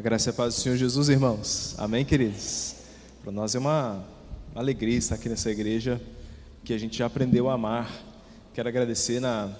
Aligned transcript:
A 0.00 0.02
graça 0.02 0.30
e 0.30 0.32
a 0.32 0.32
paz 0.32 0.54
do 0.54 0.60
Senhor 0.62 0.78
Jesus, 0.78 1.10
irmãos. 1.10 1.74
Amém, 1.76 2.06
queridos? 2.06 2.74
Para 3.22 3.30
nós 3.30 3.54
é 3.54 3.58
uma 3.58 4.02
alegria 4.54 4.96
estar 4.96 5.16
aqui 5.16 5.28
nessa 5.28 5.50
igreja 5.50 6.00
que 6.64 6.72
a 6.72 6.78
gente 6.78 6.96
já 6.96 7.04
aprendeu 7.04 7.50
a 7.50 7.52
amar. 7.52 8.02
Quero 8.54 8.66
agradecer 8.66 9.20
na, 9.20 9.54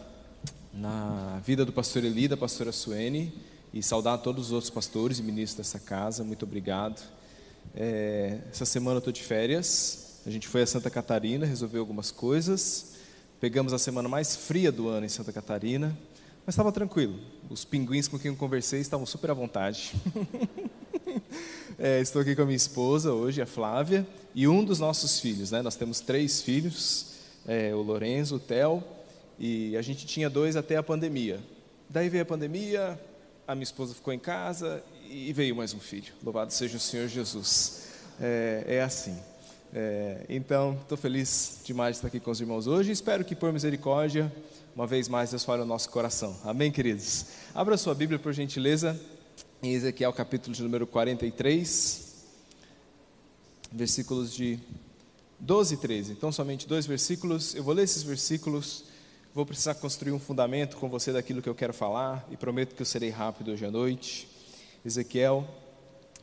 na 0.73 1.43
vida 1.45 1.63
do 1.67 1.75
pastor 1.75 2.05
Eli, 2.05 2.27
da 2.27 2.39
pastora 2.39 2.73
Suene, 2.73 3.35
e 3.71 3.83
saudar 3.83 4.17
todos 4.17 4.47
os 4.47 4.53
outros 4.53 4.71
pastores 4.71 5.19
e 5.19 5.23
ministros 5.23 5.59
dessa 5.59 5.79
casa. 5.79 6.25
Muito 6.25 6.47
obrigado. 6.47 7.03
É, 7.75 8.39
essa 8.51 8.65
semana 8.65 8.95
eu 8.95 9.01
estou 9.01 9.13
de 9.13 9.23
férias. 9.23 10.23
A 10.25 10.31
gente 10.31 10.49
foi 10.49 10.63
a 10.63 10.67
Santa 10.67 10.89
Catarina, 10.89 11.45
resolveu 11.45 11.83
algumas 11.83 12.11
coisas. 12.11 12.95
Pegamos 13.43 13.75
a 13.75 13.79
semana 13.79 14.09
mais 14.09 14.37
fria 14.37 14.73
do 14.73 14.89
ano 14.89 15.05
em 15.05 15.11
Santa 15.11 15.35
Catarina. 15.35 15.95
Mas 16.51 16.55
estava 16.55 16.73
tranquilo. 16.73 17.17
Os 17.49 17.65
pinguins 17.65 18.09
com 18.09 18.19
quem 18.19 18.33
eu 18.33 18.37
conversei 18.37 18.81
estavam 18.81 19.07
super 19.07 19.31
à 19.31 19.35
vontade. 19.35 19.93
é, 21.79 22.01
estou 22.01 22.23
aqui 22.23 22.35
com 22.35 22.43
a 22.43 22.45
minha 22.45 22.57
esposa 22.57 23.13
hoje, 23.13 23.41
a 23.41 23.47
Flávia, 23.47 24.05
e 24.35 24.49
um 24.49 24.65
dos 24.65 24.81
nossos 24.81 25.21
filhos. 25.21 25.53
Né? 25.53 25.63
Nós 25.63 25.77
temos 25.77 26.01
três 26.01 26.43
filhos, 26.43 27.15
é, 27.47 27.73
o 27.73 27.83
Lorenzo, 27.83 28.35
o 28.35 28.41
Theo, 28.41 28.83
e 29.39 29.77
a 29.77 29.83
gente 29.83 30.05
tinha 30.05 30.29
dois 30.29 30.57
até 30.57 30.77
a 30.77 30.83
pandemia. 30.83 31.39
Daí 31.89 32.09
veio 32.09 32.25
a 32.25 32.27
pandemia, 32.27 33.01
a 33.47 33.55
minha 33.55 33.63
esposa 33.63 33.95
ficou 33.95 34.13
em 34.13 34.19
casa 34.19 34.83
e 35.09 35.33
veio 35.33 35.55
mais 35.55 35.73
um 35.73 35.79
filho. 35.79 36.13
Louvado 36.21 36.53
seja 36.53 36.79
o 36.79 36.81
Senhor 36.81 37.07
Jesus. 37.07 37.91
É, 38.21 38.65
é 38.67 38.83
assim. 38.83 39.17
É, 39.73 40.27
então, 40.29 40.77
estou 40.83 40.99
feliz 40.99 41.61
demais 41.65 41.93
de 41.93 41.99
estar 41.99 42.09
aqui 42.09 42.19
com 42.19 42.33
os 42.33 42.41
irmãos 42.41 42.67
hoje. 42.67 42.91
Espero 42.91 43.25
que, 43.25 43.37
por 43.37 43.53
misericórdia, 43.53 44.33
uma 44.81 44.87
vez 44.87 45.11
mais 45.11 45.29
Deus 45.29 45.45
fale 45.45 45.61
o 45.61 45.67
nosso 45.67 45.91
coração. 45.91 46.35
Amém, 46.43 46.73
queridos? 46.73 47.27
Abra 47.55 47.77
sua 47.77 47.95
Bíblia, 47.95 48.19
por 48.19 48.33
gentileza, 48.33 48.99
em 49.63 49.75
Ezequiel 49.75 50.11
capítulo 50.11 50.57
de 50.57 50.63
número 50.63 50.87
43, 50.87 52.25
versículos 53.71 54.33
de 54.33 54.59
12 55.39 55.75
e 55.75 55.77
13. 55.77 56.13
Então, 56.13 56.33
somente 56.33 56.67
dois 56.67 56.87
versículos. 56.87 57.55
Eu 57.55 57.63
vou 57.63 57.75
ler 57.75 57.83
esses 57.83 58.03
versículos. 58.03 58.85
Vou 59.35 59.45
precisar 59.45 59.75
construir 59.75 60.13
um 60.13 60.19
fundamento 60.19 60.79
com 60.79 60.89
você 60.89 61.13
daquilo 61.13 61.43
que 61.43 61.49
eu 61.51 61.55
quero 61.55 61.75
falar 61.75 62.27
e 62.31 62.37
prometo 62.39 62.75
que 62.75 62.81
eu 62.81 62.87
serei 62.87 63.11
rápido 63.11 63.51
hoje 63.51 63.67
à 63.67 63.71
noite. 63.71 64.27
Ezequiel 64.83 65.47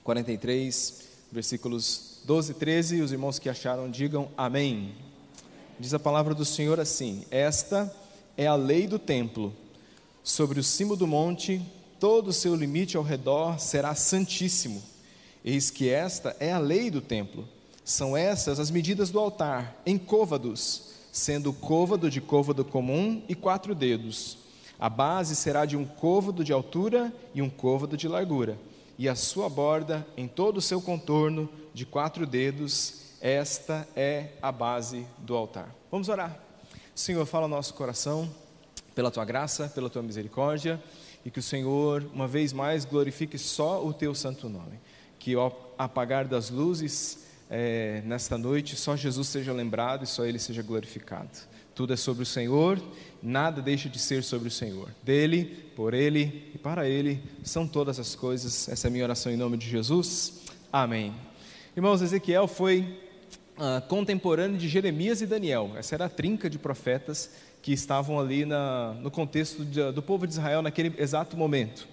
43, 0.03 1.03
versículos 1.31 2.21
12 2.25 2.53
e 2.53 2.55
13. 2.55 3.01
Os 3.03 3.11
irmãos 3.11 3.37
que 3.37 3.49
acharam, 3.49 3.87
digam 3.87 4.31
amém. 4.35 4.95
Diz 5.79 5.93
a 5.93 5.99
palavra 5.99 6.33
do 6.33 6.43
Senhor 6.43 6.79
assim: 6.79 7.23
Esta 7.29 7.95
é 8.37 8.45
a 8.45 8.55
lei 8.55 8.87
do 8.87 8.99
templo. 8.99 9.51
Sobre 10.23 10.59
o 10.59 10.63
cimo 10.63 10.95
do 10.95 11.07
monte, 11.07 11.61
todo 11.99 12.27
o 12.27 12.33
seu 12.33 12.55
limite 12.55 12.95
ao 12.95 13.03
redor 13.03 13.59
será 13.59 13.95
santíssimo. 13.95 14.81
Eis 15.43 15.71
que 15.71 15.89
esta 15.89 16.35
é 16.39 16.53
a 16.53 16.59
lei 16.59 16.91
do 16.91 17.01
templo. 17.01 17.47
São 17.83 18.15
essas 18.15 18.59
as 18.59 18.69
medidas 18.69 19.09
do 19.09 19.19
altar, 19.19 19.81
em 19.85 19.97
côvados, 19.97 20.89
sendo 21.11 21.49
o 21.49 21.53
côvado 21.53 22.11
de 22.11 22.21
côvado 22.21 22.63
comum 22.63 23.23
e 23.27 23.33
quatro 23.33 23.73
dedos. 23.73 24.37
A 24.79 24.89
base 24.89 25.35
será 25.35 25.65
de 25.65 25.75
um 25.75 25.85
côvado 25.85 26.43
de 26.43 26.53
altura 26.53 27.11
e 27.33 27.41
um 27.41 27.49
côvado 27.49 27.97
de 27.97 28.07
largura, 28.07 28.59
e 28.99 29.09
a 29.09 29.15
sua 29.15 29.49
borda, 29.49 30.05
em 30.15 30.27
todo 30.27 30.57
o 30.57 30.61
seu 30.61 30.79
contorno, 30.81 31.49
de 31.73 31.85
quatro 31.85 32.27
dedos. 32.27 33.07
Esta 33.19 33.87
é 33.95 34.33
a 34.41 34.51
base 34.51 35.07
do 35.19 35.35
altar. 35.35 35.73
Vamos 35.89 36.09
orar. 36.09 36.46
Senhor, 36.97 37.23
fala 37.27 37.45
ao 37.45 37.49
nosso 37.49 37.75
coração, 37.75 38.27
pela 38.95 39.11
tua 39.11 39.23
graça, 39.23 39.69
pela 39.69 39.87
tua 39.87 40.01
misericórdia, 40.01 40.81
e 41.23 41.29
que 41.29 41.37
o 41.37 41.43
Senhor, 41.43 42.03
uma 42.11 42.27
vez 42.27 42.51
mais, 42.51 42.85
glorifique 42.85 43.37
só 43.37 43.85
o 43.85 43.93
teu 43.93 44.15
santo 44.15 44.49
nome. 44.49 44.79
Que 45.19 45.35
ao 45.35 45.75
apagar 45.77 46.27
das 46.27 46.49
luzes, 46.49 47.19
é, 47.51 48.01
nesta 48.03 48.35
noite, 48.35 48.75
só 48.75 48.95
Jesus 48.95 49.27
seja 49.27 49.53
lembrado 49.53 50.05
e 50.05 50.07
só 50.07 50.25
Ele 50.25 50.39
seja 50.39 50.63
glorificado. 50.63 51.29
Tudo 51.75 51.93
é 51.93 51.95
sobre 51.95 52.23
o 52.23 52.25
Senhor, 52.25 52.81
nada 53.21 53.61
deixa 53.61 53.87
de 53.87 53.99
ser 53.99 54.23
sobre 54.23 54.47
o 54.47 54.51
Senhor. 54.51 54.89
Dele, 55.03 55.69
por 55.75 55.93
Ele 55.93 56.51
e 56.55 56.57
para 56.57 56.89
Ele 56.89 57.21
são 57.43 57.67
todas 57.67 57.99
as 57.99 58.15
coisas. 58.15 58.67
Essa 58.67 58.87
é 58.87 58.89
a 58.89 58.91
minha 58.91 59.03
oração 59.03 59.31
em 59.31 59.37
nome 59.37 59.55
de 59.55 59.69
Jesus. 59.69 60.41
Amém. 60.73 61.13
Irmãos, 61.75 62.01
Ezequiel 62.01 62.47
foi 62.47 63.06
uh, 63.57 63.81
contemporâneo 63.87 64.57
de 64.57 64.67
Jeremias 64.67 65.21
e 65.21 65.25
Daniel. 65.25 65.71
Essa 65.75 65.95
era 65.95 66.05
a 66.05 66.09
trinca 66.09 66.49
de 66.49 66.57
profetas 66.57 67.31
que 67.61 67.73
estavam 67.73 68.19
ali 68.19 68.45
na, 68.45 68.93
no 69.01 69.11
contexto 69.11 69.65
de, 69.65 69.91
do 69.91 70.01
povo 70.01 70.25
de 70.25 70.33
Israel 70.33 70.61
naquele 70.61 70.93
exato 70.97 71.35
momento. 71.35 71.87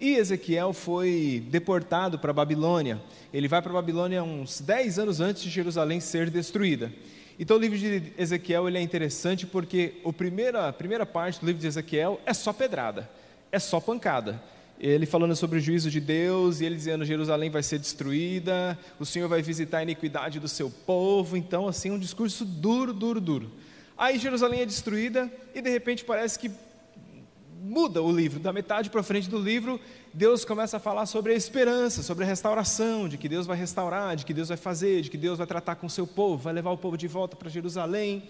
E 0.00 0.16
Ezequiel 0.16 0.72
foi 0.72 1.42
deportado 1.48 2.18
para 2.18 2.30
a 2.30 2.34
Babilônia. 2.34 3.00
Ele 3.32 3.48
vai 3.48 3.62
para 3.62 3.70
a 3.70 3.74
Babilônia 3.74 4.22
uns 4.22 4.60
10 4.60 4.98
anos 4.98 5.20
antes 5.20 5.42
de 5.42 5.50
Jerusalém 5.50 6.00
ser 6.00 6.28
destruída. 6.30 6.92
Então 7.38 7.56
o 7.56 7.60
livro 7.60 7.78
de 7.78 8.12
Ezequiel 8.18 8.68
ele 8.68 8.78
é 8.78 8.80
interessante 8.80 9.46
porque 9.46 9.94
a 10.04 10.12
primeira, 10.12 10.68
a 10.68 10.72
primeira 10.72 11.06
parte 11.06 11.40
do 11.40 11.46
livro 11.46 11.60
de 11.60 11.66
Ezequiel 11.66 12.20
é 12.26 12.34
só 12.34 12.52
pedrada, 12.52 13.08
é 13.50 13.58
só 13.58 13.80
pancada 13.80 14.40
ele 14.78 15.06
falando 15.06 15.34
sobre 15.36 15.58
o 15.58 15.60
juízo 15.60 15.90
de 15.90 16.00
Deus, 16.00 16.60
e 16.60 16.64
ele 16.64 16.74
dizendo: 16.74 17.04
Jerusalém 17.04 17.50
vai 17.50 17.62
ser 17.62 17.78
destruída, 17.78 18.78
o 18.98 19.06
Senhor 19.06 19.28
vai 19.28 19.42
visitar 19.42 19.78
a 19.78 19.82
iniquidade 19.82 20.40
do 20.40 20.48
seu 20.48 20.70
povo. 20.70 21.36
Então, 21.36 21.68
assim, 21.68 21.90
um 21.90 21.98
discurso 21.98 22.44
duro, 22.44 22.92
duro, 22.92 23.20
duro. 23.20 23.50
Aí 23.96 24.18
Jerusalém 24.18 24.60
é 24.60 24.66
destruída, 24.66 25.30
e 25.54 25.62
de 25.62 25.70
repente 25.70 26.04
parece 26.04 26.38
que 26.38 26.50
muda 27.64 28.02
o 28.02 28.12
livro, 28.12 28.38
da 28.38 28.52
metade 28.52 28.90
para 28.90 29.02
frente 29.02 29.30
do 29.30 29.38
livro, 29.38 29.80
Deus 30.12 30.44
começa 30.44 30.76
a 30.76 30.80
falar 30.80 31.06
sobre 31.06 31.32
a 31.32 31.36
esperança, 31.36 32.02
sobre 32.02 32.22
a 32.24 32.26
restauração, 32.26 33.08
de 33.08 33.16
que 33.16 33.26
Deus 33.26 33.46
vai 33.46 33.56
restaurar, 33.56 34.14
de 34.16 34.26
que 34.26 34.34
Deus 34.34 34.48
vai 34.48 34.56
fazer, 34.58 35.00
de 35.00 35.10
que 35.10 35.16
Deus 35.16 35.38
vai 35.38 35.46
tratar 35.46 35.76
com 35.76 35.86
o 35.86 35.90
seu 35.90 36.06
povo, 36.06 36.42
vai 36.42 36.52
levar 36.52 36.72
o 36.72 36.76
povo 36.76 36.98
de 36.98 37.08
volta 37.08 37.34
para 37.36 37.48
Jerusalém. 37.48 38.22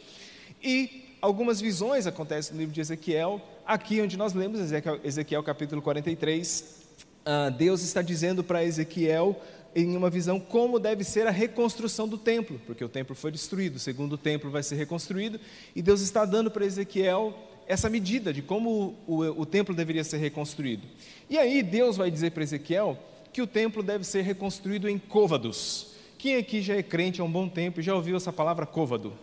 E 0.62 1.16
algumas 1.20 1.60
visões 1.60 2.06
acontecem 2.06 2.54
no 2.54 2.60
livro 2.60 2.72
de 2.72 2.80
Ezequiel. 2.80 3.42
Aqui 3.66 4.02
onde 4.02 4.18
nós 4.18 4.34
lemos 4.34 4.60
Ezequiel, 4.60 5.00
Ezequiel 5.02 5.42
capítulo 5.42 5.80
43, 5.80 6.82
uh, 7.24 7.50
Deus 7.50 7.82
está 7.82 8.02
dizendo 8.02 8.44
para 8.44 8.62
Ezequiel 8.62 9.40
em 9.74 9.96
uma 9.96 10.10
visão 10.10 10.38
como 10.38 10.78
deve 10.78 11.02
ser 11.02 11.26
a 11.26 11.30
reconstrução 11.30 12.06
do 12.06 12.18
templo, 12.18 12.60
porque 12.66 12.84
o 12.84 12.90
templo 12.90 13.16
foi 13.16 13.32
destruído, 13.32 13.76
o 13.76 13.78
segundo 13.78 14.18
templo 14.18 14.50
vai 14.50 14.62
ser 14.62 14.74
reconstruído, 14.74 15.40
e 15.74 15.80
Deus 15.80 16.02
está 16.02 16.26
dando 16.26 16.50
para 16.50 16.66
Ezequiel 16.66 17.34
essa 17.66 17.88
medida 17.88 18.34
de 18.34 18.42
como 18.42 18.98
o, 19.06 19.22
o, 19.22 19.40
o 19.40 19.46
templo 19.46 19.74
deveria 19.74 20.04
ser 20.04 20.18
reconstruído. 20.18 20.86
E 21.30 21.38
aí 21.38 21.62
Deus 21.62 21.96
vai 21.96 22.10
dizer 22.10 22.32
para 22.32 22.42
Ezequiel 22.42 22.98
que 23.32 23.40
o 23.40 23.46
templo 23.46 23.82
deve 23.82 24.04
ser 24.04 24.20
reconstruído 24.20 24.90
em 24.90 24.98
côvados. 24.98 25.94
Quem 26.18 26.36
aqui 26.36 26.60
já 26.60 26.76
é 26.76 26.82
crente 26.82 27.22
há 27.22 27.24
um 27.24 27.32
bom 27.32 27.48
tempo 27.48 27.80
e 27.80 27.82
já 27.82 27.94
ouviu 27.94 28.18
essa 28.18 28.32
palavra 28.32 28.66
côvado? 28.66 29.14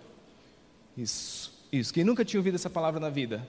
Isso. 0.97 1.61
Isso, 1.71 1.93
quem 1.93 2.03
nunca 2.03 2.25
tinha 2.25 2.39
ouvido 2.39 2.55
essa 2.55 2.69
palavra 2.71 2.99
na 2.99 3.09
vida? 3.09 3.47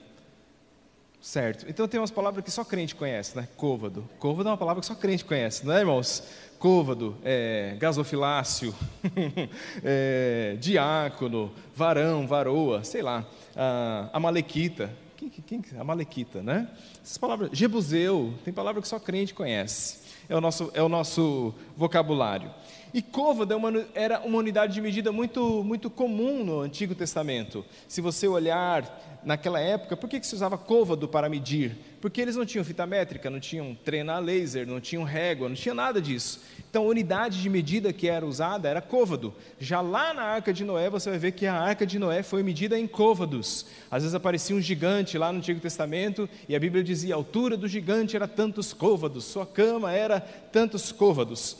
Certo. 1.23 1.65
Então 1.69 1.87
tem 1.87 2.01
umas 2.01 2.11
palavras 2.11 2.43
que 2.43 2.51
só 2.51 2.65
crente 2.65 2.93
conhece, 2.93 3.37
né? 3.37 3.47
Côvado. 3.55 4.03
Côvado 4.19 4.49
é 4.49 4.51
uma 4.51 4.57
palavra 4.57 4.81
que 4.81 4.85
só 4.85 4.93
crente 4.93 5.23
conhece, 5.23 5.65
não 5.65 5.73
é, 5.73 5.79
irmãos? 5.79 6.21
Côvado, 6.59 7.15
é, 7.23 7.77
gasofilácio, 7.79 8.75
é, 9.81 10.57
diácono, 10.59 11.49
varão, 11.73 12.27
varoa, 12.27 12.83
sei 12.83 13.01
lá, 13.01 13.25
a, 13.55 14.09
a 14.11 14.19
malequita. 14.19 14.93
Quem, 15.15 15.29
quem, 15.29 15.63
a 15.79 15.83
malequita, 15.85 16.43
né? 16.43 16.67
Essas 17.01 17.17
palavras, 17.17 17.51
Jebuseu, 17.53 18.33
tem 18.43 18.53
palavra 18.53 18.81
que 18.81 18.87
só 18.87 18.99
crente 18.99 19.33
conhece. 19.33 19.99
É 20.27 20.35
o 20.35 20.41
nosso, 20.41 20.71
é 20.73 20.83
o 20.83 20.89
nosso 20.89 21.53
vocabulário. 21.77 22.51
E 22.93 23.01
côvado 23.01 23.51
é 23.51 23.85
era 23.95 24.19
uma 24.19 24.37
unidade 24.37 24.75
de 24.75 24.79
medida 24.79 25.11
muito, 25.11 25.63
muito 25.63 25.89
comum 25.89 26.43
no 26.43 26.59
Antigo 26.59 26.93
Testamento. 26.93 27.65
Se 27.87 28.01
você 28.01 28.27
olhar 28.27 29.19
naquela 29.23 29.59
época, 29.59 29.97
por 29.97 30.07
que, 30.07 30.19
que 30.19 30.27
se 30.27 30.35
usava 30.35 30.59
côvado 30.59 31.07
para 31.07 31.27
medir? 31.27 31.75
Porque 31.99 32.21
eles 32.21 32.35
não 32.35 32.45
tinham 32.45 32.63
fita 32.63 32.85
métrica, 32.85 33.31
não 33.31 33.39
tinham 33.39 33.75
trena 33.83 34.19
laser, 34.19 34.67
não 34.67 34.79
tinham 34.79 35.03
régua, 35.03 35.49
não 35.49 35.55
tinha 35.55 35.73
nada 35.73 35.99
disso. 35.99 36.41
Então 36.69 36.83
a 36.83 36.87
unidade 36.87 37.41
de 37.41 37.49
medida 37.49 37.91
que 37.91 38.07
era 38.07 38.23
usada 38.23 38.69
era 38.69 38.79
côvado. 38.79 39.33
Já 39.59 39.81
lá 39.81 40.13
na 40.13 40.21
Arca 40.21 40.53
de 40.53 40.63
Noé, 40.63 40.87
você 40.87 41.09
vai 41.09 41.17
ver 41.17 41.31
que 41.31 41.47
a 41.47 41.55
Arca 41.55 41.87
de 41.87 41.97
Noé 41.97 42.21
foi 42.21 42.43
medida 42.43 42.77
em 42.77 42.85
côvados. 42.85 43.65
Às 43.89 44.03
vezes 44.03 44.13
aparecia 44.13 44.55
um 44.55 44.61
gigante 44.61 45.17
lá 45.17 45.31
no 45.31 45.39
Antigo 45.39 45.59
Testamento 45.59 46.29
e 46.47 46.55
a 46.55 46.59
Bíblia 46.59 46.83
dizia 46.83 47.15
a 47.15 47.17
altura 47.17 47.57
do 47.57 47.67
gigante 47.67 48.15
era 48.15 48.27
tantos 48.27 48.71
côvados, 48.71 49.25
sua 49.25 49.47
cama 49.47 49.91
era 49.91 50.19
tantos 50.21 50.91
côvados. 50.91 51.57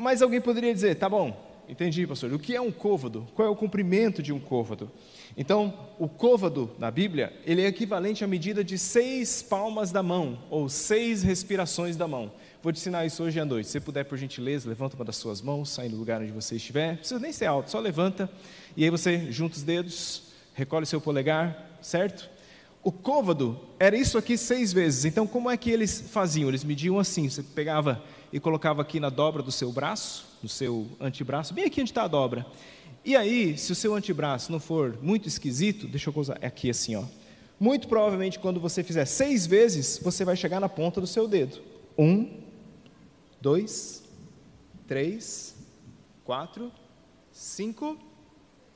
Mas 0.00 0.22
alguém 0.22 0.40
poderia 0.40 0.72
dizer, 0.72 0.94
tá 0.96 1.10
bom, 1.10 1.62
entendi, 1.68 2.06
pastor. 2.06 2.32
O 2.32 2.38
que 2.38 2.56
é 2.56 2.60
um 2.60 2.72
côvado? 2.72 3.28
Qual 3.34 3.46
é 3.46 3.50
o 3.50 3.54
comprimento 3.54 4.22
de 4.22 4.32
um 4.32 4.40
côvado? 4.40 4.90
Então, 5.36 5.74
o 5.98 6.08
côvado 6.08 6.70
na 6.78 6.90
Bíblia, 6.90 7.32
ele 7.44 7.60
é 7.60 7.66
equivalente 7.66 8.24
à 8.24 8.26
medida 8.26 8.64
de 8.64 8.78
seis 8.78 9.42
palmas 9.42 9.92
da 9.92 10.02
mão, 10.02 10.38
ou 10.48 10.70
seis 10.70 11.22
respirações 11.22 11.96
da 11.96 12.08
mão. 12.08 12.32
Vou 12.62 12.72
te 12.72 12.78
ensinar 12.78 13.04
isso 13.04 13.22
hoje 13.22 13.38
à 13.38 13.44
noite. 13.44 13.68
Se 13.68 13.78
puder, 13.78 14.04
por 14.04 14.16
gentileza, 14.16 14.70
levanta 14.70 14.96
uma 14.96 15.04
das 15.04 15.16
suas 15.16 15.42
mãos, 15.42 15.68
sai 15.68 15.90
no 15.90 15.98
lugar 15.98 16.22
onde 16.22 16.32
você 16.32 16.56
estiver. 16.56 16.92
Não 16.92 16.96
precisa 16.96 17.20
nem 17.20 17.32
ser 17.32 17.44
alto, 17.44 17.70
só 17.70 17.78
levanta. 17.78 18.30
E 18.74 18.84
aí 18.84 18.88
você 18.88 19.30
junta 19.30 19.56
os 19.56 19.62
dedos, 19.62 20.22
recolhe 20.54 20.86
seu 20.86 21.00
polegar, 21.00 21.78
certo? 21.82 22.30
O 22.82 22.90
côvado 22.90 23.60
era 23.78 23.94
isso 23.94 24.16
aqui 24.16 24.38
seis 24.38 24.72
vezes. 24.72 25.04
Então, 25.04 25.26
como 25.26 25.50
é 25.50 25.56
que 25.58 25.70
eles 25.70 26.00
faziam? 26.00 26.48
Eles 26.48 26.64
mediam 26.64 26.98
assim: 26.98 27.28
você 27.28 27.42
pegava 27.42 28.02
e 28.32 28.38
colocava 28.38 28.82
aqui 28.82 29.00
na 29.00 29.08
dobra 29.08 29.42
do 29.42 29.52
seu 29.52 29.72
braço, 29.72 30.26
no 30.42 30.48
seu 30.48 30.86
antebraço, 31.00 31.52
bem 31.52 31.64
aqui 31.64 31.80
onde 31.80 31.90
está 31.90 32.04
a 32.04 32.08
dobra. 32.08 32.46
E 33.04 33.16
aí, 33.16 33.56
se 33.56 33.72
o 33.72 33.74
seu 33.74 33.94
antebraço 33.94 34.52
não 34.52 34.60
for 34.60 34.98
muito 35.02 35.26
esquisito, 35.26 35.86
deixa 35.86 36.10
eu 36.10 36.14
usar 36.16 36.38
aqui 36.44 36.68
assim, 36.68 36.96
ó. 36.96 37.04
Muito 37.58 37.88
provavelmente, 37.88 38.38
quando 38.38 38.60
você 38.60 38.82
fizer 38.82 39.04
seis 39.04 39.46
vezes, 39.46 40.00
você 40.02 40.24
vai 40.24 40.36
chegar 40.36 40.60
na 40.60 40.68
ponta 40.68 41.00
do 41.00 41.06
seu 41.06 41.28
dedo. 41.28 41.60
Um, 41.98 42.40
dois, 43.40 44.02
três, 44.86 45.54
quatro, 46.24 46.72
cinco, 47.32 47.98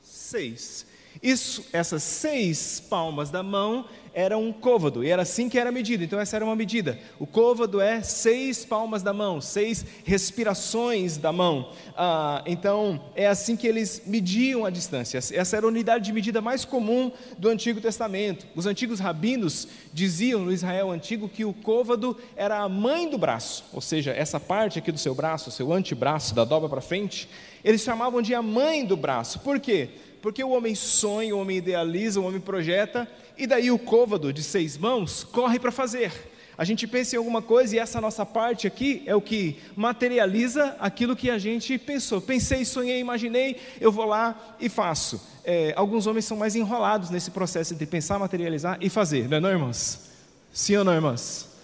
seis. 0.01 0.85
Isso, 1.21 1.65
essas 1.71 2.03
seis 2.03 2.79
palmas 2.79 3.29
da 3.29 3.43
mão 3.43 3.85
era 4.15 4.37
um 4.37 4.53
côvado, 4.53 5.03
e 5.03 5.09
era 5.09 5.23
assim 5.23 5.49
que 5.49 5.59
era 5.59 5.73
medido. 5.73 6.01
Então, 6.01 6.17
essa 6.17 6.37
era 6.37 6.45
uma 6.45 6.55
medida. 6.55 6.97
O 7.19 7.27
côvado 7.27 7.81
é 7.81 8.01
seis 8.01 8.63
palmas 8.63 9.03
da 9.03 9.11
mão, 9.11 9.41
seis 9.41 9.85
respirações 10.05 11.17
da 11.17 11.33
mão. 11.33 11.73
Ah, 11.97 12.41
então, 12.45 13.01
é 13.13 13.27
assim 13.27 13.57
que 13.57 13.67
eles 13.67 14.03
mediam 14.05 14.63
a 14.63 14.69
distância. 14.69 15.17
Essa 15.17 15.57
era 15.57 15.65
a 15.65 15.67
unidade 15.67 16.05
de 16.05 16.13
medida 16.13 16.41
mais 16.41 16.63
comum 16.63 17.11
do 17.37 17.49
Antigo 17.49 17.81
Testamento. 17.81 18.47
Os 18.55 18.65
antigos 18.65 19.01
rabinos 19.01 19.67
diziam 19.93 20.39
no 20.45 20.53
Israel 20.53 20.91
antigo 20.91 21.27
que 21.27 21.43
o 21.43 21.51
côvado 21.51 22.17
era 22.37 22.59
a 22.59 22.69
mãe 22.69 23.09
do 23.09 23.17
braço, 23.17 23.65
ou 23.73 23.81
seja, 23.81 24.11
essa 24.11 24.39
parte 24.39 24.79
aqui 24.79 24.93
do 24.93 24.97
seu 24.97 25.13
braço, 25.13 25.51
seu 25.51 25.73
antebraço, 25.73 26.33
da 26.33 26.45
dobra 26.45 26.69
para 26.69 26.79
frente, 26.79 27.27
eles 27.65 27.81
chamavam 27.81 28.21
de 28.21 28.33
a 28.33 28.41
mãe 28.41 28.85
do 28.85 28.95
braço. 28.95 29.39
Por 29.39 29.59
quê? 29.59 29.89
Porque 30.25 30.43
o 30.43 30.49
homem 30.49 30.73
sonha, 30.73 31.35
o 31.35 31.39
homem 31.39 31.57
idealiza, 31.57 32.19
o 32.19 32.25
homem 32.25 32.41
projeta, 32.41 33.07
e 33.37 33.45
daí 33.45 33.69
o 33.69 33.77
côvado 33.77 34.33
de 34.33 34.41
seis 34.41 34.75
mãos 34.75 35.23
corre 35.23 35.59
para 35.59 35.71
fazer. 35.71 36.11
A 36.57 36.65
gente 36.65 36.87
pensa 36.87 37.15
em 37.15 37.19
alguma 37.19 37.43
coisa 37.43 37.75
e 37.75 37.77
essa 37.77 38.01
nossa 38.01 38.25
parte 38.25 38.65
aqui 38.65 39.03
é 39.05 39.15
o 39.15 39.21
que 39.21 39.59
materializa 39.75 40.75
aquilo 40.79 41.15
que 41.15 41.29
a 41.29 41.37
gente 41.37 41.77
pensou. 41.77 42.19
Pensei, 42.19 42.65
sonhei, 42.65 42.99
imaginei, 42.99 43.57
eu 43.79 43.91
vou 43.91 44.05
lá 44.05 44.55
e 44.59 44.67
faço. 44.67 45.21
É, 45.43 45.75
alguns 45.77 46.07
homens 46.07 46.25
são 46.25 46.35
mais 46.35 46.55
enrolados 46.55 47.11
nesse 47.11 47.29
processo 47.29 47.75
de 47.75 47.85
pensar, 47.85 48.17
materializar 48.17 48.79
e 48.81 48.89
fazer, 48.89 49.29
não 49.29 49.37
é, 49.37 49.39
não, 49.39 49.49
irmãs? 49.51 50.09
Sim 50.51 50.77
ou 50.77 50.83
não, 50.83 50.93
irmãs? 50.95 51.55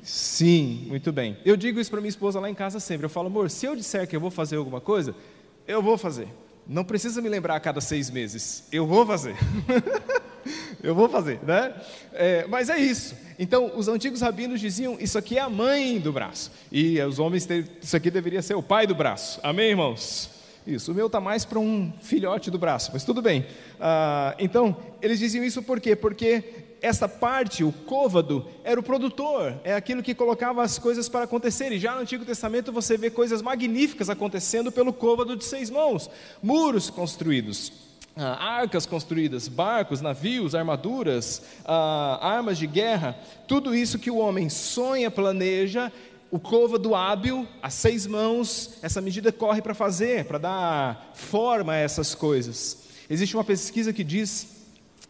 Sim, 0.00 0.84
muito 0.86 1.10
bem. 1.10 1.38
Eu 1.44 1.56
digo 1.56 1.80
isso 1.80 1.90
para 1.90 2.00
minha 2.00 2.08
esposa 2.08 2.38
lá 2.38 2.48
em 2.48 2.54
casa 2.54 2.78
sempre. 2.78 3.06
Eu 3.06 3.10
falo, 3.10 3.26
amor, 3.26 3.50
se 3.50 3.66
eu 3.66 3.74
disser 3.74 4.06
que 4.06 4.14
eu 4.14 4.20
vou 4.20 4.30
fazer 4.30 4.54
alguma 4.54 4.80
coisa, 4.80 5.12
eu 5.66 5.82
vou 5.82 5.98
fazer. 5.98 6.28
Não 6.66 6.84
precisa 6.84 7.20
me 7.20 7.28
lembrar 7.28 7.56
a 7.56 7.60
cada 7.60 7.80
seis 7.80 8.10
meses. 8.10 8.64
Eu 8.70 8.86
vou 8.86 9.04
fazer. 9.04 9.36
eu 10.82 10.94
vou 10.94 11.08
fazer, 11.08 11.40
né? 11.42 11.74
É, 12.12 12.46
mas 12.46 12.68
é 12.68 12.78
isso. 12.78 13.14
Então, 13.38 13.72
os 13.76 13.88
antigos 13.88 14.20
rabinos 14.20 14.60
diziam: 14.60 14.96
isso 15.00 15.18
aqui 15.18 15.38
é 15.38 15.40
a 15.40 15.48
mãe 15.48 15.98
do 15.98 16.12
braço. 16.12 16.50
E 16.70 17.00
os 17.00 17.18
homens, 17.18 17.48
isso 17.82 17.96
aqui 17.96 18.10
deveria 18.10 18.42
ser 18.42 18.54
o 18.54 18.62
pai 18.62 18.86
do 18.86 18.94
braço. 18.94 19.40
Amém, 19.42 19.70
irmãos? 19.70 20.30
Isso, 20.66 20.92
o 20.92 20.94
meu 20.94 21.06
está 21.06 21.20
mais 21.20 21.44
para 21.44 21.58
um 21.58 21.90
filhote 22.02 22.50
do 22.50 22.58
braço, 22.58 22.90
mas 22.92 23.02
tudo 23.02 23.22
bem. 23.22 23.46
Ah, 23.80 24.34
então, 24.38 24.76
eles 25.00 25.18
diziam 25.18 25.44
isso 25.44 25.62
por 25.62 25.80
quê? 25.80 25.96
Porque 25.96 26.44
essa 26.82 27.08
parte, 27.08 27.62
o 27.62 27.72
côvado, 27.72 28.46
era 28.64 28.80
o 28.80 28.82
produtor, 28.82 29.54
é 29.64 29.74
aquilo 29.74 30.02
que 30.02 30.14
colocava 30.14 30.62
as 30.62 30.78
coisas 30.78 31.08
para 31.08 31.24
acontecer. 31.24 31.72
E 31.72 31.78
já 31.78 31.94
no 31.94 32.00
Antigo 32.00 32.24
Testamento 32.24 32.72
você 32.72 32.96
vê 32.96 33.10
coisas 33.10 33.42
magníficas 33.42 34.08
acontecendo 34.08 34.72
pelo 34.72 34.92
côvado 34.92 35.36
de 35.36 35.44
seis 35.44 35.70
mãos: 35.70 36.08
muros 36.42 36.88
construídos, 36.88 37.72
ah, 38.16 38.60
arcas 38.60 38.86
construídas, 38.86 39.46
barcos, 39.46 40.00
navios, 40.00 40.54
armaduras, 40.54 41.42
ah, 41.64 42.18
armas 42.20 42.58
de 42.58 42.66
guerra, 42.66 43.18
tudo 43.46 43.74
isso 43.74 43.98
que 43.98 44.10
o 44.10 44.16
homem 44.16 44.48
sonha, 44.48 45.10
planeja, 45.10 45.92
o 46.30 46.38
côvado 46.38 46.94
hábil, 46.94 47.46
as 47.62 47.74
seis 47.74 48.06
mãos, 48.06 48.78
essa 48.82 49.00
medida 49.00 49.32
corre 49.32 49.60
para 49.60 49.74
fazer, 49.74 50.24
para 50.24 50.38
dar 50.38 51.10
forma 51.14 51.72
a 51.72 51.76
essas 51.76 52.14
coisas. 52.14 52.78
Existe 53.08 53.36
uma 53.36 53.44
pesquisa 53.44 53.92
que 53.92 54.04
diz 54.04 54.59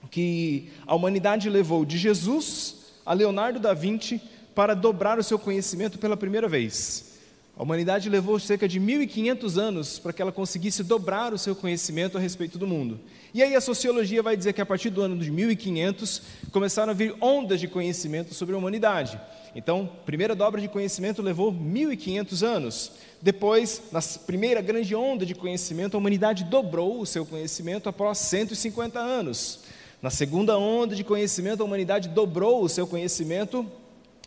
que 0.08 0.70
a 0.87 0.94
humanidade 0.94 1.49
levou 1.50 1.85
de 1.85 1.99
Jesus 1.99 2.76
a 3.05 3.12
Leonardo 3.12 3.58
da 3.58 3.75
Vinci 3.75 4.20
para 4.55 4.75
dobrar 4.75 5.19
o 5.19 5.23
seu 5.23 5.38
conhecimento 5.38 5.99
pela 5.99 6.17
primeira 6.17 6.49
vez. 6.49 7.11
A 7.56 7.62
humanidade 7.62 8.08
levou 8.08 8.38
cerca 8.38 8.67
de 8.67 8.81
1500 8.81 9.58
anos 9.58 9.99
para 9.99 10.14
que 10.14 10.23
ela 10.23 10.32
conseguisse 10.32 10.82
dobrar 10.82 11.35
o 11.35 11.38
seu 11.38 11.55
conhecimento 11.55 12.17
a 12.17 12.20
respeito 12.20 12.56
do 12.56 12.67
mundo. 12.67 12.99
E 13.35 13.43
aí 13.43 13.55
a 13.55 13.61
sociologia 13.61 14.23
vai 14.23 14.37
dizer 14.37 14.55
que 14.55 14.62
a 14.62 14.67
partir 14.67 14.88
do 14.88 15.02
ano 15.02 15.19
de 15.19 15.31
1500 15.31 16.23
começaram 16.53 16.91
a 16.91 16.94
vir 16.94 17.14
ondas 17.20 17.61
de 17.61 17.69
conhecimento 17.69 18.32
sobre 18.32 18.55
a 18.55 18.58
humanidade. 18.58 19.20
Então, 19.55 19.91
a 20.00 20.05
primeira 20.05 20.35
dobra 20.35 20.61
de 20.61 20.69
conhecimento 20.69 21.20
levou 21.20 21.53
1500 21.53 22.43
anos. 22.43 22.93
Depois, 23.20 23.82
na 23.93 24.00
primeira 24.26 24.62
grande 24.62 24.94
onda 24.94 25.26
de 25.26 25.35
conhecimento, 25.35 25.96
a 25.96 25.99
humanidade 25.99 26.44
dobrou 26.44 27.00
o 27.00 27.06
seu 27.06 27.26
conhecimento 27.26 27.88
após 27.88 28.19
150 28.19 28.99
anos. 28.99 29.61
Na 30.02 30.08
segunda 30.08 30.56
onda 30.56 30.97
de 30.97 31.05
conhecimento, 31.05 31.62
a 31.62 31.67
humanidade 31.67 32.08
dobrou 32.08 32.62
o 32.62 32.69
seu 32.70 32.87
conhecimento 32.87 33.67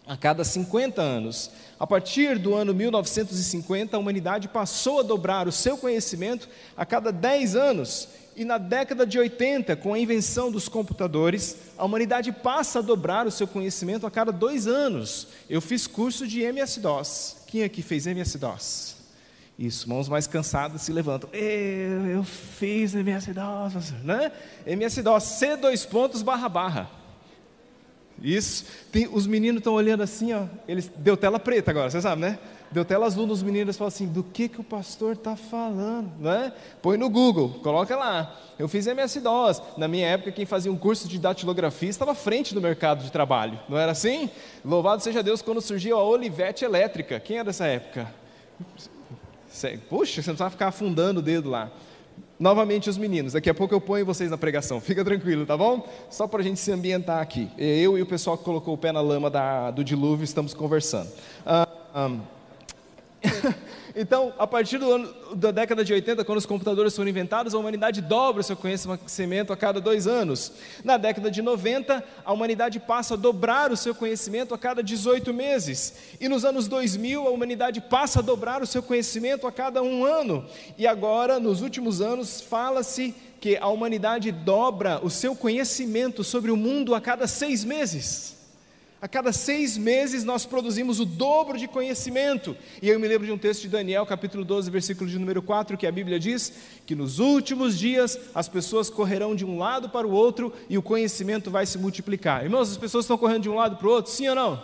a 0.05 0.15
cada 0.15 0.43
50 0.43 1.01
anos. 1.01 1.49
A 1.79 1.87
partir 1.87 2.37
do 2.37 2.53
ano 2.53 2.75
1950, 2.75 3.97
a 3.97 3.99
humanidade 3.99 4.47
passou 4.47 4.99
a 4.99 5.03
dobrar 5.03 5.47
o 5.47 5.51
seu 5.51 5.75
conhecimento 5.75 6.47
a 6.77 6.85
cada 6.85 7.11
10 7.11 7.55
anos. 7.55 8.07
E 8.35 8.45
na 8.45 8.59
década 8.59 9.03
de 9.03 9.17
80, 9.17 9.75
com 9.77 9.95
a 9.95 9.99
invenção 9.99 10.51
dos 10.51 10.69
computadores, 10.69 11.57
a 11.75 11.83
humanidade 11.85 12.31
passa 12.31 12.77
a 12.77 12.81
dobrar 12.83 13.25
o 13.25 13.31
seu 13.31 13.47
conhecimento 13.47 14.05
a 14.05 14.11
cada 14.11 14.31
dois 14.31 14.67
anos. 14.67 15.27
Eu 15.49 15.59
fiz 15.59 15.87
curso 15.87 16.27
de 16.27 16.41
MS-DOS. 16.41 17.37
Quem 17.47 17.63
aqui 17.63 17.81
fez 17.81 18.05
MS-DOS? 18.05 19.02
Isso, 19.63 19.87
mãos 19.87 20.09
mais 20.09 20.27
cansadas 20.27 20.81
se 20.81 20.91
levantam. 20.91 21.29
Eu, 21.31 22.05
eu 22.05 22.23
fiz 22.25 22.93
MS-DOS, 22.93 23.93
né? 24.03 24.29
MS-DOS, 24.67 25.23
C 25.23 25.55
dois 25.55 25.85
pontos 25.85 26.21
barra 26.21 26.49
barra. 26.49 26.89
Isso. 28.21 28.65
Tem, 28.91 29.07
os 29.09 29.25
meninos 29.25 29.59
estão 29.59 29.73
olhando 29.73 30.03
assim, 30.03 30.33
ó. 30.33 30.47
Eles 30.67 30.91
deu 30.97 31.15
tela 31.15 31.39
preta 31.39 31.71
agora, 31.71 31.89
você 31.89 32.01
sabe, 32.01 32.21
né? 32.21 32.39
Deu 32.73 32.83
tela 32.83 33.05
azul 33.05 33.25
nos 33.25 33.41
meninos 33.41 33.77
falam 33.77 33.87
assim: 33.87 34.05
do 34.05 34.21
que 34.21 34.49
que 34.49 34.59
o 34.59 34.65
pastor 34.65 35.13
está 35.13 35.37
falando, 35.37 36.11
né? 36.19 36.51
Põe 36.81 36.97
no 36.97 37.09
Google, 37.09 37.61
coloca 37.63 37.95
lá. 37.95 38.35
Eu 38.59 38.67
fiz 38.67 38.85
MS-DOS. 38.85 39.61
Na 39.77 39.87
minha 39.87 40.07
época, 40.07 40.33
quem 40.33 40.45
fazia 40.45 40.73
um 40.73 40.77
curso 40.77 41.07
de 41.07 41.17
datilografia 41.17 41.89
estava 41.89 42.11
à 42.11 42.15
frente 42.15 42.53
do 42.53 42.59
mercado 42.59 43.01
de 43.01 43.11
trabalho, 43.13 43.57
não 43.69 43.77
era 43.77 43.93
assim? 43.93 44.29
Louvado 44.65 45.01
seja 45.01 45.23
Deus 45.23 45.41
quando 45.41 45.61
surgiu 45.61 45.97
a 45.97 46.03
Olivete 46.03 46.65
elétrica. 46.65 47.17
Quem 47.17 47.37
é 47.37 47.45
dessa 47.45 47.65
época? 47.65 48.11
Puxa, 49.89 50.21
você 50.21 50.29
não 50.29 50.35
precisa 50.35 50.49
ficar 50.49 50.67
afundando 50.67 51.19
o 51.19 51.23
dedo 51.23 51.49
lá. 51.49 51.71
Novamente 52.39 52.89
os 52.89 52.97
meninos, 52.97 53.33
daqui 53.33 53.49
a 53.49 53.53
pouco 53.53 53.73
eu 53.73 53.79
ponho 53.79 54.05
vocês 54.05 54.29
na 54.29 54.37
pregação, 54.37 54.81
fica 54.81 55.05
tranquilo, 55.05 55.45
tá 55.45 55.55
bom? 55.55 55.87
Só 56.09 56.27
para 56.27 56.41
a 56.41 56.43
gente 56.43 56.59
se 56.59 56.71
ambientar 56.71 57.21
aqui. 57.21 57.49
Eu 57.57 57.97
e 57.97 58.01
o 58.01 58.05
pessoal 58.05 58.37
que 58.37 58.43
colocou 58.43 58.73
o 58.73 58.77
pé 58.77 58.91
na 58.91 58.99
lama 58.99 59.29
da, 59.29 59.71
do 59.71 59.83
dilúvio 59.83 60.23
estamos 60.23 60.53
conversando. 60.53 61.09
Ah, 61.45 61.67
ah, 61.93 62.11
então, 63.95 64.33
a 64.39 64.47
partir 64.47 64.81
ano, 64.81 65.13
da 65.35 65.51
década 65.51 65.85
de 65.85 65.93
80, 65.93 66.25
quando 66.25 66.39
os 66.39 66.47
computadores 66.47 66.95
foram 66.95 67.09
inventados, 67.09 67.53
a 67.53 67.59
humanidade 67.59 68.01
dobra 68.01 68.41
o 68.41 68.43
seu 68.43 68.57
conhecimento 68.57 69.53
a 69.53 69.57
cada 69.57 69.79
dois 69.79 70.07
anos. 70.07 70.51
Na 70.83 70.97
década 70.97 71.29
de 71.29 71.43
90, 71.43 72.03
a 72.25 72.33
humanidade 72.33 72.79
passa 72.79 73.13
a 73.13 73.17
dobrar 73.17 73.71
o 73.71 73.77
seu 73.77 73.93
conhecimento 73.93 74.51
a 74.51 74.57
cada 74.57 74.81
18 74.81 75.31
meses. 75.31 75.93
E 76.19 76.27
nos 76.27 76.43
anos 76.43 76.67
2000, 76.67 77.27
a 77.27 77.29
humanidade 77.29 77.81
passa 77.81 78.17
a 78.19 78.23
dobrar 78.23 78.63
o 78.63 78.67
seu 78.67 78.81
conhecimento 78.81 79.45
a 79.45 79.51
cada 79.51 79.83
um 79.83 80.03
ano. 80.03 80.43
E 80.75 80.87
agora, 80.87 81.39
nos 81.39 81.61
últimos 81.61 82.01
anos, 82.01 82.41
fala-se 82.41 83.13
que 83.39 83.57
a 83.57 83.67
humanidade 83.67 84.31
dobra 84.31 85.01
o 85.03 85.09
seu 85.09 85.35
conhecimento 85.35 86.23
sobre 86.23 86.49
o 86.49 86.57
mundo 86.57 86.95
a 86.95 87.01
cada 87.01 87.27
seis 87.27 87.63
meses. 87.63 88.42
A 89.03 89.07
cada 89.09 89.33
seis 89.33 89.77
meses 89.77 90.23
nós 90.23 90.45
produzimos 90.45 90.97
o 90.97 91.03
dobro 91.03 91.57
de 91.57 91.67
conhecimento. 91.67 92.55
E 92.81 92.87
eu 92.87 92.97
me 92.97 93.05
lembro 93.05 93.27
de 93.27 93.33
um 93.33 93.37
texto 93.37 93.63
de 93.63 93.67
Daniel, 93.67 94.05
capítulo 94.05 94.45
12, 94.45 94.71
versículo 94.71 95.09
de 95.09 95.19
número 95.19 95.41
4, 95.41 95.77
que 95.77 95.85
a 95.85 95.91
Bíblia 95.91 96.17
diz 96.17 96.53
que 96.85 96.95
nos 96.95 97.19
últimos 97.19 97.77
dias 97.77 98.17
as 98.33 98.47
pessoas 98.47 98.89
correrão 98.89 99.35
de 99.35 99.43
um 99.43 99.57
lado 99.57 99.89
para 99.89 100.07
o 100.07 100.11
outro 100.11 100.53
e 100.69 100.77
o 100.77 100.81
conhecimento 100.81 101.51
vai 101.51 101.65
se 101.65 101.77
multiplicar. 101.77 102.45
Irmãos, 102.45 102.71
as 102.71 102.77
pessoas 102.77 103.03
estão 103.03 103.17
correndo 103.17 103.41
de 103.41 103.49
um 103.49 103.55
lado 103.55 103.75
para 103.75 103.85
o 103.85 103.91
outro, 103.91 104.09
sim 104.09 104.29
ou 104.29 104.35
não? 104.35 104.63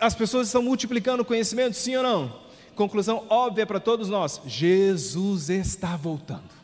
As 0.00 0.14
pessoas 0.14 0.46
estão 0.46 0.62
multiplicando 0.62 1.20
o 1.20 1.26
conhecimento, 1.26 1.76
sim 1.76 1.94
ou 1.94 2.02
não? 2.02 2.40
Conclusão 2.74 3.26
óbvia 3.28 3.66
para 3.66 3.78
todos 3.78 4.08
nós: 4.08 4.40
Jesus 4.46 5.50
está 5.50 5.96
voltando. 5.96 6.62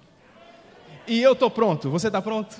E 1.07 1.21
eu 1.21 1.35
estou 1.35 1.51
pronto, 1.51 1.91
você 1.91 2.07
está 2.07 2.23
pronto? 2.23 2.57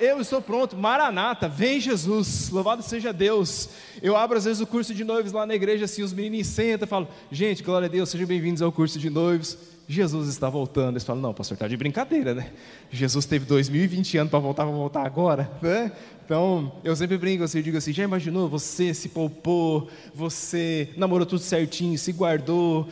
Eu 0.00 0.20
estou 0.20 0.42
pronto, 0.42 0.76
Maranata, 0.76 1.48
vem 1.48 1.80
Jesus, 1.80 2.50
louvado 2.50 2.82
seja 2.82 3.12
Deus. 3.12 3.68
Eu 4.02 4.16
abro 4.16 4.36
às 4.36 4.44
vezes 4.44 4.60
o 4.60 4.66
curso 4.66 4.92
de 4.92 5.04
noivos 5.04 5.32
lá 5.32 5.46
na 5.46 5.54
igreja, 5.54 5.84
assim, 5.84 6.02
os 6.02 6.12
meninos 6.12 6.48
sentam 6.48 6.88
falam: 6.88 7.08
Gente, 7.30 7.62
glória 7.62 7.86
a 7.86 7.90
Deus, 7.90 8.08
sejam 8.08 8.26
bem-vindos 8.26 8.60
ao 8.60 8.72
curso 8.72 8.98
de 8.98 9.08
noivos. 9.08 9.56
Jesus 9.86 10.28
está 10.28 10.48
voltando. 10.48 10.94
Eles 10.94 11.04
falam, 11.04 11.20
não, 11.20 11.34
pastor, 11.34 11.54
está 11.54 11.68
de 11.68 11.76
brincadeira, 11.76 12.34
né? 12.34 12.50
Jesus 12.90 13.26
teve 13.26 13.44
2020 13.44 14.18
anos 14.18 14.30
para 14.30 14.38
voltar, 14.38 14.64
vai 14.64 14.74
voltar 14.74 15.04
agora, 15.04 15.50
né? 15.60 15.92
Então, 16.24 16.72
eu 16.82 16.96
sempre 16.96 17.18
brinco 17.18 17.44
assim, 17.44 17.58
eu 17.58 17.64
digo 17.64 17.76
assim, 17.76 17.92
já 17.92 18.02
imaginou, 18.02 18.48
você 18.48 18.94
se 18.94 19.10
poupou, 19.10 19.88
você 20.14 20.88
namorou 20.96 21.26
tudo 21.26 21.42
certinho, 21.42 21.98
se 21.98 22.12
guardou, 22.12 22.88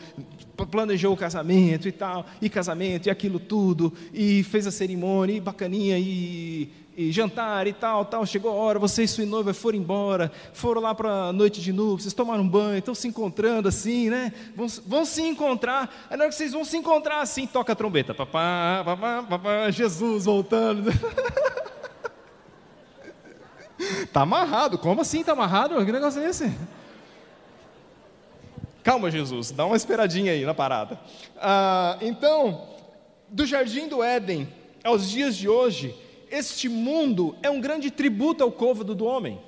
planejou 0.69 1.13
o 1.13 1.17
casamento 1.17 1.87
e 1.87 1.91
tal, 1.91 2.27
e 2.39 2.47
casamento, 2.47 3.07
e 3.07 3.09
aquilo 3.09 3.39
tudo, 3.39 3.91
e 4.13 4.43
fez 4.43 4.67
a 4.67 4.71
cerimônia, 4.71 5.35
e 5.35 5.41
bacaninha, 5.41 5.97
e 5.97 6.69
e 6.95 7.11
jantar 7.11 7.67
e 7.67 7.73
tal, 7.73 8.05
tal, 8.05 8.25
chegou 8.25 8.51
a 8.51 8.53
hora, 8.53 8.77
você 8.77 9.03
e 9.03 9.07
sua 9.07 9.25
noiva 9.25 9.53
foram 9.53 9.77
embora, 9.77 10.31
foram 10.53 10.81
lá 10.81 10.93
para 10.93 11.09
a 11.09 11.33
noite 11.33 11.59
de 11.59 11.73
núpcias, 11.73 12.13
tomaram 12.13 12.43
um 12.43 12.47
banho, 12.47 12.77
estão 12.77 12.93
se 12.93 13.07
encontrando 13.07 13.67
assim, 13.67 14.09
né? 14.09 14.31
Vão, 14.55 14.67
vão 14.85 15.05
se 15.05 15.21
encontrar, 15.21 16.07
aí 16.09 16.17
na 16.17 16.23
hora 16.23 16.29
que 16.29 16.35
vocês 16.35 16.53
vão 16.53 16.63
se 16.63 16.77
encontrar 16.77 17.21
assim, 17.21 17.47
toca 17.47 17.73
a 17.73 17.75
trombeta, 17.75 18.13
papá, 18.13 18.83
papá, 18.85 19.23
papá, 19.23 19.71
Jesus 19.71 20.25
voltando. 20.25 20.91
tá 24.13 24.21
amarrado, 24.21 24.77
como 24.77 25.01
assim 25.01 25.23
tá 25.23 25.31
amarrado? 25.31 25.83
Que 25.83 25.91
negócio 25.91 26.21
é 26.21 26.29
esse? 26.29 26.53
Calma, 28.83 29.09
Jesus, 29.09 29.49
dá 29.49 29.65
uma 29.65 29.77
esperadinha 29.77 30.33
aí 30.33 30.45
na 30.45 30.53
parada. 30.53 30.99
Ah, 31.37 31.97
então, 32.01 32.67
do 33.29 33.45
jardim 33.45 33.87
do 33.87 34.03
Éden 34.03 34.47
aos 34.83 35.09
dias 35.09 35.35
de 35.35 35.47
hoje, 35.47 35.95
este 36.33 36.67
mundo 36.67 37.35
é 37.43 37.49
um 37.49 37.61
grande 37.61 37.91
tributo 37.91 38.43
ao 38.43 38.51
côvado 38.51 38.95
do 38.95 39.05
homem. 39.05 39.39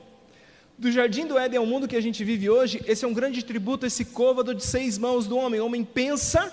Do 0.77 0.91
jardim 0.91 1.25
do 1.25 1.35
Éden 1.35 1.57
ao 1.57 1.65
mundo 1.65 1.87
que 1.87 1.95
a 1.95 2.01
gente 2.01 2.23
vive 2.23 2.47
hoje, 2.47 2.79
esse 2.85 3.03
é 3.03 3.07
um 3.07 3.13
grande 3.13 3.43
tributo 3.43 3.87
esse 3.87 4.05
côvado 4.05 4.53
de 4.53 4.63
seis 4.63 4.95
mãos 4.95 5.25
do 5.25 5.35
homem. 5.35 5.59
O 5.59 5.65
homem 5.65 5.83
pensa 5.83 6.51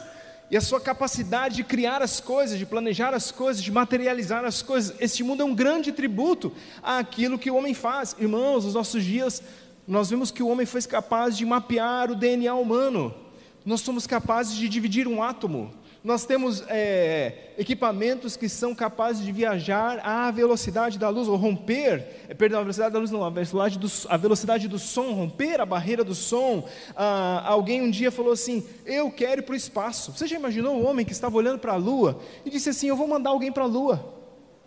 e 0.50 0.56
a 0.56 0.60
sua 0.62 0.80
capacidade 0.80 1.56
de 1.56 1.64
criar 1.64 2.00
as 2.00 2.18
coisas, 2.18 2.58
de 2.58 2.64
planejar 2.64 3.12
as 3.12 3.30
coisas, 3.30 3.62
de 3.62 3.70
materializar 3.70 4.42
as 4.42 4.62
coisas. 4.62 4.96
Este 4.98 5.22
mundo 5.22 5.42
é 5.42 5.44
um 5.44 5.54
grande 5.54 5.92
tributo 5.92 6.50
àquilo 6.82 7.38
que 7.38 7.50
o 7.50 7.56
homem 7.56 7.74
faz. 7.74 8.16
Irmãos, 8.18 8.64
nos 8.64 8.72
nossos 8.72 9.04
dias, 9.04 9.42
nós 9.86 10.08
vimos 10.08 10.30
que 10.30 10.42
o 10.42 10.48
homem 10.48 10.64
foi 10.64 10.80
capaz 10.80 11.36
de 11.36 11.44
mapear 11.44 12.10
o 12.10 12.16
DNA 12.16 12.54
humano. 12.54 13.14
Nós 13.66 13.82
somos 13.82 14.06
capazes 14.06 14.56
de 14.56 14.66
dividir 14.66 15.06
um 15.06 15.22
átomo. 15.22 15.70
Nós 16.04 16.26
temos 16.26 16.64
é, 16.66 17.52
equipamentos 17.56 18.36
que 18.36 18.48
são 18.48 18.74
capazes 18.74 19.24
de 19.24 19.30
viajar 19.30 20.00
à 20.02 20.32
velocidade 20.32 20.98
da 20.98 21.08
luz, 21.08 21.28
ou 21.28 21.36
romper, 21.36 22.04
é, 22.28 22.34
perdão, 22.34 22.58
a 22.58 22.62
velocidade 22.62 22.92
da 22.92 22.98
luz 22.98 23.12
não, 23.12 23.24
a 23.24 23.30
velocidade 23.30 23.78
do, 23.78 23.88
a 24.08 24.16
velocidade 24.16 24.66
do 24.66 24.80
som, 24.80 25.12
romper 25.12 25.60
a 25.60 25.66
barreira 25.66 26.02
do 26.02 26.14
som. 26.14 26.68
Ah, 26.96 27.44
alguém 27.46 27.82
um 27.82 27.90
dia 27.90 28.10
falou 28.10 28.32
assim: 28.32 28.66
Eu 28.84 29.12
quero 29.12 29.42
ir 29.42 29.44
para 29.44 29.52
o 29.52 29.56
espaço. 29.56 30.10
Você 30.10 30.26
já 30.26 30.34
imaginou 30.34 30.76
o 30.76 30.84
homem 30.84 31.06
que 31.06 31.12
estava 31.12 31.36
olhando 31.36 31.60
para 31.60 31.74
a 31.74 31.76
lua 31.76 32.20
e 32.44 32.50
disse 32.50 32.70
assim: 32.70 32.88
Eu 32.88 32.96
vou 32.96 33.06
mandar 33.06 33.30
alguém 33.30 33.52
para 33.52 33.62
a 33.62 33.66
lua? 33.66 34.21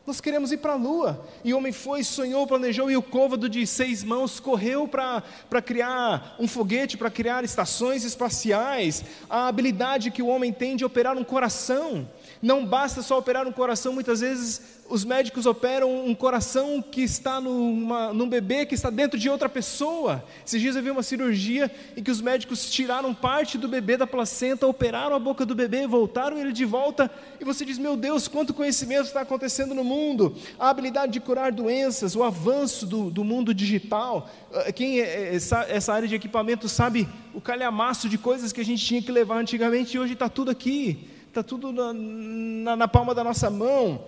Nós 0.05 0.21
queremos 0.21 0.51
ir 0.51 0.57
para 0.57 0.74
a 0.74 0.75
lua. 0.75 1.25
E 1.43 1.51
o 1.51 1.57
homem 1.57 1.71
foi, 1.71 2.03
sonhou, 2.03 2.45
planejou, 2.45 2.91
e 2.91 2.97
o 2.97 3.01
côvado 3.01 3.50
de 3.50 3.65
seis 3.65 4.03
mãos 4.03 4.39
correu 4.39 4.88
para 4.88 5.62
criar 5.63 6.35
um 6.39 6.47
foguete, 6.47 6.95
para 6.95 7.09
criar 7.09 7.43
estações 7.43 8.03
espaciais. 8.03 9.03
A 9.27 9.47
habilidade 9.47 10.12
que 10.12 10.21
o 10.21 10.27
homem 10.27 10.53
tem 10.53 10.75
de 10.75 10.85
operar 10.85 11.17
um 11.17 11.24
coração. 11.24 12.07
Não 12.42 12.65
basta 12.65 13.01
só 13.01 13.18
operar 13.18 13.48
um 13.48 13.51
coração, 13.51 13.94
muitas 13.94 14.22
vezes 14.22 14.75
os 14.88 15.04
médicos 15.04 15.46
operam 15.46 16.06
um 16.06 16.13
coração 16.13 16.82
que 16.82 17.01
está 17.01 17.42
numa, 17.42 18.13
num 18.13 18.30
bebê 18.30 18.65
que 18.65 18.75
está 18.75 18.89
dentro 18.89 19.18
de 19.18 19.30
outra 19.30 19.50
pessoa. 19.50 20.24
Esses 20.46 20.62
dias 20.62 20.75
eu 20.75 20.84
vi 20.84 20.92
uma 20.92 21.01
cirurgia 21.01 21.72
em 21.98 22.04
que 22.04 22.12
os 22.12 22.22
médicos 22.22 22.70
tiraram 22.70 23.13
parte 23.13 23.58
do 23.58 23.68
bebê 23.68 23.98
da 23.98 24.06
placenta, 24.06 24.68
operaram 24.68 25.15
a 25.15 25.20
boca 25.20 25.46
do 25.46 25.56
bebê, 25.56 25.88
voltaram 25.88 26.38
ele 26.38 26.51
de 26.51 26.65
volta, 26.65 27.10
e 27.39 27.44
você 27.44 27.65
diz: 27.65 27.80
Meu 27.80 27.98
Deus, 27.98 28.27
quanto 28.27 28.54
conhecimento 28.54 29.08
está 29.08 29.22
acontecendo 29.22 29.74
no 29.74 29.84
mundo! 29.84 30.36
A 30.60 30.70
habilidade 30.70 31.13
de 31.13 31.20
curar 31.20 31.51
doenças, 31.51 32.15
o 32.15 32.24
avanço 32.24 32.86
do, 32.86 33.10
do 33.10 33.24
mundo 33.24 33.54
digital. 33.54 34.30
Ah, 34.54 34.72
quem 34.72 35.00
é, 35.00 35.34
é 35.34 35.36
essa 35.36 35.94
área 35.94 36.08
de 36.08 36.13
equipamento 36.13 36.70
sabe 36.70 37.08
o 37.34 37.42
calhamaço 37.42 38.08
de 38.08 38.18
coisas 38.18 38.54
que 38.54 38.62
a 38.62 38.65
gente 38.65 38.86
tinha 38.86 39.01
que 39.01 39.12
levar 39.12 39.38
antigamente 39.39 39.98
e 39.98 40.00
hoje 40.00 40.13
está 40.13 40.30
tudo 40.30 40.51
aqui, 40.51 41.10
está 41.36 41.44
tudo 41.44 41.74
na, 41.74 41.92
na, 41.94 42.75
na 42.77 42.88
palma 42.88 43.13
da 43.13 43.22
nossa 43.22 43.50
mão. 43.50 44.00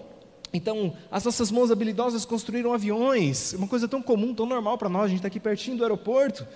Então, 0.53 0.93
as 1.11 1.25
nossas 1.25 1.51
mãos 1.51 1.69
habilidosas 1.69 2.23
construíram 2.23 2.71
aviões, 2.71 3.51
uma 3.51 3.67
coisa 3.67 3.85
tão 3.85 4.01
comum, 4.01 4.33
tão 4.33 4.45
normal 4.45 4.77
para 4.77 4.87
nós, 4.87 5.03
a 5.03 5.07
gente 5.09 5.17
está 5.17 5.27
aqui 5.27 5.41
pertinho 5.41 5.75
do 5.75 5.83
aeroporto, 5.83 6.47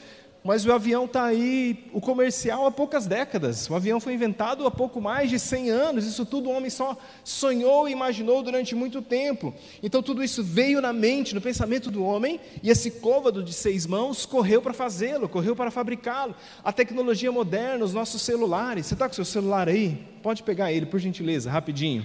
mas 0.43 0.65
o 0.65 0.71
avião 0.71 1.05
está 1.05 1.25
aí, 1.25 1.87
o 1.93 2.01
comercial, 2.01 2.65
há 2.65 2.71
poucas 2.71 3.05
décadas. 3.05 3.69
O 3.69 3.75
avião 3.75 3.99
foi 3.99 4.15
inventado 4.15 4.65
há 4.65 4.71
pouco 4.71 4.99
mais 4.99 5.29
de 5.29 5.37
100 5.37 5.69
anos. 5.69 6.05
Isso 6.05 6.25
tudo 6.25 6.49
o 6.49 6.51
homem 6.51 6.69
só 6.69 6.97
sonhou 7.23 7.87
e 7.87 7.91
imaginou 7.91 8.41
durante 8.41 8.73
muito 8.73 9.03
tempo. 9.03 9.53
Então, 9.83 10.01
tudo 10.01 10.23
isso 10.23 10.43
veio 10.43 10.81
na 10.81 10.91
mente, 10.91 11.35
no 11.35 11.41
pensamento 11.41 11.91
do 11.91 12.03
homem, 12.03 12.39
e 12.63 12.71
esse 12.71 12.89
côvado 12.89 13.43
de 13.43 13.53
seis 13.53 13.85
mãos 13.85 14.25
correu 14.25 14.63
para 14.63 14.73
fazê-lo, 14.73 15.29
correu 15.29 15.55
para 15.55 15.69
fabricá-lo. 15.69 16.33
A 16.63 16.73
tecnologia 16.73 17.31
moderna, 17.31 17.85
os 17.85 17.93
nossos 17.93 18.23
celulares. 18.23 18.87
Você 18.87 18.95
está 18.95 19.07
com 19.07 19.11
o 19.11 19.15
seu 19.15 19.25
celular 19.25 19.69
aí? 19.69 20.03
Pode 20.23 20.41
pegar 20.41 20.71
ele, 20.71 20.87
por 20.87 20.99
gentileza, 20.99 21.51
rapidinho. 21.51 22.03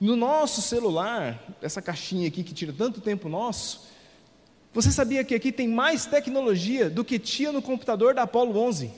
No 0.00 0.14
nosso 0.14 0.62
celular, 0.62 1.42
essa 1.60 1.82
caixinha 1.82 2.28
aqui 2.28 2.44
que 2.44 2.54
tira 2.54 2.72
tanto 2.72 3.00
tempo 3.00 3.28
nosso, 3.28 3.88
você 4.76 4.92
sabia 4.92 5.24
que 5.24 5.34
aqui 5.34 5.50
tem 5.50 5.66
mais 5.66 6.04
tecnologia 6.04 6.90
do 6.90 7.02
que 7.02 7.18
tinha 7.18 7.50
no 7.50 7.62
computador 7.62 8.12
da 8.12 8.24
Apollo 8.24 8.58
11? 8.58 8.90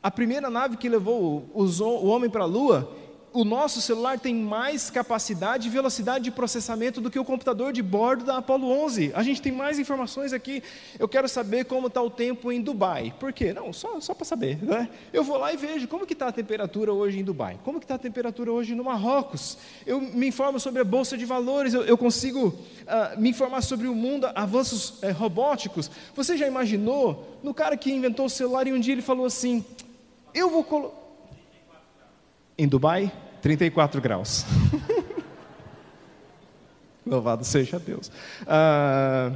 A 0.00 0.12
primeira 0.12 0.48
nave 0.48 0.76
que 0.76 0.88
levou 0.88 1.44
o 1.52 2.06
homem 2.06 2.30
para 2.30 2.44
a 2.44 2.46
Lua 2.46 2.88
o 3.32 3.44
nosso 3.44 3.80
celular 3.80 4.18
tem 4.18 4.34
mais 4.34 4.90
capacidade 4.90 5.68
e 5.68 5.70
velocidade 5.70 6.24
de 6.24 6.30
processamento 6.30 7.00
do 7.00 7.10
que 7.10 7.18
o 7.18 7.24
computador 7.24 7.72
de 7.72 7.82
bordo 7.82 8.24
da 8.24 8.38
Apollo 8.38 8.68
11. 8.84 9.12
A 9.14 9.22
gente 9.22 9.40
tem 9.40 9.52
mais 9.52 9.78
informações 9.78 10.32
aqui. 10.32 10.62
Eu 10.98 11.08
quero 11.08 11.28
saber 11.28 11.64
como 11.64 11.86
está 11.86 12.02
o 12.02 12.10
tempo 12.10 12.50
em 12.50 12.60
Dubai. 12.60 13.14
Por 13.20 13.32
quê? 13.32 13.52
Não, 13.52 13.72
só, 13.72 14.00
só 14.00 14.14
para 14.14 14.24
saber. 14.24 14.62
Né? 14.62 14.88
Eu 15.12 15.22
vou 15.22 15.38
lá 15.38 15.52
e 15.52 15.56
vejo 15.56 15.86
como 15.86 16.06
que 16.06 16.12
está 16.12 16.28
a 16.28 16.32
temperatura 16.32 16.92
hoje 16.92 17.20
em 17.20 17.24
Dubai. 17.24 17.58
Como 17.64 17.78
que 17.78 17.84
está 17.84 17.94
a 17.94 17.98
temperatura 17.98 18.50
hoje 18.52 18.74
no 18.74 18.84
Marrocos. 18.84 19.58
Eu 19.86 20.00
me 20.00 20.28
informo 20.28 20.58
sobre 20.58 20.80
a 20.80 20.84
Bolsa 20.84 21.16
de 21.16 21.24
Valores. 21.24 21.72
Eu, 21.72 21.84
eu 21.84 21.96
consigo 21.96 22.48
uh, 22.48 23.20
me 23.20 23.30
informar 23.30 23.62
sobre 23.62 23.86
o 23.86 23.94
mundo, 23.94 24.28
avanços 24.34 25.00
uh, 25.02 25.12
robóticos. 25.12 25.90
Você 26.14 26.36
já 26.36 26.46
imaginou 26.46 27.38
no 27.42 27.54
cara 27.54 27.76
que 27.76 27.92
inventou 27.92 28.26
o 28.26 28.30
celular 28.30 28.66
e 28.66 28.72
um 28.72 28.80
dia 28.80 28.92
ele 28.92 29.02
falou 29.02 29.26
assim, 29.26 29.64
eu 30.34 30.50
vou 30.50 30.64
colocar 30.64 31.00
em 32.60 32.68
Dubai, 32.68 33.10
34 33.40 34.02
graus. 34.02 34.44
Louvado 37.06 37.42
seja 37.42 37.78
Deus. 37.78 38.12
Ah, 38.46 39.32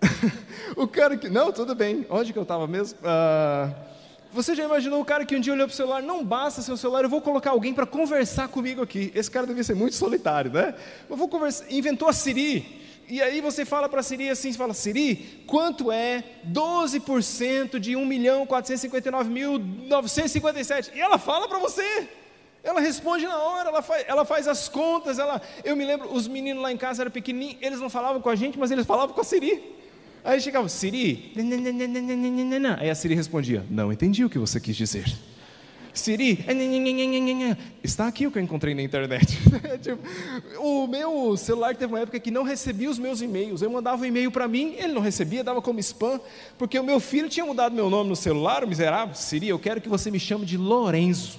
o 0.74 0.88
cara 0.88 1.18
que. 1.18 1.28
Não, 1.28 1.52
tudo 1.52 1.74
bem. 1.74 2.06
Onde 2.08 2.32
que 2.32 2.38
eu 2.38 2.44
estava 2.44 2.66
mesmo? 2.66 2.98
Ah, 3.04 3.70
você 4.32 4.54
já 4.54 4.64
imaginou 4.64 5.02
o 5.02 5.04
cara 5.04 5.26
que 5.26 5.36
um 5.36 5.40
dia 5.40 5.52
olhou 5.52 5.66
para 5.66 5.74
o 5.74 5.76
celular? 5.76 6.02
Não 6.02 6.24
basta 6.24 6.62
seu 6.62 6.78
celular, 6.78 7.02
eu 7.02 7.10
vou 7.10 7.20
colocar 7.20 7.50
alguém 7.50 7.74
para 7.74 7.84
conversar 7.84 8.48
comigo 8.48 8.80
aqui. 8.80 9.12
Esse 9.14 9.30
cara 9.30 9.46
devia 9.46 9.62
ser 9.62 9.74
muito 9.74 9.94
solitário, 9.94 10.50
né? 10.50 10.74
Eu 11.08 11.18
vou 11.18 11.28
conversar. 11.28 11.70
Inventou 11.70 12.08
a 12.08 12.14
Siri. 12.14 12.78
E 13.10 13.20
aí 13.20 13.42
você 13.42 13.66
fala 13.66 13.90
para 13.90 14.00
a 14.00 14.02
Siri 14.02 14.30
assim, 14.30 14.52
você 14.52 14.58
fala, 14.58 14.72
Siri, 14.72 15.44
quanto 15.46 15.92
é 15.92 16.24
12% 16.50 17.78
de 17.78 17.92
1.459.957? 17.92 20.92
E 20.94 21.00
ela 21.00 21.18
fala 21.18 21.46
para 21.46 21.58
você. 21.58 22.08
Ela 22.62 22.80
responde 22.80 23.24
na 23.24 23.38
hora, 23.38 23.68
ela 23.68 23.82
faz, 23.82 24.04
ela 24.06 24.24
faz 24.24 24.48
as 24.48 24.68
contas. 24.68 25.18
Ela, 25.18 25.40
eu 25.64 25.76
me 25.76 25.84
lembro, 25.84 26.12
os 26.12 26.26
meninos 26.28 26.62
lá 26.62 26.72
em 26.72 26.76
casa 26.76 27.02
eram 27.02 27.10
pequenininhos, 27.10 27.56
eles 27.62 27.80
não 27.80 27.88
falavam 27.88 28.20
com 28.20 28.28
a 28.28 28.36
gente, 28.36 28.58
mas 28.58 28.70
eles 28.70 28.86
falavam 28.86 29.14
com 29.14 29.20
a 29.20 29.24
Siri. 29.24 29.76
Aí 30.24 30.40
chegava, 30.40 30.68
Siri, 30.68 31.32
aí 32.78 32.90
a 32.90 32.94
Siri 32.94 33.14
respondia, 33.14 33.64
não 33.70 33.92
entendi 33.92 34.24
o 34.24 34.30
que 34.30 34.38
você 34.38 34.60
quis 34.60 34.76
dizer. 34.76 35.06
Siri, 35.98 36.44
está 37.82 38.06
aqui 38.06 38.26
o 38.26 38.30
que 38.30 38.38
eu 38.38 38.42
encontrei 38.42 38.74
na 38.74 38.82
internet. 38.82 39.36
tipo, 39.82 39.98
o 40.60 40.86
meu 40.86 41.36
celular 41.36 41.74
teve 41.74 41.92
uma 41.92 42.00
época 42.00 42.20
que 42.20 42.30
não 42.30 42.42
recebia 42.44 42.88
os 42.88 42.98
meus 42.98 43.20
e-mails. 43.20 43.62
Eu 43.62 43.70
mandava 43.70 44.02
um 44.02 44.04
e-mail 44.04 44.30
para 44.30 44.46
mim, 44.46 44.74
ele 44.78 44.92
não 44.92 45.00
recebia, 45.00 45.42
dava 45.42 45.60
como 45.60 45.80
spam, 45.80 46.20
porque 46.56 46.78
o 46.78 46.84
meu 46.84 47.00
filho 47.00 47.28
tinha 47.28 47.44
mudado 47.44 47.74
meu 47.74 47.90
nome 47.90 48.10
no 48.10 48.16
celular, 48.16 48.64
miserável. 48.66 49.14
Siri, 49.14 49.48
eu 49.48 49.58
quero 49.58 49.80
que 49.80 49.88
você 49.88 50.10
me 50.10 50.20
chame 50.20 50.46
de 50.46 50.56
Lorenzo. 50.56 51.38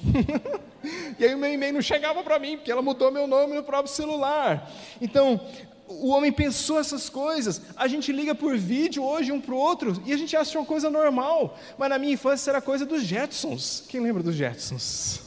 E 1.17 1.25
aí 1.25 1.33
o 1.33 1.37
meu 1.37 1.51
e-mail 1.51 1.73
não 1.73 1.81
chegava 1.81 2.23
para 2.23 2.39
mim, 2.39 2.57
porque 2.57 2.71
ela 2.71 2.81
mudou 2.81 3.11
meu 3.11 3.27
nome 3.27 3.55
no 3.55 3.63
próprio 3.63 3.93
celular. 3.93 4.71
Então, 5.01 5.39
o 5.87 6.09
homem 6.09 6.31
pensou 6.31 6.79
essas 6.79 7.09
coisas. 7.09 7.61
A 7.75 7.87
gente 7.87 8.11
liga 8.11 8.35
por 8.35 8.55
vídeo 8.55 9.03
hoje 9.03 9.31
um 9.31 9.41
para 9.41 9.55
o 9.55 9.57
outro 9.57 10.01
e 10.05 10.13
a 10.13 10.17
gente 10.17 10.37
acha 10.37 10.57
uma 10.57 10.65
coisa 10.65 10.89
normal. 10.89 11.57
Mas 11.77 11.89
na 11.89 11.97
minha 11.97 12.13
infância 12.13 12.51
era 12.51 12.61
coisa 12.61 12.85
dos 12.85 13.03
Jetsons. 13.03 13.83
Quem 13.89 13.99
lembra 13.99 14.21
dos 14.21 14.35
Jetsons? 14.35 15.21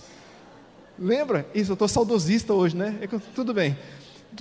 Lembra? 0.99 1.47
Isso, 1.53 1.73
eu 1.73 1.75
estou 1.75 1.89
saudosista 1.89 2.55
hoje, 2.55 2.77
né? 2.77 2.97
É 3.01 3.09
tudo 3.35 3.53
bem. 3.53 3.77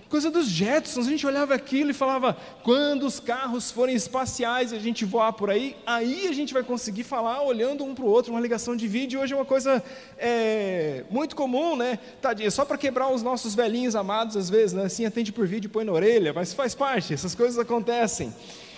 Coisa 0.10 0.30
dos 0.30 0.48
Jetsons, 0.48 1.08
a 1.08 1.10
gente 1.10 1.26
olhava 1.26 1.54
aquilo 1.54 1.92
e 1.92 1.94
falava: 1.94 2.38
quando 2.64 3.06
os 3.06 3.20
carros 3.20 3.72
forem 3.72 3.96
espaciais 3.96 4.72
e 4.72 4.76
a 4.76 4.80
gente 4.80 5.06
voar 5.06 5.34
por 5.34 5.50
aí, 5.50 5.76
aí 5.86 6.28
a 6.28 6.32
gente 6.32 6.54
vai 6.54 6.64
conseguir 6.64 7.04
falar 7.04 7.42
olhando 7.42 7.84
um 7.84 7.94
para 7.94 8.06
o 8.06 8.08
outro, 8.08 8.32
uma 8.32 8.40
ligação 8.40 8.76
de 8.76 8.88
vídeo. 8.88 9.20
Hoje 9.20 9.34
é 9.34 9.36
uma 9.36 9.46
coisa 9.46 9.84
é, 10.18 11.04
muito 11.10 11.36
comum, 11.36 11.76
né? 11.76 12.00
Tadinha, 12.22 12.52
só 12.52 12.66
para 12.66 12.78
quebrar 12.78 13.10
os 13.10 13.24
nossos 13.24 13.56
velhinhos 13.56 13.96
amados, 13.96 14.38
às 14.38 14.50
vezes, 14.50 14.74
né? 14.74 14.86
Assim, 14.86 15.06
atende 15.06 15.32
por 15.32 15.48
vídeo, 15.48 15.70
põe 15.70 15.84
na 15.84 15.92
orelha, 15.92 16.34
mas 16.34 16.54
faz 16.54 16.76
parte, 16.76 17.14
essas 17.14 17.36
coisas 17.36 17.58
acontecem. 17.60 18.34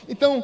Então, 0.08 0.44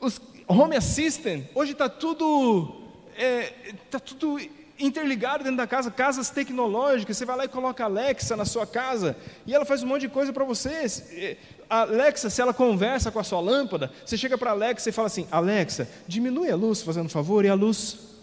os 0.00 0.20
Home 0.46 0.76
Assistant, 0.76 1.44
hoje 1.54 1.72
está 1.72 1.88
tudo. 1.88 2.82
É, 3.16 3.52
tá 3.90 3.98
tudo 3.98 4.38
interligado 4.78 5.44
dentro 5.44 5.56
da 5.56 5.66
casa, 5.66 5.90
casas 5.90 6.30
tecnológicas, 6.30 7.16
você 7.16 7.24
vai 7.24 7.36
lá 7.36 7.44
e 7.44 7.48
coloca 7.48 7.82
a 7.82 7.86
Alexa 7.86 8.36
na 8.36 8.44
sua 8.44 8.66
casa, 8.66 9.16
e 9.46 9.54
ela 9.54 9.64
faz 9.64 9.82
um 9.82 9.86
monte 9.86 10.02
de 10.02 10.08
coisa 10.08 10.32
para 10.32 10.44
você. 10.44 11.36
A 11.70 11.80
Alexa, 11.80 12.28
se 12.28 12.42
ela 12.42 12.52
conversa 12.52 13.10
com 13.10 13.18
a 13.18 13.24
sua 13.24 13.40
lâmpada, 13.40 13.90
você 14.04 14.16
chega 14.16 14.36
para 14.36 14.50
a 14.50 14.52
Alexa 14.52 14.88
e 14.88 14.92
fala 14.92 15.06
assim: 15.06 15.26
Alexa, 15.30 15.88
diminui 16.06 16.50
a 16.50 16.56
luz, 16.56 16.82
fazendo 16.82 17.06
um 17.06 17.10
favor, 17.10 17.44
e 17.44 17.48
a 17.48 17.54
luz. 17.54 18.14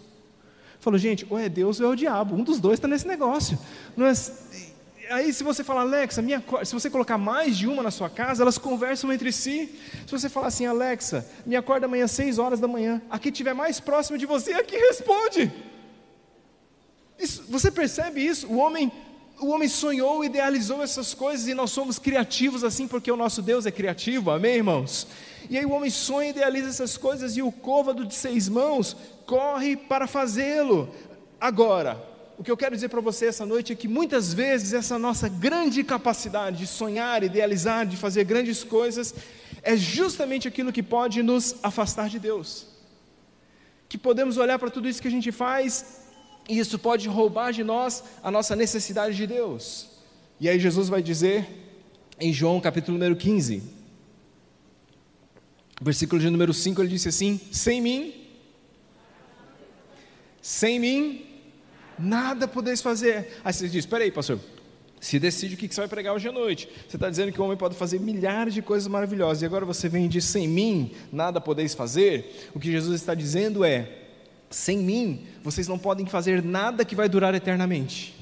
Falou, 0.78 0.98
gente, 0.98 1.24
ou 1.30 1.38
é 1.38 1.48
Deus 1.48 1.78
ou 1.78 1.86
é 1.86 1.90
o 1.90 1.96
diabo, 1.96 2.34
um 2.34 2.42
dos 2.42 2.58
dois 2.58 2.74
está 2.74 2.88
nesse 2.88 3.06
negócio. 3.06 3.56
Não 3.96 4.04
é... 4.04 4.12
Aí, 5.10 5.32
se 5.32 5.44
você 5.44 5.62
falar, 5.62 5.82
Alexa, 5.82 6.20
minha... 6.20 6.42
se 6.64 6.74
você 6.74 6.90
colocar 6.90 7.16
mais 7.16 7.56
de 7.56 7.68
uma 7.68 7.84
na 7.84 7.90
sua 7.90 8.10
casa, 8.10 8.42
elas 8.42 8.58
conversam 8.58 9.12
entre 9.12 9.30
si. 9.30 9.78
Se 10.06 10.10
você 10.10 10.28
falar 10.28 10.48
assim, 10.48 10.66
Alexa, 10.66 11.24
me 11.46 11.54
acorda 11.54 11.86
amanhã 11.86 12.04
às 12.04 12.10
6 12.10 12.38
horas 12.38 12.58
da 12.58 12.66
manhã, 12.66 13.00
a 13.08 13.16
que 13.16 13.28
estiver 13.28 13.54
mais 13.54 13.78
próximo 13.78 14.18
de 14.18 14.26
você, 14.26 14.54
aqui 14.54 14.76
responde. 14.76 15.52
Isso, 17.18 17.44
você 17.48 17.70
percebe 17.70 18.24
isso? 18.24 18.46
O 18.48 18.56
homem, 18.56 18.90
o 19.40 19.48
homem 19.48 19.68
sonhou, 19.68 20.24
idealizou 20.24 20.82
essas 20.82 21.14
coisas 21.14 21.46
e 21.46 21.54
nós 21.54 21.70
somos 21.70 21.98
criativos 21.98 22.64
assim 22.64 22.86
porque 22.88 23.10
o 23.10 23.16
nosso 23.16 23.42
Deus 23.42 23.66
é 23.66 23.70
criativo, 23.70 24.30
amém, 24.30 24.56
irmãos? 24.56 25.06
E 25.50 25.58
aí 25.58 25.64
o 25.64 25.70
homem 25.70 25.90
sonha, 25.90 26.30
idealiza 26.30 26.68
essas 26.68 26.96
coisas 26.96 27.36
e 27.36 27.42
o 27.42 27.50
côvado 27.50 28.04
de 28.04 28.14
seis 28.14 28.48
mãos 28.48 28.96
corre 29.26 29.76
para 29.76 30.06
fazê-lo. 30.06 30.88
Agora, 31.40 32.02
o 32.38 32.44
que 32.44 32.50
eu 32.50 32.56
quero 32.56 32.74
dizer 32.74 32.88
para 32.88 33.00
você 33.00 33.26
essa 33.26 33.44
noite 33.46 33.72
é 33.72 33.76
que 33.76 33.86
muitas 33.86 34.32
vezes 34.32 34.72
essa 34.72 34.98
nossa 34.98 35.28
grande 35.28 35.84
capacidade 35.84 36.58
de 36.58 36.66
sonhar, 36.66 37.22
idealizar, 37.22 37.86
de 37.86 37.96
fazer 37.96 38.24
grandes 38.24 38.64
coisas, 38.64 39.14
é 39.62 39.76
justamente 39.76 40.48
aquilo 40.48 40.72
que 40.72 40.82
pode 40.82 41.22
nos 41.22 41.56
afastar 41.62 42.08
de 42.08 42.18
Deus. 42.18 42.66
Que 43.88 43.98
podemos 43.98 44.38
olhar 44.38 44.58
para 44.58 44.70
tudo 44.70 44.88
isso 44.88 45.00
que 45.00 45.08
a 45.08 45.10
gente 45.10 45.30
faz 45.30 46.01
e 46.48 46.58
isso 46.58 46.78
pode 46.78 47.08
roubar 47.08 47.52
de 47.52 47.62
nós 47.62 48.02
a 48.22 48.30
nossa 48.30 48.56
necessidade 48.56 49.16
de 49.16 49.26
Deus. 49.26 49.88
E 50.40 50.48
aí 50.48 50.58
Jesus 50.58 50.88
vai 50.88 51.02
dizer 51.02 51.46
em 52.18 52.32
João 52.32 52.60
capítulo 52.60 52.98
número 52.98 53.16
15, 53.16 53.62
versículo 55.80 56.20
de 56.20 56.30
número 56.30 56.52
5, 56.52 56.80
ele 56.80 56.88
disse 56.88 57.08
assim: 57.08 57.40
Sem 57.50 57.80
mim, 57.80 58.14
sem 60.40 60.78
mim, 60.78 61.26
nada 61.98 62.48
podeis 62.48 62.80
fazer. 62.80 63.40
Aí 63.44 63.52
você 63.52 63.68
diz: 63.68 63.84
Espera 63.84 64.04
aí, 64.04 64.10
pastor, 64.10 64.40
se 65.00 65.18
decide 65.18 65.54
o 65.54 65.58
que 65.58 65.72
você 65.72 65.80
vai 65.80 65.88
pregar 65.88 66.14
hoje 66.14 66.28
à 66.28 66.32
noite. 66.32 66.68
Você 66.88 66.96
está 66.96 67.08
dizendo 67.08 67.32
que 67.32 67.40
o 67.40 67.44
homem 67.44 67.56
pode 67.56 67.74
fazer 67.74 68.00
milhares 68.00 68.54
de 68.54 68.62
coisas 68.62 68.86
maravilhosas, 68.88 69.42
e 69.42 69.46
agora 69.46 69.64
você 69.64 69.88
vem 69.88 70.06
e 70.06 70.08
diz: 70.08 70.24
Sem 70.24 70.46
mim, 70.48 70.92
nada 71.12 71.40
podeis 71.40 71.74
fazer. 71.74 72.50
O 72.54 72.60
que 72.60 72.70
Jesus 72.70 73.00
está 73.00 73.14
dizendo 73.14 73.64
é: 73.64 74.01
sem 74.52 74.78
mim, 74.78 75.26
vocês 75.42 75.66
não 75.66 75.78
podem 75.78 76.06
fazer 76.06 76.42
nada 76.42 76.84
que 76.84 76.94
vai 76.94 77.08
durar 77.08 77.34
eternamente. 77.34 78.14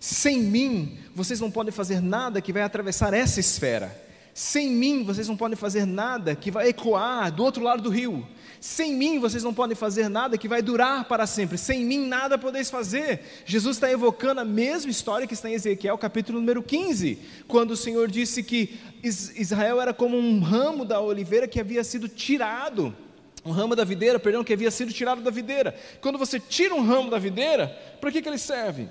Sem 0.00 0.40
mim, 0.40 0.98
vocês 1.14 1.40
não 1.40 1.50
podem 1.50 1.72
fazer 1.72 2.00
nada 2.00 2.40
que 2.40 2.52
vai 2.52 2.62
atravessar 2.62 3.12
essa 3.12 3.40
esfera. 3.40 4.06
Sem 4.32 4.70
mim, 4.70 5.02
vocês 5.02 5.26
não 5.26 5.36
podem 5.36 5.56
fazer 5.56 5.84
nada 5.84 6.34
que 6.36 6.50
vai 6.50 6.68
ecoar 6.68 7.32
do 7.32 7.42
outro 7.42 7.62
lado 7.62 7.82
do 7.82 7.90
rio. 7.90 8.24
Sem 8.60 8.94
mim, 8.94 9.18
vocês 9.18 9.42
não 9.42 9.52
podem 9.52 9.76
fazer 9.76 10.08
nada 10.08 10.38
que 10.38 10.48
vai 10.48 10.62
durar 10.62 11.04
para 11.04 11.26
sempre. 11.26 11.58
Sem 11.58 11.84
mim, 11.84 12.06
nada 12.06 12.38
podeis 12.38 12.70
fazer. 12.70 13.20
Jesus 13.44 13.76
está 13.76 13.90
evocando 13.90 14.40
a 14.40 14.44
mesma 14.44 14.90
história 14.90 15.26
que 15.26 15.34
está 15.34 15.50
em 15.50 15.54
Ezequiel, 15.54 15.98
capítulo 15.98 16.38
número 16.38 16.62
15, 16.62 17.18
quando 17.48 17.72
o 17.72 17.76
Senhor 17.76 18.08
disse 18.08 18.42
que 18.44 18.78
Israel 19.02 19.80
era 19.80 19.92
como 19.92 20.16
um 20.16 20.40
ramo 20.40 20.84
da 20.84 21.00
oliveira 21.00 21.48
que 21.48 21.60
havia 21.60 21.82
sido 21.82 22.08
tirado 22.08 22.94
um 23.48 23.52
ramo 23.52 23.74
da 23.74 23.84
videira, 23.84 24.18
perdão, 24.18 24.44
que 24.44 24.52
havia 24.52 24.70
sido 24.70 24.92
tirado 24.92 25.22
da 25.22 25.30
videira. 25.30 25.74
Quando 26.00 26.18
você 26.18 26.38
tira 26.38 26.74
um 26.74 26.84
ramo 26.84 27.10
da 27.10 27.18
videira, 27.18 27.74
para 28.00 28.12
que, 28.12 28.20
que 28.20 28.28
ele 28.28 28.38
serve? 28.38 28.88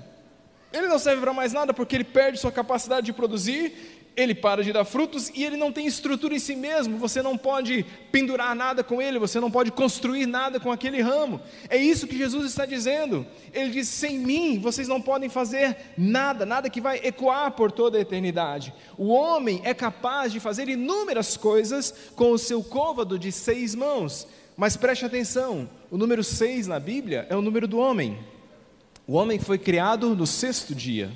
Ele 0.72 0.88
não 0.88 0.98
serve 0.98 1.22
para 1.22 1.32
mais 1.32 1.52
nada 1.52 1.72
porque 1.72 1.94
ele 1.96 2.04
perde 2.04 2.38
sua 2.38 2.52
capacidade 2.52 3.06
de 3.06 3.12
produzir, 3.12 3.98
ele 4.18 4.34
para 4.34 4.64
de 4.64 4.72
dar 4.72 4.84
frutos 4.84 5.30
e 5.32 5.44
ele 5.44 5.56
não 5.56 5.70
tem 5.70 5.86
estrutura 5.86 6.34
em 6.34 6.40
si 6.40 6.56
mesmo. 6.56 6.98
Você 6.98 7.22
não 7.22 7.38
pode 7.38 7.86
pendurar 8.10 8.54
nada 8.54 8.82
com 8.82 9.00
ele, 9.00 9.16
você 9.16 9.38
não 9.38 9.48
pode 9.48 9.70
construir 9.70 10.26
nada 10.26 10.58
com 10.58 10.72
aquele 10.72 11.00
ramo. 11.00 11.40
É 11.70 11.76
isso 11.76 12.06
que 12.06 12.18
Jesus 12.18 12.44
está 12.46 12.66
dizendo. 12.66 13.24
Ele 13.52 13.70
diz: 13.70 13.86
sem 13.86 14.18
mim 14.18 14.58
vocês 14.58 14.88
não 14.88 15.00
podem 15.00 15.28
fazer 15.28 15.76
nada, 15.96 16.44
nada 16.44 16.68
que 16.68 16.80
vai 16.80 17.00
ecoar 17.04 17.52
por 17.52 17.70
toda 17.70 17.96
a 17.96 18.00
eternidade. 18.00 18.74
O 18.96 19.06
homem 19.08 19.60
é 19.62 19.72
capaz 19.72 20.32
de 20.32 20.40
fazer 20.40 20.68
inúmeras 20.68 21.36
coisas 21.36 21.94
com 22.16 22.32
o 22.32 22.38
seu 22.38 22.62
côvado 22.62 23.18
de 23.18 23.30
seis 23.30 23.72
mãos. 23.74 24.26
Mas 24.58 24.76
preste 24.76 25.04
atenção: 25.04 25.70
o 25.88 25.96
número 25.96 26.24
seis 26.24 26.66
na 26.66 26.80
Bíblia 26.80 27.28
é 27.30 27.36
o 27.36 27.40
número 27.40 27.68
do 27.68 27.78
homem. 27.78 28.18
O 29.06 29.12
homem 29.12 29.38
foi 29.38 29.56
criado 29.56 30.16
no 30.16 30.26
sexto 30.26 30.74
dia. 30.74 31.12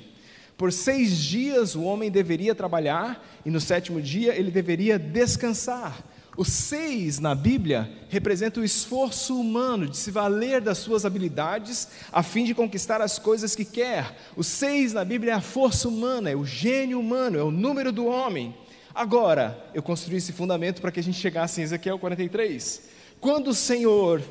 Por 0.57 0.71
seis 0.71 1.17
dias 1.17 1.75
o 1.75 1.83
homem 1.83 2.09
deveria 2.09 2.55
trabalhar 2.55 3.21
e 3.45 3.51
no 3.51 3.59
sétimo 3.59 4.01
dia 4.01 4.33
ele 4.33 4.49
deveria 4.49 4.97
descansar. 4.97 6.05
O 6.37 6.45
seis 6.45 7.19
na 7.19 7.35
Bíblia 7.35 7.91
representa 8.07 8.61
o 8.61 8.63
esforço 8.63 9.37
humano 9.37 9.89
de 9.89 9.97
se 9.97 10.09
valer 10.09 10.61
das 10.61 10.77
suas 10.77 11.05
habilidades 11.05 11.89
a 12.13 12.23
fim 12.23 12.45
de 12.45 12.55
conquistar 12.55 13.01
as 13.01 13.19
coisas 13.19 13.53
que 13.53 13.65
quer. 13.65 14.15
O 14.37 14.43
seis 14.43 14.93
na 14.93 15.03
Bíblia 15.03 15.33
é 15.33 15.35
a 15.35 15.41
força 15.41 15.89
humana, 15.89 16.29
é 16.29 16.35
o 16.35 16.45
gênio 16.45 16.97
humano, 16.97 17.37
é 17.37 17.43
o 17.43 17.51
número 17.51 17.91
do 17.91 18.05
homem. 18.05 18.55
Agora, 18.95 19.69
eu 19.73 19.83
construí 19.83 20.17
esse 20.17 20.31
fundamento 20.31 20.79
para 20.79 20.91
que 20.93 20.99
a 21.01 21.03
gente 21.03 21.19
chegasse 21.19 21.59
em 21.59 21.65
Ezequiel 21.65 21.99
43. 21.99 22.93
Quando 23.23 23.51
o 23.51 23.53
Senhor 23.53 24.21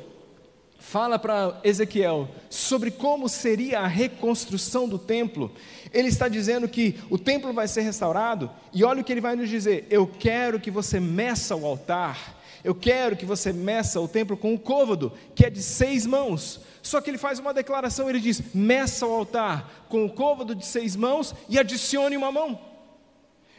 fala 0.77 1.17
para 1.17 1.59
Ezequiel 1.63 2.29
sobre 2.47 2.91
como 2.91 3.27
seria 3.27 3.79
a 3.79 3.87
reconstrução 3.87 4.87
do 4.87 4.99
templo, 4.99 5.51
ele 5.91 6.09
está 6.09 6.27
dizendo 6.27 6.69
que 6.69 6.99
o 7.09 7.17
templo 7.17 7.51
vai 7.51 7.67
ser 7.67 7.81
restaurado, 7.81 8.51
e 8.71 8.83
olha 8.83 9.01
o 9.01 9.03
que 9.03 9.11
ele 9.11 9.19
vai 9.19 9.35
nos 9.35 9.49
dizer: 9.49 9.87
Eu 9.89 10.05
quero 10.05 10.59
que 10.59 10.69
você 10.69 10.99
meça 10.99 11.55
o 11.55 11.65
altar, 11.65 12.39
eu 12.63 12.75
quero 12.75 13.17
que 13.17 13.25
você 13.25 13.51
meça 13.51 13.99
o 13.99 14.07
templo 14.07 14.37
com 14.37 14.53
o 14.53 14.59
côvado, 14.59 15.11
que 15.33 15.43
é 15.43 15.49
de 15.49 15.63
seis 15.63 16.05
mãos. 16.05 16.61
Só 16.83 17.01
que 17.01 17.09
ele 17.09 17.17
faz 17.17 17.39
uma 17.39 17.51
declaração, 17.51 18.07
ele 18.07 18.19
diz: 18.19 18.43
meça 18.53 19.07
o 19.07 19.11
altar 19.11 19.87
com 19.89 20.05
o 20.05 20.09
côvado 20.13 20.53
de 20.53 20.67
seis 20.67 20.95
mãos 20.95 21.33
e 21.49 21.57
adicione 21.57 22.15
uma 22.15 22.31
mão. 22.31 22.72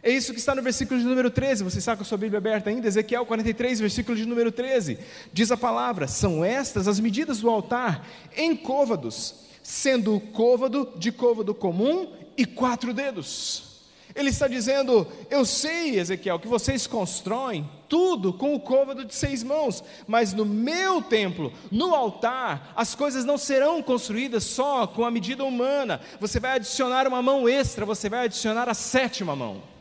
É 0.04 0.10
isso 0.10 0.34
que 0.34 0.38
está 0.38 0.54
no 0.54 0.60
versículo 0.60 1.00
de 1.00 1.06
número 1.06 1.30
13. 1.30 1.64
Você 1.64 1.78
está 1.78 1.96
com 1.96 2.02
a 2.02 2.04
sua 2.04 2.18
Bíblia 2.18 2.36
aberta 2.36 2.68
ainda? 2.68 2.86
Ezequiel 2.86 3.24
43, 3.24 3.80
versículo 3.80 4.14
de 4.14 4.26
número 4.26 4.52
13. 4.52 4.98
Diz 5.32 5.50
a 5.50 5.56
palavra: 5.56 6.06
São 6.06 6.44
estas 6.44 6.86
as 6.86 7.00
medidas 7.00 7.40
do 7.40 7.48
altar 7.48 8.06
em 8.36 8.54
côvados, 8.54 9.34
sendo 9.62 10.14
o 10.14 10.20
côvado 10.20 10.92
de 10.98 11.10
côvado 11.10 11.54
comum 11.54 12.12
e 12.36 12.44
quatro 12.44 12.92
dedos. 12.92 13.80
Ele 14.14 14.28
está 14.28 14.46
dizendo: 14.46 15.08
Eu 15.30 15.42
sei, 15.46 15.98
Ezequiel, 15.98 16.38
que 16.38 16.48
vocês 16.48 16.86
constroem 16.86 17.66
tudo 17.88 18.30
com 18.30 18.54
o 18.54 18.60
côvado 18.60 19.06
de 19.06 19.14
seis 19.14 19.42
mãos, 19.42 19.82
mas 20.06 20.34
no 20.34 20.44
meu 20.44 21.00
templo, 21.00 21.50
no 21.72 21.94
altar, 21.94 22.74
as 22.76 22.94
coisas 22.94 23.24
não 23.24 23.38
serão 23.38 23.82
construídas 23.82 24.44
só 24.44 24.86
com 24.86 25.02
a 25.02 25.10
medida 25.10 25.44
humana. 25.44 25.98
Você 26.20 26.38
vai 26.38 26.56
adicionar 26.56 27.08
uma 27.08 27.22
mão 27.22 27.48
extra, 27.48 27.86
você 27.86 28.10
vai 28.10 28.26
adicionar 28.26 28.68
a 28.68 28.74
sétima 28.74 29.34
mão. 29.34 29.72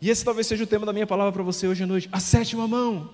E 0.00 0.10
esse 0.10 0.24
talvez 0.24 0.46
seja 0.46 0.64
o 0.64 0.66
tema 0.66 0.84
da 0.84 0.92
minha 0.92 1.06
palavra 1.06 1.32
para 1.32 1.42
você 1.42 1.66
hoje 1.66 1.84
à 1.84 1.86
noite: 1.86 2.08
a 2.12 2.20
sétima 2.20 2.66
mão. 2.68 3.10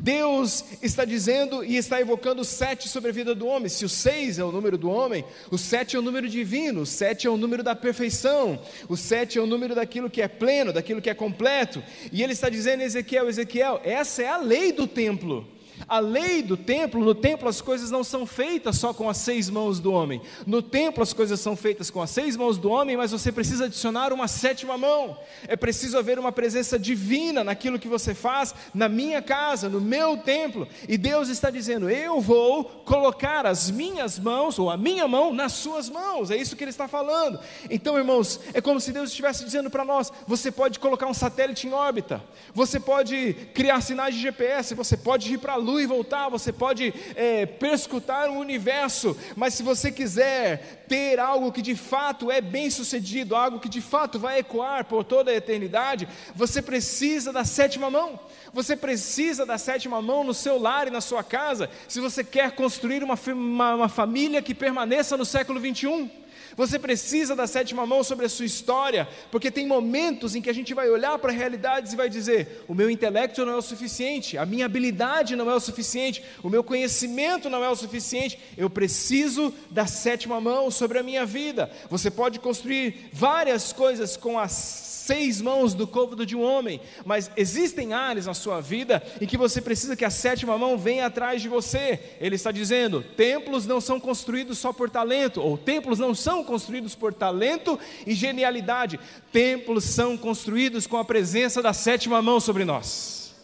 Deus 0.00 0.64
está 0.80 1.04
dizendo 1.04 1.64
e 1.64 1.76
está 1.76 2.00
evocando 2.00 2.44
sete 2.44 2.88
sobre 2.88 3.10
a 3.10 3.12
vida 3.12 3.34
do 3.34 3.46
homem. 3.48 3.68
Se 3.68 3.84
o 3.84 3.88
seis 3.88 4.38
é 4.38 4.44
o 4.44 4.52
número 4.52 4.78
do 4.78 4.88
homem, 4.88 5.24
o 5.50 5.58
sete 5.58 5.96
é 5.96 5.98
o 5.98 6.02
número 6.02 6.28
divino, 6.28 6.82
o 6.82 6.86
sete 6.86 7.26
é 7.26 7.30
o 7.30 7.36
número 7.36 7.64
da 7.64 7.74
perfeição, 7.74 8.60
o 8.88 8.96
sete 8.96 9.38
é 9.38 9.42
o 9.42 9.46
número 9.46 9.74
daquilo 9.74 10.08
que 10.08 10.22
é 10.22 10.28
pleno, 10.28 10.72
daquilo 10.72 11.02
que 11.02 11.10
é 11.10 11.14
completo. 11.14 11.82
E 12.12 12.22
ele 12.22 12.32
está 12.32 12.48
dizendo, 12.48 12.82
Ezequiel, 12.82 13.28
Ezequiel, 13.28 13.80
essa 13.82 14.22
é 14.22 14.28
a 14.28 14.36
lei 14.36 14.70
do 14.70 14.86
templo. 14.86 15.44
A 15.86 15.98
lei 15.98 16.42
do 16.42 16.56
templo, 16.56 17.04
no 17.04 17.14
templo 17.14 17.48
as 17.48 17.60
coisas 17.60 17.90
não 17.90 18.02
são 18.02 18.26
feitas 18.26 18.76
só 18.76 18.92
com 18.92 19.08
as 19.08 19.18
seis 19.18 19.48
mãos 19.50 19.78
do 19.78 19.92
homem. 19.92 20.20
No 20.46 20.62
templo 20.62 21.02
as 21.02 21.12
coisas 21.12 21.40
são 21.40 21.56
feitas 21.56 21.90
com 21.90 22.00
as 22.02 22.10
seis 22.10 22.36
mãos 22.36 22.58
do 22.58 22.70
homem, 22.70 22.96
mas 22.96 23.12
você 23.12 23.30
precisa 23.30 23.66
adicionar 23.66 24.12
uma 24.12 24.28
sétima 24.28 24.76
mão. 24.76 25.18
É 25.46 25.56
preciso 25.56 25.98
haver 25.98 26.18
uma 26.18 26.32
presença 26.32 26.78
divina 26.78 27.44
naquilo 27.44 27.78
que 27.78 27.88
você 27.88 28.14
faz 28.14 28.54
na 28.74 28.88
minha 28.88 29.22
casa, 29.22 29.68
no 29.68 29.80
meu 29.80 30.16
templo. 30.16 30.66
E 30.88 30.96
Deus 30.96 31.28
está 31.28 31.50
dizendo: 31.50 31.88
Eu 31.88 32.20
vou 32.20 32.64
colocar 32.64 33.46
as 33.46 33.70
minhas 33.70 34.18
mãos, 34.18 34.58
ou 34.58 34.70
a 34.70 34.76
minha 34.76 35.06
mão, 35.06 35.32
nas 35.32 35.52
suas 35.52 35.88
mãos. 35.88 36.30
É 36.30 36.36
isso 36.36 36.56
que 36.56 36.64
Ele 36.64 36.70
está 36.70 36.88
falando. 36.88 37.38
Então, 37.70 37.96
irmãos, 37.96 38.40
é 38.54 38.60
como 38.60 38.80
se 38.80 38.92
Deus 38.92 39.10
estivesse 39.10 39.44
dizendo 39.44 39.70
para 39.70 39.84
nós: 39.84 40.12
Você 40.26 40.50
pode 40.50 40.78
colocar 40.78 41.06
um 41.06 41.14
satélite 41.14 41.66
em 41.66 41.72
órbita, 41.72 42.22
você 42.54 42.80
pode 42.80 43.34
criar 43.54 43.80
sinais 43.80 44.14
de 44.14 44.20
GPS, 44.20 44.74
você 44.74 44.96
pode 44.96 45.32
ir 45.32 45.38
para 45.38 45.54
a 45.54 45.56
e 45.80 45.86
voltar, 45.86 46.28
você 46.28 46.52
pode 46.52 46.94
é, 47.14 47.44
perscutar 47.46 48.30
o 48.30 48.38
universo, 48.38 49.16
mas 49.36 49.54
se 49.54 49.62
você 49.62 49.90
quiser 49.92 50.84
ter 50.88 51.18
algo 51.20 51.52
que 51.52 51.60
de 51.60 51.74
fato 51.74 52.30
é 52.30 52.40
bem 52.40 52.70
sucedido, 52.70 53.36
algo 53.36 53.60
que 53.60 53.68
de 53.68 53.80
fato 53.80 54.18
vai 54.18 54.38
ecoar 54.38 54.84
por 54.84 55.04
toda 55.04 55.30
a 55.30 55.34
eternidade, 55.34 56.08
você 56.34 56.62
precisa 56.62 57.32
da 57.32 57.44
sétima 57.44 57.90
mão. 57.90 58.18
Você 58.52 58.74
precisa 58.74 59.44
da 59.44 59.58
sétima 59.58 60.00
mão 60.00 60.24
no 60.24 60.32
seu 60.32 60.58
lar 60.58 60.88
e 60.88 60.90
na 60.90 61.00
sua 61.00 61.22
casa, 61.22 61.68
se 61.86 62.00
você 62.00 62.24
quer 62.24 62.52
construir 62.52 63.02
uma, 63.02 63.18
uma, 63.26 63.74
uma 63.74 63.88
família 63.88 64.40
que 64.40 64.54
permaneça 64.54 65.16
no 65.16 65.24
século 65.24 65.60
21. 65.60 66.27
Você 66.58 66.76
precisa 66.76 67.36
da 67.36 67.46
sétima 67.46 67.86
mão 67.86 68.02
sobre 68.02 68.26
a 68.26 68.28
sua 68.28 68.44
história, 68.44 69.08
porque 69.30 69.48
tem 69.48 69.64
momentos 69.64 70.34
em 70.34 70.42
que 70.42 70.50
a 70.50 70.52
gente 70.52 70.74
vai 70.74 70.90
olhar 70.90 71.16
para 71.20 71.30
realidades 71.30 71.92
e 71.92 71.96
vai 71.96 72.10
dizer: 72.10 72.64
o 72.66 72.74
meu 72.74 72.90
intelecto 72.90 73.46
não 73.46 73.52
é 73.52 73.56
o 73.56 73.62
suficiente, 73.62 74.36
a 74.36 74.44
minha 74.44 74.66
habilidade 74.66 75.36
não 75.36 75.48
é 75.48 75.54
o 75.54 75.60
suficiente, 75.60 76.20
o 76.42 76.50
meu 76.50 76.64
conhecimento 76.64 77.48
não 77.48 77.62
é 77.62 77.70
o 77.70 77.76
suficiente, 77.76 78.36
eu 78.56 78.68
preciso 78.68 79.54
da 79.70 79.86
sétima 79.86 80.40
mão 80.40 80.68
sobre 80.68 80.98
a 80.98 81.02
minha 81.04 81.24
vida. 81.24 81.70
Você 81.88 82.10
pode 82.10 82.40
construir 82.40 83.08
várias 83.12 83.72
coisas 83.72 84.16
com 84.16 84.36
as 84.36 84.87
seis 85.08 85.40
mãos 85.40 85.72
do 85.72 85.86
côvado 85.86 86.26
de 86.26 86.36
um 86.36 86.42
homem, 86.42 86.82
mas 87.02 87.30
existem 87.34 87.94
áreas 87.94 88.26
na 88.26 88.34
sua 88.34 88.60
vida 88.60 89.02
em 89.22 89.26
que 89.26 89.38
você 89.38 89.62
precisa 89.62 89.96
que 89.96 90.04
a 90.04 90.10
sétima 90.10 90.58
mão 90.58 90.76
venha 90.76 91.06
atrás 91.06 91.40
de 91.40 91.48
você. 91.48 91.98
Ele 92.20 92.34
está 92.34 92.52
dizendo: 92.52 93.02
templos 93.16 93.64
não 93.64 93.80
são 93.80 93.98
construídos 93.98 94.58
só 94.58 94.70
por 94.70 94.90
talento, 94.90 95.40
ou 95.40 95.56
templos 95.56 95.98
não 95.98 96.14
são 96.14 96.44
construídos 96.44 96.94
por 96.94 97.14
talento 97.14 97.78
e 98.06 98.12
genialidade, 98.12 99.00
templos 99.32 99.84
são 99.84 100.14
construídos 100.14 100.86
com 100.86 100.98
a 100.98 101.04
presença 101.04 101.62
da 101.62 101.72
sétima 101.72 102.20
mão 102.20 102.38
sobre 102.38 102.66
nós. 102.66 103.34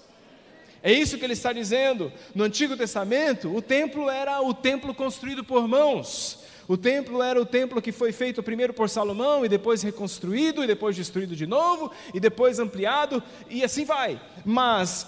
É 0.82 0.92
isso 0.92 1.16
que 1.16 1.24
ele 1.24 1.32
está 1.32 1.50
dizendo. 1.50 2.12
No 2.34 2.44
Antigo 2.44 2.76
Testamento, 2.76 3.56
o 3.56 3.62
templo 3.62 4.10
era 4.10 4.42
o 4.42 4.52
templo 4.52 4.94
construído 4.94 5.42
por 5.42 5.66
mãos. 5.66 6.43
O 6.66 6.76
templo 6.76 7.22
era 7.22 7.40
o 7.40 7.44
templo 7.46 7.82
que 7.82 7.92
foi 7.92 8.12
feito 8.12 8.42
primeiro 8.42 8.72
por 8.72 8.88
Salomão 8.88 9.44
e 9.44 9.48
depois 9.48 9.82
reconstruído 9.82 10.64
e 10.64 10.66
depois 10.66 10.96
destruído 10.96 11.36
de 11.36 11.46
novo 11.46 11.90
e 12.12 12.20
depois 12.20 12.58
ampliado 12.58 13.22
e 13.50 13.62
assim 13.62 13.84
vai. 13.84 14.20
Mas 14.44 15.06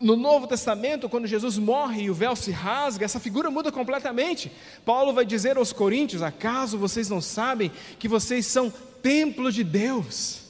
no 0.00 0.16
Novo 0.16 0.46
Testamento, 0.46 1.08
quando 1.08 1.26
Jesus 1.26 1.56
morre 1.56 2.02
e 2.02 2.10
o 2.10 2.14
véu 2.14 2.36
se 2.36 2.50
rasga, 2.50 3.04
essa 3.04 3.20
figura 3.20 3.50
muda 3.50 3.72
completamente. 3.72 4.50
Paulo 4.84 5.12
vai 5.12 5.24
dizer 5.24 5.56
aos 5.56 5.72
coríntios: 5.72 6.22
"Acaso 6.22 6.76
vocês 6.76 7.08
não 7.08 7.20
sabem 7.20 7.70
que 7.98 8.08
vocês 8.08 8.46
são 8.46 8.72
templo 9.02 9.50
de 9.52 9.62
Deus? 9.62 10.40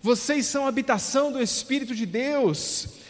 Vocês 0.00 0.46
são 0.46 0.66
habitação 0.66 1.32
do 1.32 1.42
Espírito 1.42 1.94
de 1.94 2.06
Deus." 2.06 3.05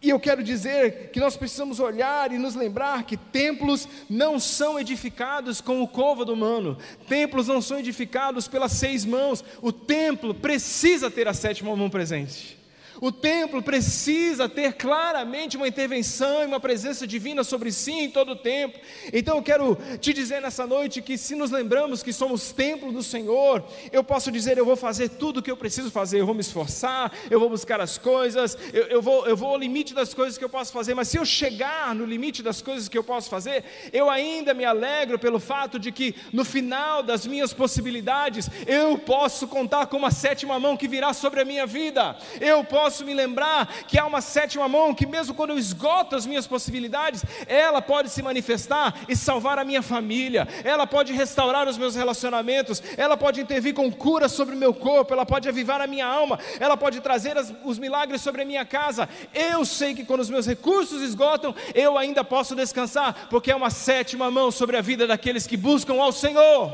E 0.00 0.10
eu 0.10 0.20
quero 0.20 0.44
dizer 0.44 1.10
que 1.10 1.18
nós 1.18 1.36
precisamos 1.36 1.80
olhar 1.80 2.30
e 2.32 2.38
nos 2.38 2.54
lembrar 2.54 3.04
que 3.04 3.16
templos 3.16 3.88
não 4.08 4.38
são 4.38 4.78
edificados 4.78 5.60
com 5.60 5.82
o 5.82 5.88
côvado 5.88 6.32
humano, 6.32 6.78
templos 7.08 7.48
não 7.48 7.60
são 7.60 7.78
edificados 7.78 8.46
pelas 8.46 8.72
seis 8.72 9.04
mãos, 9.04 9.44
o 9.60 9.72
templo 9.72 10.32
precisa 10.32 11.10
ter 11.10 11.26
a 11.26 11.34
sétima 11.34 11.74
mão 11.74 11.90
presente. 11.90 12.57
O 13.00 13.12
templo 13.12 13.62
precisa 13.62 14.48
ter 14.48 14.74
claramente 14.74 15.56
uma 15.56 15.68
intervenção 15.68 16.42
e 16.42 16.46
uma 16.46 16.58
presença 16.58 17.06
divina 17.06 17.44
sobre 17.44 17.70
si 17.70 17.92
em 17.92 18.10
todo 18.10 18.32
o 18.32 18.36
tempo. 18.36 18.78
Então 19.12 19.36
eu 19.36 19.42
quero 19.42 19.78
te 20.00 20.12
dizer 20.12 20.40
nessa 20.40 20.66
noite 20.66 21.00
que 21.00 21.16
se 21.16 21.34
nos 21.34 21.50
lembramos 21.50 22.02
que 22.02 22.12
somos 22.12 22.50
templo 22.52 22.92
do 22.92 23.02
Senhor, 23.02 23.64
eu 23.92 24.02
posso 24.02 24.32
dizer, 24.32 24.58
eu 24.58 24.64
vou 24.64 24.76
fazer 24.76 25.10
tudo 25.10 25.38
o 25.38 25.42
que 25.42 25.50
eu 25.50 25.56
preciso 25.56 25.90
fazer, 25.90 26.20
eu 26.20 26.26
vou 26.26 26.34
me 26.34 26.40
esforçar, 26.40 27.12
eu 27.30 27.38
vou 27.38 27.48
buscar 27.48 27.80
as 27.80 27.96
coisas, 27.98 28.58
eu, 28.72 28.84
eu, 28.84 29.02
vou, 29.02 29.26
eu 29.26 29.36
vou 29.36 29.50
ao 29.50 29.58
limite 29.58 29.94
das 29.94 30.12
coisas 30.12 30.36
que 30.36 30.44
eu 30.44 30.48
posso 30.48 30.72
fazer, 30.72 30.94
mas 30.94 31.08
se 31.08 31.16
eu 31.16 31.24
chegar 31.24 31.94
no 31.94 32.04
limite 32.04 32.42
das 32.42 32.60
coisas 32.60 32.88
que 32.88 32.98
eu 32.98 33.04
posso 33.04 33.30
fazer, 33.30 33.64
eu 33.92 34.10
ainda 34.10 34.52
me 34.52 34.64
alegro 34.64 35.18
pelo 35.18 35.38
fato 35.38 35.78
de 35.78 35.92
que 35.92 36.14
no 36.32 36.44
final 36.44 37.02
das 37.02 37.26
minhas 37.26 37.52
possibilidades, 37.52 38.48
eu 38.66 38.98
posso 38.98 39.46
contar 39.46 39.86
com 39.86 39.96
uma 39.96 40.10
sétima 40.10 40.58
mão 40.58 40.76
que 40.76 40.88
virá 40.88 41.12
sobre 41.12 41.40
a 41.40 41.44
minha 41.44 41.66
vida, 41.66 42.16
eu 42.40 42.64
posso 42.64 42.87
posso 42.88 43.04
me 43.04 43.12
lembrar 43.12 43.66
que 43.86 43.98
há 43.98 44.06
uma 44.06 44.22
sétima 44.22 44.66
mão 44.66 44.94
que, 44.94 45.06
mesmo 45.06 45.34
quando 45.34 45.50
eu 45.50 45.58
esgoto 45.58 46.16
as 46.16 46.24
minhas 46.24 46.46
possibilidades, 46.46 47.22
ela 47.46 47.82
pode 47.82 48.08
se 48.08 48.22
manifestar 48.22 49.00
e 49.06 49.14
salvar 49.14 49.58
a 49.58 49.64
minha 49.64 49.82
família, 49.82 50.48
ela 50.64 50.86
pode 50.86 51.12
restaurar 51.12 51.68
os 51.68 51.76
meus 51.76 51.94
relacionamentos, 51.94 52.82
ela 52.96 53.14
pode 53.14 53.42
intervir 53.42 53.74
com 53.74 53.92
cura 53.92 54.26
sobre 54.26 54.54
o 54.54 54.58
meu 54.58 54.72
corpo, 54.72 55.12
ela 55.12 55.26
pode 55.26 55.46
avivar 55.50 55.82
a 55.82 55.86
minha 55.86 56.06
alma, 56.06 56.38
ela 56.58 56.78
pode 56.78 57.00
trazer 57.00 57.36
as, 57.36 57.52
os 57.62 57.78
milagres 57.78 58.22
sobre 58.22 58.40
a 58.40 58.46
minha 58.46 58.64
casa. 58.64 59.06
Eu 59.34 59.66
sei 59.66 59.94
que 59.94 60.06
quando 60.06 60.20
os 60.20 60.30
meus 60.30 60.46
recursos 60.46 61.02
esgotam, 61.02 61.54
eu 61.74 61.98
ainda 61.98 62.24
posso 62.24 62.56
descansar, 62.56 63.28
porque 63.28 63.50
é 63.50 63.54
uma 63.54 63.68
sétima 63.68 64.30
mão 64.30 64.50
sobre 64.50 64.78
a 64.78 64.80
vida 64.80 65.06
daqueles 65.06 65.46
que 65.46 65.58
buscam 65.58 66.00
ao 66.00 66.10
Senhor. 66.10 66.72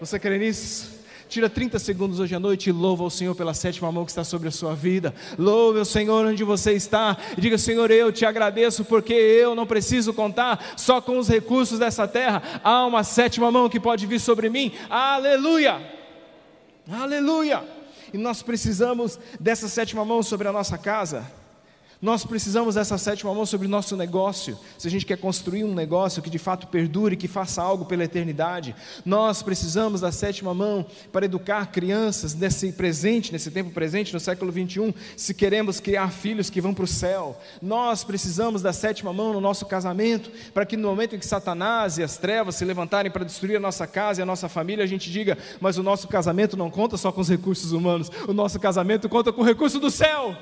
Você 0.00 0.18
crê 0.18 0.36
nisso? 0.36 0.97
Tira 1.28 1.50
30 1.50 1.78
segundos 1.78 2.20
hoje 2.20 2.34
à 2.34 2.40
noite 2.40 2.70
e 2.70 2.72
louva 2.72 3.04
o 3.04 3.10
Senhor 3.10 3.34
pela 3.34 3.52
sétima 3.52 3.92
mão 3.92 4.06
que 4.06 4.10
está 4.10 4.24
sobre 4.24 4.48
a 4.48 4.50
sua 4.50 4.74
vida. 4.74 5.14
Louve 5.38 5.78
o 5.78 5.84
Senhor 5.84 6.24
onde 6.24 6.42
você 6.42 6.72
está. 6.72 7.18
E 7.36 7.40
diga, 7.40 7.58
Senhor, 7.58 7.90
eu 7.90 8.10
te 8.10 8.24
agradeço 8.24 8.82
porque 8.82 9.12
eu 9.12 9.54
não 9.54 9.66
preciso 9.66 10.14
contar 10.14 10.72
só 10.74 11.02
com 11.02 11.18
os 11.18 11.28
recursos 11.28 11.78
dessa 11.78 12.08
terra. 12.08 12.42
Há 12.64 12.86
uma 12.86 13.04
sétima 13.04 13.50
mão 13.50 13.68
que 13.68 13.78
pode 13.78 14.06
vir 14.06 14.18
sobre 14.18 14.48
mim. 14.48 14.72
Aleluia! 14.88 15.82
Aleluia! 16.90 17.62
E 18.10 18.16
nós 18.16 18.42
precisamos 18.42 19.20
dessa 19.38 19.68
sétima 19.68 20.06
mão 20.06 20.22
sobre 20.22 20.48
a 20.48 20.52
nossa 20.52 20.78
casa. 20.78 21.30
Nós 22.00 22.24
precisamos 22.24 22.76
dessa 22.76 22.96
sétima 22.96 23.34
mão 23.34 23.44
sobre 23.44 23.66
o 23.66 23.70
nosso 23.70 23.96
negócio. 23.96 24.56
Se 24.78 24.86
a 24.86 24.90
gente 24.90 25.04
quer 25.04 25.18
construir 25.18 25.64
um 25.64 25.74
negócio 25.74 26.22
que 26.22 26.30
de 26.30 26.38
fato 26.38 26.68
perdure, 26.68 27.16
que 27.16 27.26
faça 27.26 27.60
algo 27.60 27.84
pela 27.84 28.04
eternidade, 28.04 28.72
nós 29.04 29.42
precisamos 29.42 30.00
da 30.00 30.12
sétima 30.12 30.54
mão 30.54 30.86
para 31.10 31.24
educar 31.24 31.66
crianças 31.72 32.34
nesse 32.34 32.70
presente, 32.70 33.32
nesse 33.32 33.50
tempo 33.50 33.72
presente, 33.72 34.14
no 34.14 34.20
século 34.20 34.52
21, 34.52 34.94
se 35.16 35.34
queremos 35.34 35.80
criar 35.80 36.12
filhos 36.12 36.48
que 36.48 36.60
vão 36.60 36.72
para 36.72 36.84
o 36.84 36.86
céu. 36.86 37.36
Nós 37.60 38.04
precisamos 38.04 38.62
da 38.62 38.72
sétima 38.72 39.12
mão 39.12 39.32
no 39.32 39.40
nosso 39.40 39.66
casamento, 39.66 40.30
para 40.54 40.64
que 40.64 40.76
no 40.76 40.86
momento 40.86 41.16
em 41.16 41.18
que 41.18 41.26
Satanás 41.26 41.98
e 41.98 42.04
as 42.04 42.16
trevas 42.16 42.54
se 42.54 42.64
levantarem 42.64 43.10
para 43.10 43.24
destruir 43.24 43.56
a 43.56 43.60
nossa 43.60 43.88
casa 43.88 44.20
e 44.20 44.22
a 44.22 44.26
nossa 44.26 44.48
família, 44.48 44.84
a 44.84 44.88
gente 44.88 45.10
diga: 45.10 45.36
mas 45.60 45.78
o 45.78 45.82
nosso 45.82 46.06
casamento 46.06 46.56
não 46.56 46.70
conta 46.70 46.96
só 46.96 47.10
com 47.10 47.20
os 47.20 47.28
recursos 47.28 47.72
humanos, 47.72 48.08
o 48.28 48.32
nosso 48.32 48.60
casamento 48.60 49.08
conta 49.08 49.32
com 49.32 49.42
o 49.42 49.44
recurso 49.44 49.80
do 49.80 49.90
céu. 49.90 50.36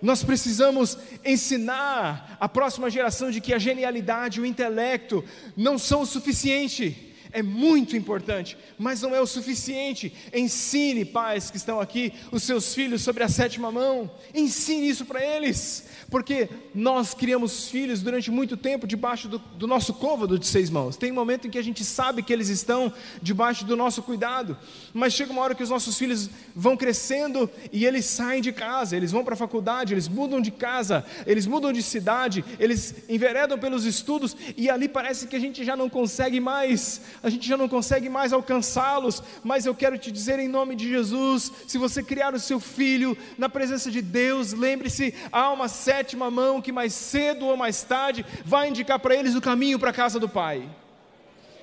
Nós 0.00 0.22
precisamos 0.22 0.98
ensinar 1.24 2.36
a 2.38 2.48
próxima 2.48 2.90
geração 2.90 3.30
de 3.30 3.40
que 3.40 3.54
a 3.54 3.58
genialidade, 3.58 4.40
o 4.40 4.46
intelecto 4.46 5.24
não 5.56 5.78
são 5.78 6.02
o 6.02 6.06
suficiente 6.06 7.05
é 7.36 7.42
muito 7.42 7.98
importante, 7.98 8.56
mas 8.78 9.02
não 9.02 9.14
é 9.14 9.20
o 9.20 9.26
suficiente. 9.26 10.10
Ensine, 10.32 11.04
pais 11.04 11.50
que 11.50 11.58
estão 11.58 11.78
aqui, 11.78 12.10
os 12.32 12.42
seus 12.42 12.74
filhos 12.74 13.02
sobre 13.02 13.22
a 13.22 13.28
sétima 13.28 13.70
mão. 13.70 14.10
Ensine 14.34 14.88
isso 14.88 15.04
para 15.04 15.22
eles, 15.22 15.84
porque 16.10 16.48
nós 16.74 17.12
criamos 17.12 17.68
filhos 17.68 18.00
durante 18.00 18.30
muito 18.30 18.56
tempo 18.56 18.86
debaixo 18.86 19.28
do, 19.28 19.38
do 19.38 19.66
nosso 19.66 19.92
côvado 19.92 20.38
de 20.38 20.46
seis 20.46 20.70
mãos. 20.70 20.96
Tem 20.96 21.12
momento 21.12 21.46
em 21.46 21.50
que 21.50 21.58
a 21.58 21.62
gente 21.62 21.84
sabe 21.84 22.22
que 22.22 22.32
eles 22.32 22.48
estão 22.48 22.90
debaixo 23.20 23.66
do 23.66 23.76
nosso 23.76 24.02
cuidado, 24.02 24.56
mas 24.94 25.12
chega 25.12 25.30
uma 25.30 25.42
hora 25.42 25.54
que 25.54 25.62
os 25.62 25.68
nossos 25.68 25.98
filhos 25.98 26.30
vão 26.54 26.74
crescendo 26.74 27.50
e 27.70 27.84
eles 27.84 28.06
saem 28.06 28.40
de 28.40 28.50
casa, 28.50 28.96
eles 28.96 29.12
vão 29.12 29.22
para 29.22 29.34
a 29.34 29.36
faculdade, 29.36 29.92
eles 29.92 30.08
mudam 30.08 30.40
de 30.40 30.50
casa, 30.50 31.04
eles 31.26 31.46
mudam 31.46 31.70
de 31.70 31.82
cidade, 31.82 32.42
eles 32.58 32.94
enveredam 33.10 33.58
pelos 33.58 33.84
estudos 33.84 34.34
e 34.56 34.70
ali 34.70 34.88
parece 34.88 35.26
que 35.26 35.36
a 35.36 35.40
gente 35.40 35.66
já 35.66 35.76
não 35.76 35.90
consegue 35.90 36.40
mais 36.40 37.02
a 37.26 37.28
gente 37.28 37.48
já 37.48 37.56
não 37.56 37.68
consegue 37.68 38.08
mais 38.08 38.32
alcançá-los, 38.32 39.20
mas 39.42 39.66
eu 39.66 39.74
quero 39.74 39.98
te 39.98 40.12
dizer 40.12 40.38
em 40.38 40.46
nome 40.46 40.76
de 40.76 40.88
Jesus: 40.88 41.50
se 41.66 41.76
você 41.76 42.00
criar 42.00 42.32
o 42.32 42.38
seu 42.38 42.60
filho 42.60 43.18
na 43.36 43.48
presença 43.48 43.90
de 43.90 44.00
Deus, 44.00 44.52
lembre-se, 44.52 45.12
há 45.32 45.50
uma 45.50 45.66
sétima 45.66 46.30
mão 46.30 46.62
que 46.62 46.70
mais 46.70 46.92
cedo 46.92 47.46
ou 47.46 47.56
mais 47.56 47.82
tarde 47.82 48.24
vai 48.44 48.68
indicar 48.68 49.00
para 49.00 49.16
eles 49.16 49.34
o 49.34 49.40
caminho 49.40 49.76
para 49.76 49.90
a 49.90 49.92
casa 49.92 50.20
do 50.20 50.28
Pai. 50.28 50.70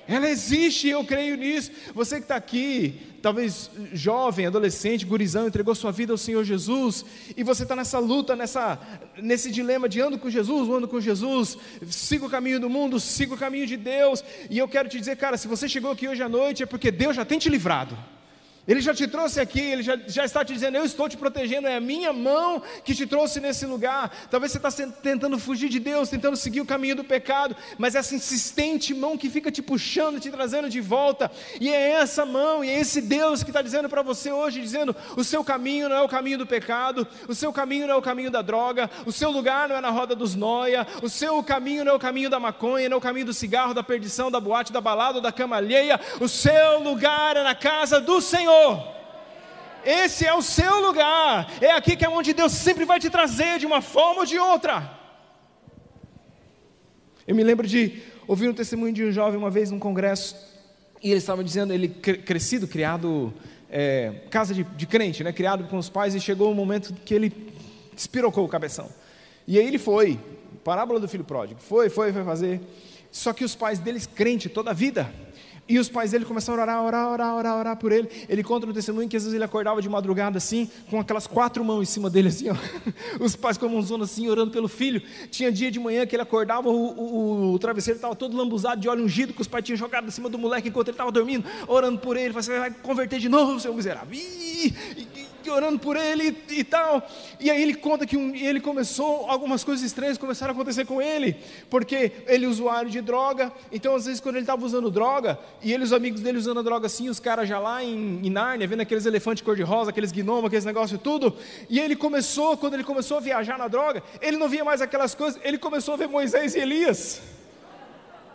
Ela 0.06 0.28
existe, 0.28 0.86
eu 0.86 1.02
creio 1.02 1.34
nisso. 1.34 1.70
Você 1.94 2.16
que 2.16 2.24
está 2.24 2.36
aqui, 2.36 3.00
talvez 3.24 3.70
jovem, 3.94 4.44
adolescente, 4.44 5.06
gurizão, 5.06 5.46
entregou 5.46 5.74
sua 5.74 5.90
vida 5.90 6.12
ao 6.12 6.18
Senhor 6.18 6.44
Jesus, 6.44 7.06
e 7.34 7.42
você 7.42 7.62
está 7.62 7.74
nessa 7.74 7.98
luta, 7.98 8.36
nessa, 8.36 8.78
nesse 9.16 9.50
dilema 9.50 9.88
de 9.88 9.98
ando 9.98 10.18
com 10.18 10.28
Jesus, 10.28 10.68
ando 10.68 10.86
com 10.86 11.00
Jesus, 11.00 11.56
siga 11.88 12.26
o 12.26 12.28
caminho 12.28 12.60
do 12.60 12.68
mundo, 12.68 13.00
siga 13.00 13.32
o 13.32 13.38
caminho 13.38 13.66
de 13.66 13.78
Deus, 13.78 14.22
e 14.50 14.58
eu 14.58 14.68
quero 14.68 14.90
te 14.90 14.98
dizer, 14.98 15.16
cara, 15.16 15.38
se 15.38 15.48
você 15.48 15.66
chegou 15.66 15.90
aqui 15.90 16.06
hoje 16.06 16.22
à 16.22 16.28
noite, 16.28 16.64
é 16.64 16.66
porque 16.66 16.90
Deus 16.90 17.16
já 17.16 17.24
tem 17.24 17.38
te 17.38 17.48
livrado. 17.48 17.96
Ele 18.66 18.80
já 18.80 18.94
te 18.94 19.06
trouxe 19.06 19.40
aqui, 19.40 19.60
ele 19.60 19.82
já, 19.82 19.98
já 20.06 20.24
está 20.24 20.42
te 20.42 20.54
dizendo: 20.54 20.76
Eu 20.76 20.84
estou 20.84 21.06
te 21.06 21.18
protegendo, 21.18 21.68
é 21.68 21.76
a 21.76 21.80
minha 21.80 22.14
mão 22.14 22.62
que 22.82 22.94
te 22.94 23.06
trouxe 23.06 23.38
nesse 23.38 23.66
lugar. 23.66 24.10
Talvez 24.30 24.52
você 24.52 24.58
está 24.58 24.72
tentando 25.02 25.38
fugir 25.38 25.68
de 25.68 25.78
Deus, 25.78 26.08
tentando 26.08 26.34
seguir 26.36 26.62
o 26.62 26.66
caminho 26.66 26.96
do 26.96 27.04
pecado, 27.04 27.54
mas 27.76 27.94
essa 27.94 28.14
insistente 28.14 28.94
mão 28.94 29.18
que 29.18 29.28
fica 29.28 29.52
te 29.52 29.60
puxando, 29.60 30.18
te 30.18 30.30
trazendo 30.30 30.70
de 30.70 30.80
volta, 30.80 31.30
e 31.60 31.68
é 31.68 31.90
essa 31.92 32.24
mão, 32.24 32.64
e 32.64 32.70
é 32.70 32.80
esse 32.80 33.02
Deus 33.02 33.42
que 33.42 33.50
está 33.50 33.60
dizendo 33.60 33.86
para 33.86 34.00
você 34.00 34.32
hoje: 34.32 34.62
dizendo, 34.62 34.96
O 35.14 35.22
seu 35.22 35.44
caminho 35.44 35.90
não 35.90 35.96
é 35.96 36.02
o 36.02 36.08
caminho 36.08 36.38
do 36.38 36.46
pecado, 36.46 37.06
o 37.28 37.34
seu 37.34 37.52
caminho 37.52 37.86
não 37.86 37.94
é 37.94 37.98
o 37.98 38.02
caminho 38.02 38.30
da 38.30 38.40
droga, 38.40 38.90
o 39.04 39.12
seu 39.12 39.30
lugar 39.30 39.68
não 39.68 39.76
é 39.76 39.80
na 39.82 39.90
roda 39.90 40.16
dos 40.16 40.34
noia, 40.34 40.86
o 41.02 41.08
seu 41.10 41.42
caminho 41.42 41.84
não 41.84 41.92
é 41.92 41.94
o 41.96 41.98
caminho 41.98 42.30
da 42.30 42.40
maconha, 42.40 42.88
não 42.88 42.94
é 42.94 42.98
o 42.98 43.02
caminho 43.02 43.26
do 43.26 43.34
cigarro, 43.34 43.74
da 43.74 43.82
perdição, 43.82 44.30
da 44.30 44.40
boate, 44.40 44.72
da 44.72 44.80
balada, 44.80 45.20
da 45.20 45.30
cama 45.30 45.56
alheia, 45.56 46.00
o 46.18 46.28
seu 46.28 46.82
lugar 46.82 47.36
é 47.36 47.42
na 47.42 47.54
casa 47.54 48.00
do 48.00 48.22
Senhor. 48.22 48.53
Senhor. 48.54 48.94
Esse 49.84 50.26
é 50.26 50.34
o 50.34 50.40
seu 50.40 50.80
lugar. 50.80 51.50
É 51.60 51.72
aqui 51.72 51.96
que 51.96 52.04
é 52.04 52.08
onde 52.08 52.32
Deus 52.32 52.52
sempre 52.52 52.84
vai 52.84 53.00
te 53.00 53.10
trazer 53.10 53.58
de 53.58 53.66
uma 53.66 53.82
forma 53.82 54.20
ou 54.20 54.26
de 54.26 54.38
outra. 54.38 54.90
Eu 57.26 57.34
me 57.34 57.42
lembro 57.42 57.66
de 57.66 58.02
ouvir 58.26 58.48
um 58.48 58.54
testemunho 58.54 58.92
de 58.92 59.04
um 59.04 59.12
jovem 59.12 59.38
uma 59.38 59.50
vez 59.50 59.70
num 59.70 59.78
congresso 59.78 60.36
e 61.02 61.10
ele 61.10 61.18
estava 61.18 61.44
dizendo, 61.44 61.72
ele 61.72 61.88
crescido, 61.88 62.66
criado 62.66 63.34
é, 63.68 64.22
casa 64.30 64.54
de, 64.54 64.64
de, 64.64 64.86
crente, 64.86 65.22
né, 65.22 65.32
criado 65.32 65.64
com 65.64 65.76
os 65.76 65.90
pais 65.90 66.14
e 66.14 66.20
chegou 66.20 66.50
um 66.50 66.54
momento 66.54 66.94
que 67.04 67.12
ele 67.12 67.32
espirocou 67.94 68.44
o 68.44 68.48
cabeção. 68.48 68.88
E 69.46 69.58
aí 69.58 69.66
ele 69.66 69.78
foi, 69.78 70.18
parábola 70.62 70.98
do 70.98 71.08
filho 71.08 71.24
pródigo, 71.24 71.60
foi, 71.60 71.90
foi, 71.90 72.10
foi 72.12 72.24
fazer. 72.24 72.60
Só 73.10 73.34
que 73.34 73.44
os 73.44 73.54
pais 73.54 73.78
deles 73.78 74.06
crente 74.06 74.48
toda 74.48 74.70
a 74.70 74.74
vida. 74.74 75.12
E 75.66 75.78
os 75.78 75.88
pais 75.88 76.10
dele 76.10 76.26
começaram 76.26 76.58
a 76.58 76.62
orar, 76.62 76.82
orar, 76.84 77.08
orar, 77.08 77.36
orar, 77.36 77.58
orar 77.58 77.76
por 77.76 77.90
ele. 77.90 78.08
Ele 78.28 78.42
conta 78.42 78.66
no 78.66 78.72
testemunho 78.72 79.08
que 79.08 79.16
às 79.16 79.22
vezes 79.22 79.34
ele 79.34 79.44
acordava 79.44 79.80
de 79.80 79.88
madrugada 79.88 80.36
assim, 80.36 80.70
com 80.90 81.00
aquelas 81.00 81.26
quatro 81.26 81.64
mãos 81.64 81.82
em 81.82 81.90
cima 81.90 82.10
dele 82.10 82.28
assim, 82.28 82.50
ó. 82.50 82.54
Os 83.18 83.34
pais 83.34 83.56
com 83.56 83.64
a 83.64 83.68
mãozona 83.68 84.04
assim, 84.04 84.28
orando 84.28 84.50
pelo 84.50 84.68
filho. 84.68 85.00
Tinha 85.30 85.50
dia 85.50 85.70
de 85.70 85.80
manhã 85.80 86.06
que 86.06 86.14
ele 86.14 86.22
acordava, 86.22 86.68
o, 86.68 86.72
o, 86.72 87.52
o 87.54 87.58
travesseiro 87.58 87.96
estava 87.96 88.14
todo 88.14 88.36
lambuzado 88.36 88.80
de 88.80 88.88
óleo 88.88 89.04
ungido, 89.04 89.32
que 89.32 89.40
os 89.40 89.48
pais 89.48 89.64
tinham 89.64 89.76
jogado 89.76 90.06
em 90.06 90.10
cima 90.10 90.28
do 90.28 90.38
moleque 90.38 90.68
enquanto 90.68 90.88
ele 90.88 90.94
estava 90.94 91.10
dormindo, 91.10 91.46
orando 91.66 91.98
por 91.98 92.16
ele. 92.16 92.34
Você 92.34 92.58
vai 92.58 92.70
converter 92.70 93.18
de 93.18 93.30
novo, 93.30 93.58
seu 93.58 93.72
miserável. 93.72 94.12
Ih, 94.12 94.74
orando 95.50 95.78
por 95.78 95.96
ele 95.96 96.36
e, 96.48 96.60
e 96.60 96.64
tal. 96.64 97.06
E 97.40 97.50
aí 97.50 97.62
ele 97.62 97.74
conta 97.74 98.06
que 98.06 98.16
um, 98.16 98.34
ele 98.34 98.60
começou, 98.60 99.30
algumas 99.30 99.64
coisas 99.64 99.84
estranhas 99.84 100.18
começaram 100.18 100.52
a 100.52 100.54
acontecer 100.54 100.84
com 100.84 101.00
ele, 101.00 101.36
porque 101.70 102.12
ele 102.26 102.44
é 102.44 102.48
usuário 102.48 102.90
de 102.90 103.00
droga, 103.00 103.52
então 103.72 103.94
às 103.94 104.06
vezes 104.06 104.20
quando 104.20 104.36
ele 104.36 104.44
estava 104.44 104.64
usando 104.64 104.90
droga, 104.90 105.38
e 105.62 105.72
ele 105.72 105.84
os 105.84 105.92
amigos 105.92 106.20
dele 106.20 106.38
usando 106.38 106.60
a 106.60 106.62
droga 106.62 106.86
assim, 106.86 107.08
os 107.08 107.20
caras 107.20 107.48
já 107.48 107.58
lá 107.58 107.82
em, 107.82 108.20
em 108.24 108.30
Nárnia, 108.30 108.66
vendo 108.66 108.80
aqueles 108.80 109.06
elefantes 109.06 109.42
cor-de-rosa, 109.42 109.90
aqueles 109.90 110.12
gnomos, 110.12 110.46
aqueles 110.46 110.64
negócios 110.64 111.00
tudo, 111.00 111.36
e 111.68 111.80
ele 111.80 111.96
começou, 111.96 112.56
quando 112.56 112.74
ele 112.74 112.84
começou 112.84 113.16
a 113.16 113.20
viajar 113.20 113.58
na 113.58 113.68
droga, 113.68 114.02
ele 114.20 114.36
não 114.36 114.48
via 114.48 114.64
mais 114.64 114.80
aquelas 114.80 115.14
coisas, 115.14 115.40
ele 115.44 115.58
começou 115.58 115.94
a 115.94 115.96
ver 115.96 116.08
Moisés 116.08 116.54
e 116.54 116.60
Elias. 116.60 117.20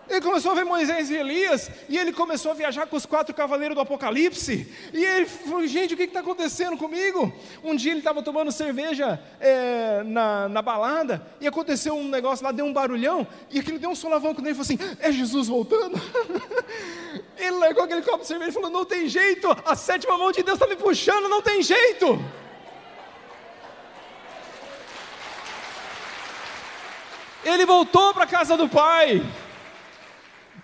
Ele 0.09 0.21
começou 0.21 0.51
a 0.51 0.55
ver 0.55 0.65
Moisés 0.65 1.11
e 1.11 1.15
Elias, 1.15 1.69
e 1.87 1.95
ele 1.95 2.11
começou 2.11 2.51
a 2.51 2.55
viajar 2.55 2.87
com 2.87 2.97
os 2.97 3.05
quatro 3.05 3.33
cavaleiros 3.33 3.75
do 3.75 3.81
Apocalipse. 3.81 4.67
E 4.91 5.05
ele 5.05 5.27
falou: 5.27 5.65
gente, 5.67 5.93
o 5.93 5.97
que 5.97 6.03
está 6.03 6.21
acontecendo 6.21 6.75
comigo? 6.75 7.31
Um 7.63 7.75
dia 7.75 7.91
ele 7.91 7.99
estava 7.99 8.23
tomando 8.23 8.51
cerveja 8.51 9.21
é, 9.39 10.01
na, 10.03 10.49
na 10.49 10.61
balada, 10.63 11.23
e 11.39 11.47
aconteceu 11.47 11.93
um 11.93 12.07
negócio 12.07 12.43
lá, 12.43 12.51
deu 12.51 12.65
um 12.65 12.73
barulhão, 12.73 13.27
e 13.51 13.59
aquilo 13.59 13.77
deu 13.77 13.91
um 13.91 13.95
solavanco 13.95 14.41
nele 14.41 14.59
e 14.59 14.65
falou 14.65 14.65
assim: 14.65 14.97
é 14.99 15.11
Jesus 15.11 15.47
voltando. 15.47 16.01
ele 17.37 17.57
largou 17.57 17.83
aquele 17.83 18.01
copo 18.01 18.21
de 18.21 18.27
cerveja 18.27 18.49
e 18.49 18.53
falou: 18.53 18.71
não 18.71 18.85
tem 18.85 19.07
jeito, 19.07 19.47
a 19.63 19.75
sétima 19.75 20.17
mão 20.17 20.31
de 20.31 20.41
Deus 20.41 20.55
está 20.55 20.65
me 20.65 20.75
puxando, 20.75 21.29
não 21.29 21.41
tem 21.43 21.61
jeito. 21.61 22.19
Ele 27.45 27.65
voltou 27.65 28.11
para 28.13 28.23
a 28.23 28.27
casa 28.27 28.57
do 28.57 28.67
pai. 28.67 29.23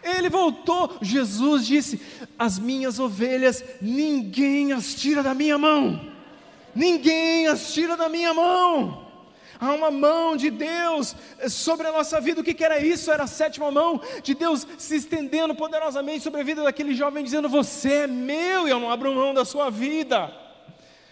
Ele 0.06 0.30
voltou. 0.30 0.98
Jesus 1.02 1.66
disse: 1.66 2.00
As 2.38 2.60
minhas 2.60 3.00
ovelhas, 3.00 3.64
ninguém 3.82 4.72
as 4.72 4.94
tira 4.94 5.24
da 5.24 5.34
minha 5.34 5.58
mão. 5.58 6.00
Ninguém 6.76 7.48
as 7.48 7.74
tira 7.74 7.98
da 7.98 8.08
minha 8.08 8.34
mão. 8.34 9.04
Há 9.60 9.74
uma 9.74 9.90
mão 9.90 10.36
de 10.36 10.50
Deus 10.50 11.16
sobre 11.50 11.88
a 11.88 11.92
nossa 11.92 12.22
vida. 12.22 12.42
O 12.42 12.44
que, 12.44 12.54
que 12.54 12.64
era 12.64 12.80
isso? 12.80 13.12
Era 13.12 13.24
a 13.24 13.28
sétima 13.28 13.72
mão 13.72 14.02
de 14.22 14.36
Deus 14.36 14.68
se 14.78 14.96
estendendo 14.98 15.56
poderosamente 15.56 16.24
sobre 16.24 16.42
a 16.42 16.44
vida 16.44 16.62
daquele 16.62 16.94
jovem, 16.94 17.24
dizendo: 17.24 17.50
Você 17.50 17.92
é 17.92 18.08
meu 18.08 18.68
e 18.68 18.72
eu 18.72 18.80
não 18.80 18.92
abro 18.92 19.16
mão 19.16 19.34
da 19.34 19.44
sua 19.44 19.72
vida. 19.72 20.45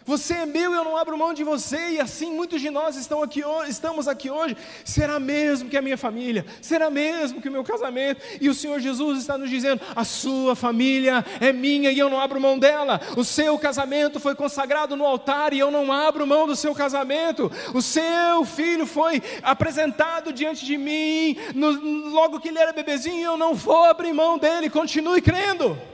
Você 0.06 0.34
é 0.34 0.46
meu 0.46 0.74
eu 0.74 0.84
não 0.84 0.98
abro 0.98 1.18
mão 1.18 1.34
de 1.34 1.44
você, 1.44 1.92
e 1.92 2.00
assim 2.00 2.34
muitos 2.34 2.60
de 2.60 2.70
nós 2.70 2.98
estão 2.98 3.24
aqui, 3.24 3.42
estamos 3.68 4.08
aqui 4.08 4.30
hoje. 4.30 4.58
Será 4.84 5.20
mesmo 5.20 5.70
que 5.70 5.78
a 5.78 5.82
minha 5.82 5.98
família? 5.98 6.46
Será 6.62 6.90
mesmo 6.90 7.42
que 7.42 7.48
o 7.48 7.52
meu 7.52 7.64
casamento? 7.64 8.22
E 8.42 8.50
o 8.50 8.54
Senhor 8.54 8.80
Jesus 8.80 9.20
está 9.20 9.38
nos 9.38 9.50
dizendo: 9.50 9.82
a 9.96 10.04
sua 10.04 10.56
família 10.56 11.26
é 11.40 11.54
minha 11.54 11.92
e 11.92 12.00
eu 12.00 12.10
não 12.10 12.20
abro 12.20 12.40
mão 12.40 12.60
dela. 12.60 13.00
O 13.16 13.24
seu 13.24 13.58
casamento 13.58 14.20
foi 14.20 14.36
consagrado 14.36 14.96
no 14.96 15.06
altar 15.06 15.54
e 15.54 15.60
eu 15.60 15.72
não 15.72 15.92
abro 15.92 16.28
mão 16.28 16.46
do 16.46 16.56
seu 16.56 16.76
casamento. 16.76 17.50
O 17.74 17.82
seu 17.82 18.44
filho 18.46 18.86
foi 18.86 19.22
apresentado 19.42 20.34
diante 20.34 20.66
de 20.66 20.78
mim, 20.78 21.38
no, 21.56 21.72
logo 22.10 22.40
que 22.40 22.50
ele 22.50 22.60
era 22.60 22.74
bebezinho, 22.74 23.20
e 23.20 23.24
eu 23.24 23.38
não 23.38 23.54
vou 23.54 23.86
abrir 23.86 24.12
mão 24.12 24.38
dele. 24.38 24.70
Continue 24.70 25.22
crendo. 25.22 25.93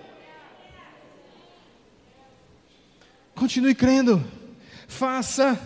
Continue 3.40 3.74
crendo. 3.74 4.22
Faça 4.86 5.58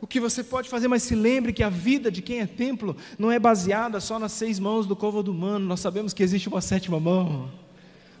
o 0.00 0.06
que 0.06 0.18
você 0.18 0.42
pode 0.42 0.68
fazer, 0.68 0.88
mas 0.88 1.04
se 1.04 1.14
lembre 1.14 1.52
que 1.52 1.62
a 1.62 1.68
vida 1.68 2.10
de 2.10 2.20
quem 2.20 2.40
é 2.40 2.46
templo 2.46 2.96
não 3.16 3.30
é 3.30 3.38
baseada 3.38 4.00
só 4.00 4.18
nas 4.18 4.32
seis 4.32 4.58
mãos 4.58 4.84
do 4.84 4.96
côvado 4.96 5.30
humano. 5.30 5.64
Nós 5.64 5.78
sabemos 5.78 6.12
que 6.12 6.24
existe 6.24 6.48
uma 6.48 6.60
sétima 6.60 6.98
mão. 6.98 7.48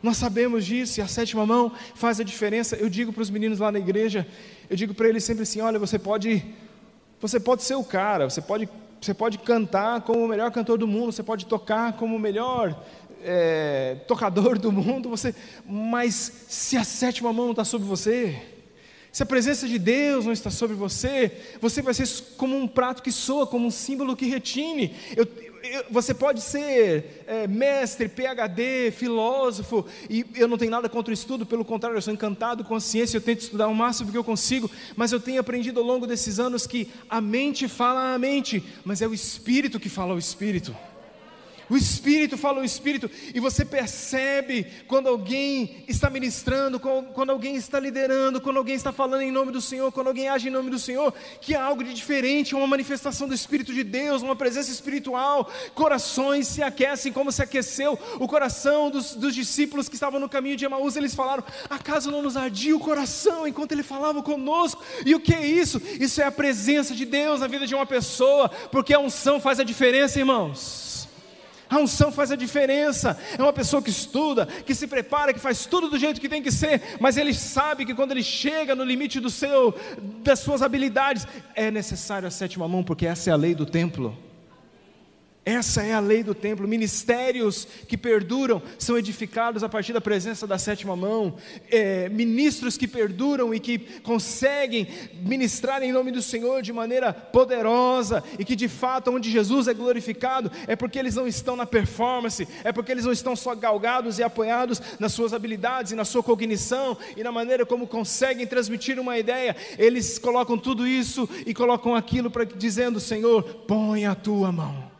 Nós 0.00 0.16
sabemos 0.16 0.64
disso 0.64 1.00
e 1.00 1.02
a 1.02 1.08
sétima 1.08 1.44
mão 1.44 1.72
faz 1.96 2.20
a 2.20 2.22
diferença. 2.22 2.76
Eu 2.76 2.88
digo 2.88 3.12
para 3.12 3.22
os 3.22 3.30
meninos 3.30 3.58
lá 3.58 3.72
na 3.72 3.80
igreja, 3.80 4.28
eu 4.70 4.76
digo 4.76 4.94
para 4.94 5.08
eles 5.08 5.24
sempre 5.24 5.42
assim: 5.42 5.60
olha, 5.60 5.76
você 5.76 5.98
pode, 5.98 6.44
você 7.20 7.40
pode 7.40 7.64
ser 7.64 7.74
o 7.74 7.82
cara, 7.82 8.30
você 8.30 8.40
pode, 8.40 8.68
você 9.00 9.12
pode 9.12 9.38
cantar 9.38 10.02
como 10.02 10.24
o 10.24 10.28
melhor 10.28 10.52
cantor 10.52 10.78
do 10.78 10.86
mundo, 10.86 11.10
você 11.10 11.22
pode 11.24 11.46
tocar 11.46 11.94
como 11.94 12.14
o 12.14 12.18
melhor 12.20 12.80
é, 13.24 13.96
tocador 14.06 14.56
do 14.56 14.70
mundo, 14.70 15.08
você, 15.08 15.34
mas 15.66 16.44
se 16.46 16.76
a 16.76 16.84
sétima 16.84 17.32
mão 17.32 17.46
não 17.46 17.52
está 17.52 17.64
sobre 17.64 17.88
você, 17.88 18.53
se 19.14 19.22
a 19.22 19.26
presença 19.26 19.68
de 19.68 19.78
Deus 19.78 20.24
não 20.24 20.32
está 20.32 20.50
sobre 20.50 20.74
você, 20.74 21.30
você 21.60 21.80
vai 21.80 21.94
ser 21.94 22.08
como 22.36 22.56
um 22.56 22.66
prato 22.66 23.00
que 23.00 23.12
soa, 23.12 23.46
como 23.46 23.64
um 23.64 23.70
símbolo 23.70 24.16
que 24.16 24.26
retine. 24.26 24.92
Eu, 25.16 25.24
eu, 25.62 25.84
você 25.88 26.12
pode 26.12 26.40
ser 26.40 27.22
é, 27.24 27.46
mestre, 27.46 28.08
PhD, 28.08 28.90
filósofo, 28.90 29.86
e 30.10 30.26
eu 30.34 30.48
não 30.48 30.58
tenho 30.58 30.72
nada 30.72 30.88
contra 30.88 31.12
o 31.12 31.14
estudo, 31.14 31.46
pelo 31.46 31.64
contrário, 31.64 31.96
eu 31.96 32.02
sou 32.02 32.12
encantado 32.12 32.64
com 32.64 32.74
a 32.74 32.80
ciência, 32.80 33.16
eu 33.16 33.20
tento 33.20 33.42
estudar 33.42 33.68
o 33.68 33.74
máximo 33.74 34.10
que 34.10 34.18
eu 34.18 34.24
consigo, 34.24 34.68
mas 34.96 35.12
eu 35.12 35.20
tenho 35.20 35.40
aprendido 35.40 35.78
ao 35.78 35.86
longo 35.86 36.08
desses 36.08 36.40
anos 36.40 36.66
que 36.66 36.90
a 37.08 37.20
mente 37.20 37.68
fala 37.68 38.14
a 38.14 38.18
mente, 38.18 38.64
mas 38.84 39.00
é 39.00 39.06
o 39.06 39.14
espírito 39.14 39.78
que 39.78 39.88
fala 39.88 40.10
ao 40.10 40.18
espírito. 40.18 40.76
O 41.68 41.76
Espírito 41.76 42.36
fala 42.36 42.60
o 42.60 42.64
Espírito, 42.64 43.10
e 43.34 43.40
você 43.40 43.64
percebe 43.64 44.66
quando 44.86 45.08
alguém 45.08 45.84
está 45.88 46.10
ministrando, 46.10 46.78
quando 46.78 47.30
alguém 47.30 47.56
está 47.56 47.80
liderando, 47.80 48.40
quando 48.40 48.58
alguém 48.58 48.74
está 48.74 48.92
falando 48.92 49.22
em 49.22 49.32
nome 49.32 49.50
do 49.50 49.60
Senhor, 49.60 49.90
quando 49.92 50.08
alguém 50.08 50.28
age 50.28 50.48
em 50.48 50.50
nome 50.50 50.70
do 50.70 50.78
Senhor, 50.78 51.12
que 51.40 51.54
há 51.54 51.62
algo 51.62 51.82
de 51.82 51.94
diferente, 51.94 52.54
uma 52.54 52.66
manifestação 52.66 53.26
do 53.26 53.34
Espírito 53.34 53.72
de 53.72 53.82
Deus, 53.82 54.22
uma 54.22 54.36
presença 54.36 54.70
espiritual. 54.70 55.50
Corações 55.74 56.48
se 56.48 56.62
aquecem 56.62 57.12
como 57.12 57.32
se 57.32 57.42
aqueceu 57.42 57.98
o 58.18 58.28
coração 58.28 58.90
dos, 58.90 59.14
dos 59.14 59.34
discípulos 59.34 59.88
que 59.88 59.94
estavam 59.94 60.20
no 60.20 60.28
caminho 60.28 60.56
de 60.56 60.64
Emaús. 60.64 60.96
Eles 60.96 61.14
falaram: 61.14 61.44
acaso 61.70 62.10
não 62.10 62.22
nos 62.22 62.36
ardia 62.36 62.76
o 62.76 62.80
coração 62.80 63.46
enquanto 63.46 63.72
ele 63.72 63.82
falava 63.82 64.22
conosco? 64.22 64.82
E 65.04 65.14
o 65.14 65.20
que 65.20 65.34
é 65.34 65.46
isso? 65.46 65.80
Isso 65.98 66.20
é 66.20 66.24
a 66.24 66.32
presença 66.32 66.94
de 66.94 67.04
Deus 67.04 67.40
na 67.40 67.46
vida 67.46 67.66
de 67.66 67.74
uma 67.74 67.86
pessoa, 67.86 68.48
porque 68.70 68.94
a 68.94 69.00
unção 69.00 69.40
faz 69.40 69.58
a 69.60 69.64
diferença, 69.64 70.18
irmãos. 70.18 70.93
A 71.68 71.78
unção 71.78 72.12
faz 72.12 72.30
a 72.30 72.36
diferença. 72.36 73.18
É 73.38 73.42
uma 73.42 73.52
pessoa 73.52 73.82
que 73.82 73.90
estuda, 73.90 74.46
que 74.46 74.74
se 74.74 74.86
prepara, 74.86 75.32
que 75.32 75.40
faz 75.40 75.66
tudo 75.66 75.88
do 75.88 75.98
jeito 75.98 76.20
que 76.20 76.28
tem 76.28 76.42
que 76.42 76.52
ser, 76.52 76.96
mas 77.00 77.16
ele 77.16 77.34
sabe 77.34 77.84
que 77.84 77.94
quando 77.94 78.12
ele 78.12 78.22
chega 78.22 78.74
no 78.74 78.84
limite 78.84 79.20
do 79.20 79.30
seu, 79.30 79.74
das 80.22 80.38
suas 80.40 80.62
habilidades, 80.62 81.26
é 81.54 81.70
necessário 81.70 82.28
a 82.28 82.30
sétima 82.30 82.68
mão, 82.68 82.82
porque 82.82 83.06
essa 83.06 83.30
é 83.30 83.32
a 83.32 83.36
lei 83.36 83.54
do 83.54 83.66
templo. 83.66 84.16
Essa 85.44 85.82
é 85.82 85.92
a 85.92 86.00
lei 86.00 86.22
do 86.22 86.34
templo. 86.34 86.66
Ministérios 86.66 87.68
que 87.86 87.98
perduram 87.98 88.62
são 88.78 88.96
edificados 88.96 89.62
a 89.62 89.68
partir 89.68 89.92
da 89.92 90.00
presença 90.00 90.46
da 90.46 90.56
sétima 90.56 90.96
mão. 90.96 91.36
É, 91.70 92.08
ministros 92.08 92.78
que 92.78 92.88
perduram 92.88 93.54
e 93.54 93.60
que 93.60 93.78
conseguem 94.00 94.88
ministrar 95.20 95.82
em 95.82 95.92
nome 95.92 96.10
do 96.10 96.22
Senhor 96.22 96.62
de 96.62 96.72
maneira 96.72 97.12
poderosa 97.12 98.24
e 98.38 98.44
que 98.44 98.56
de 98.56 98.68
fato, 98.68 99.10
onde 99.10 99.30
Jesus 99.30 99.68
é 99.68 99.74
glorificado, 99.74 100.50
é 100.66 100.74
porque 100.74 100.98
eles 100.98 101.14
não 101.14 101.26
estão 101.26 101.56
na 101.56 101.66
performance, 101.66 102.48
é 102.62 102.72
porque 102.72 102.90
eles 102.90 103.04
não 103.04 103.12
estão 103.12 103.36
só 103.36 103.54
galgados 103.54 104.18
e 104.18 104.22
apoiados 104.22 104.80
nas 104.98 105.12
suas 105.12 105.34
habilidades 105.34 105.92
e 105.92 105.96
na 105.96 106.06
sua 106.06 106.22
cognição 106.22 106.96
e 107.16 107.22
na 107.22 107.30
maneira 107.30 107.66
como 107.66 107.86
conseguem 107.86 108.46
transmitir 108.46 108.98
uma 108.98 109.18
ideia. 109.18 109.54
Eles 109.76 110.18
colocam 110.18 110.56
tudo 110.56 110.86
isso 110.86 111.28
e 111.44 111.52
colocam 111.52 111.94
aquilo 111.94 112.30
para 112.30 112.44
dizendo: 112.44 112.98
Senhor, 112.98 113.42
põe 113.66 114.06
a 114.06 114.14
tua 114.14 114.50
mão 114.50 114.93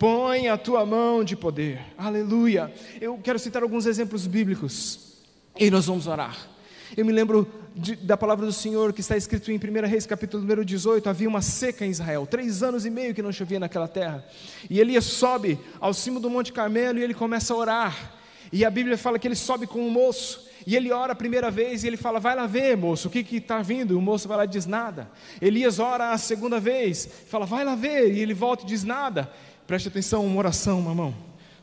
põe 0.00 0.48
a 0.48 0.56
tua 0.56 0.86
mão 0.86 1.22
de 1.22 1.36
poder. 1.36 1.78
Aleluia. 1.98 2.72
Eu 2.98 3.20
quero 3.22 3.38
citar 3.38 3.62
alguns 3.62 3.84
exemplos 3.84 4.26
bíblicos 4.26 5.18
e 5.58 5.70
nós 5.70 5.84
vamos 5.84 6.06
orar. 6.06 6.48
Eu 6.96 7.04
me 7.04 7.12
lembro 7.12 7.46
de, 7.76 7.96
da 7.96 8.16
palavra 8.16 8.46
do 8.46 8.52
Senhor 8.52 8.94
que 8.94 9.02
está 9.02 9.14
escrito 9.14 9.52
em 9.52 9.58
1 9.58 9.86
Reis, 9.86 10.06
capítulo 10.06 10.42
número 10.42 10.64
18: 10.64 11.06
havia 11.06 11.28
uma 11.28 11.42
seca 11.42 11.84
em 11.84 11.90
Israel, 11.90 12.26
três 12.26 12.62
anos 12.62 12.86
e 12.86 12.90
meio 12.90 13.14
que 13.14 13.20
não 13.20 13.30
chovia 13.30 13.60
naquela 13.60 13.86
terra. 13.86 14.24
E 14.70 14.80
Elias 14.80 15.04
sobe 15.04 15.58
ao 15.78 15.92
cimo 15.92 16.18
do 16.18 16.30
Monte 16.30 16.50
Carmelo 16.50 16.98
e 16.98 17.02
ele 17.02 17.12
começa 17.12 17.52
a 17.52 17.56
orar. 17.58 18.14
E 18.50 18.64
a 18.64 18.70
Bíblia 18.70 18.96
fala 18.96 19.18
que 19.18 19.28
ele 19.28 19.36
sobe 19.36 19.66
com 19.66 19.80
um 19.80 19.90
moço. 19.90 20.48
E 20.66 20.76
ele 20.76 20.92
ora 20.92 21.12
a 21.12 21.16
primeira 21.16 21.50
vez 21.50 21.84
e 21.84 21.86
ele 21.86 21.98
fala: 21.98 22.18
Vai 22.18 22.34
lá 22.34 22.46
ver, 22.46 22.74
moço, 22.74 23.08
o 23.08 23.10
que 23.10 23.36
está 23.36 23.60
vindo? 23.60 23.98
O 23.98 24.00
moço 24.00 24.26
vai 24.26 24.38
lá 24.38 24.44
e 24.46 24.48
diz 24.48 24.64
nada. 24.64 25.10
Elias 25.42 25.78
ora 25.78 26.10
a 26.12 26.18
segunda 26.18 26.58
vez, 26.58 27.06
fala: 27.26 27.44
Vai 27.44 27.64
lá 27.64 27.74
ver. 27.74 28.14
E 28.14 28.20
ele 28.20 28.32
volta 28.32 28.64
e 28.64 28.66
diz 28.66 28.82
nada. 28.82 29.30
Preste 29.70 29.86
atenção, 29.86 30.26
uma 30.26 30.36
oração, 30.36 30.80
uma 30.80 30.92
mão. 30.92 31.14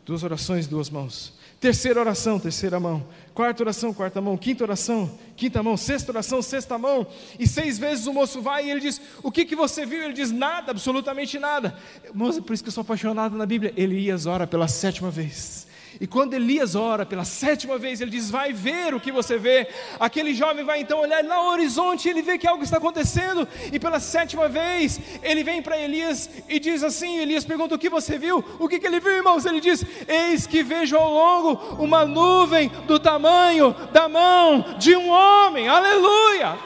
Duas 0.06 0.24
orações, 0.24 0.66
duas 0.66 0.90
mãos. 0.90 1.34
Terceira 1.60 2.00
oração, 2.00 2.40
terceira 2.40 2.80
mão. 2.80 3.06
Quarta 3.34 3.64
oração, 3.64 3.94
quarta 3.94 4.22
mão. 4.22 4.38
Quinta 4.38 4.64
oração, 4.64 5.20
quinta 5.36 5.62
mão. 5.62 5.76
Sexta 5.76 6.14
oração, 6.14 6.42
sexta 6.42 6.78
mão. 6.78 7.06
E 7.38 7.46
seis 7.46 7.78
vezes 7.78 8.08
o 8.08 8.14
moço 8.14 8.42
vai 8.42 8.66
e 8.66 8.72
ele 8.72 8.80
diz: 8.80 9.02
O 9.22 9.30
que, 9.30 9.44
que 9.44 9.58
você 9.58 9.86
viu? 9.86 10.02
Ele 10.06 10.14
diz: 10.14 10.32
Nada, 10.32 10.72
absolutamente 10.72 11.38
nada. 11.38 11.78
Moço, 12.14 12.42
por 12.42 12.54
isso 12.54 12.64
que 12.64 12.70
eu 12.70 12.74
sou 12.74 12.84
apaixonado 12.84 13.36
na 13.36 13.46
Bíblia. 13.46 13.74
Elias 13.76 14.26
ora 14.26 14.48
pela 14.48 14.70
sétima 14.70 15.12
vez. 15.12 15.67
E 16.00 16.08
quando 16.08 16.34
Elias 16.34 16.76
ora 16.76 17.06
pela 17.06 17.26
sétima 17.26 17.78
vez, 17.78 18.02
ele 18.02 18.12
diz: 18.12 18.30
Vai 18.30 18.54
ver 18.54 18.94
o 18.94 19.00
que 19.00 19.12
você 19.12 19.38
vê. 19.38 19.68
Aquele 20.00 20.34
jovem 20.34 20.64
vai 20.64 20.82
então 20.82 21.00
olhar 21.00 21.24
lá 21.24 21.44
no 21.44 21.50
horizonte, 21.50 22.08
ele 22.08 22.22
vê 22.22 22.38
que 22.38 22.48
algo 22.48 22.64
está 22.64 22.78
acontecendo, 22.78 23.48
e 23.72 23.80
pela 23.80 24.00
sétima 24.00 24.48
vez, 24.48 25.00
ele 25.24 25.44
vem 25.44 25.62
para 25.62 25.78
Elias 25.78 26.30
e 26.48 26.60
diz 26.60 26.84
assim: 26.84 27.18
Elias 27.18 27.46
pergunta: 27.46 27.76
O 27.76 27.80
que 27.80 27.90
você 27.90 28.18
viu? 28.18 28.44
O 28.60 28.68
que, 28.68 28.80
que 28.80 28.88
ele 28.88 29.00
viu, 29.00 29.14
irmãos? 29.14 29.46
Ele 29.46 29.60
diz: 29.60 29.84
Eis 30.08 30.46
que 30.46 30.64
vejo 30.64 30.96
ao 30.96 31.12
longo 31.12 31.84
uma 31.84 32.06
nuvem 32.06 32.70
do 32.86 33.00
tamanho 33.00 33.76
da 33.92 34.08
mão 34.08 34.76
de 34.78 34.96
um 34.96 35.10
homem. 35.10 35.68
Aleluia! 35.68 36.58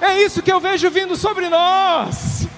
É 0.00 0.22
isso 0.22 0.42
que 0.42 0.50
eu 0.50 0.58
vejo 0.58 0.90
vindo 0.90 1.14
sobre 1.14 1.48
nós. 1.48 2.48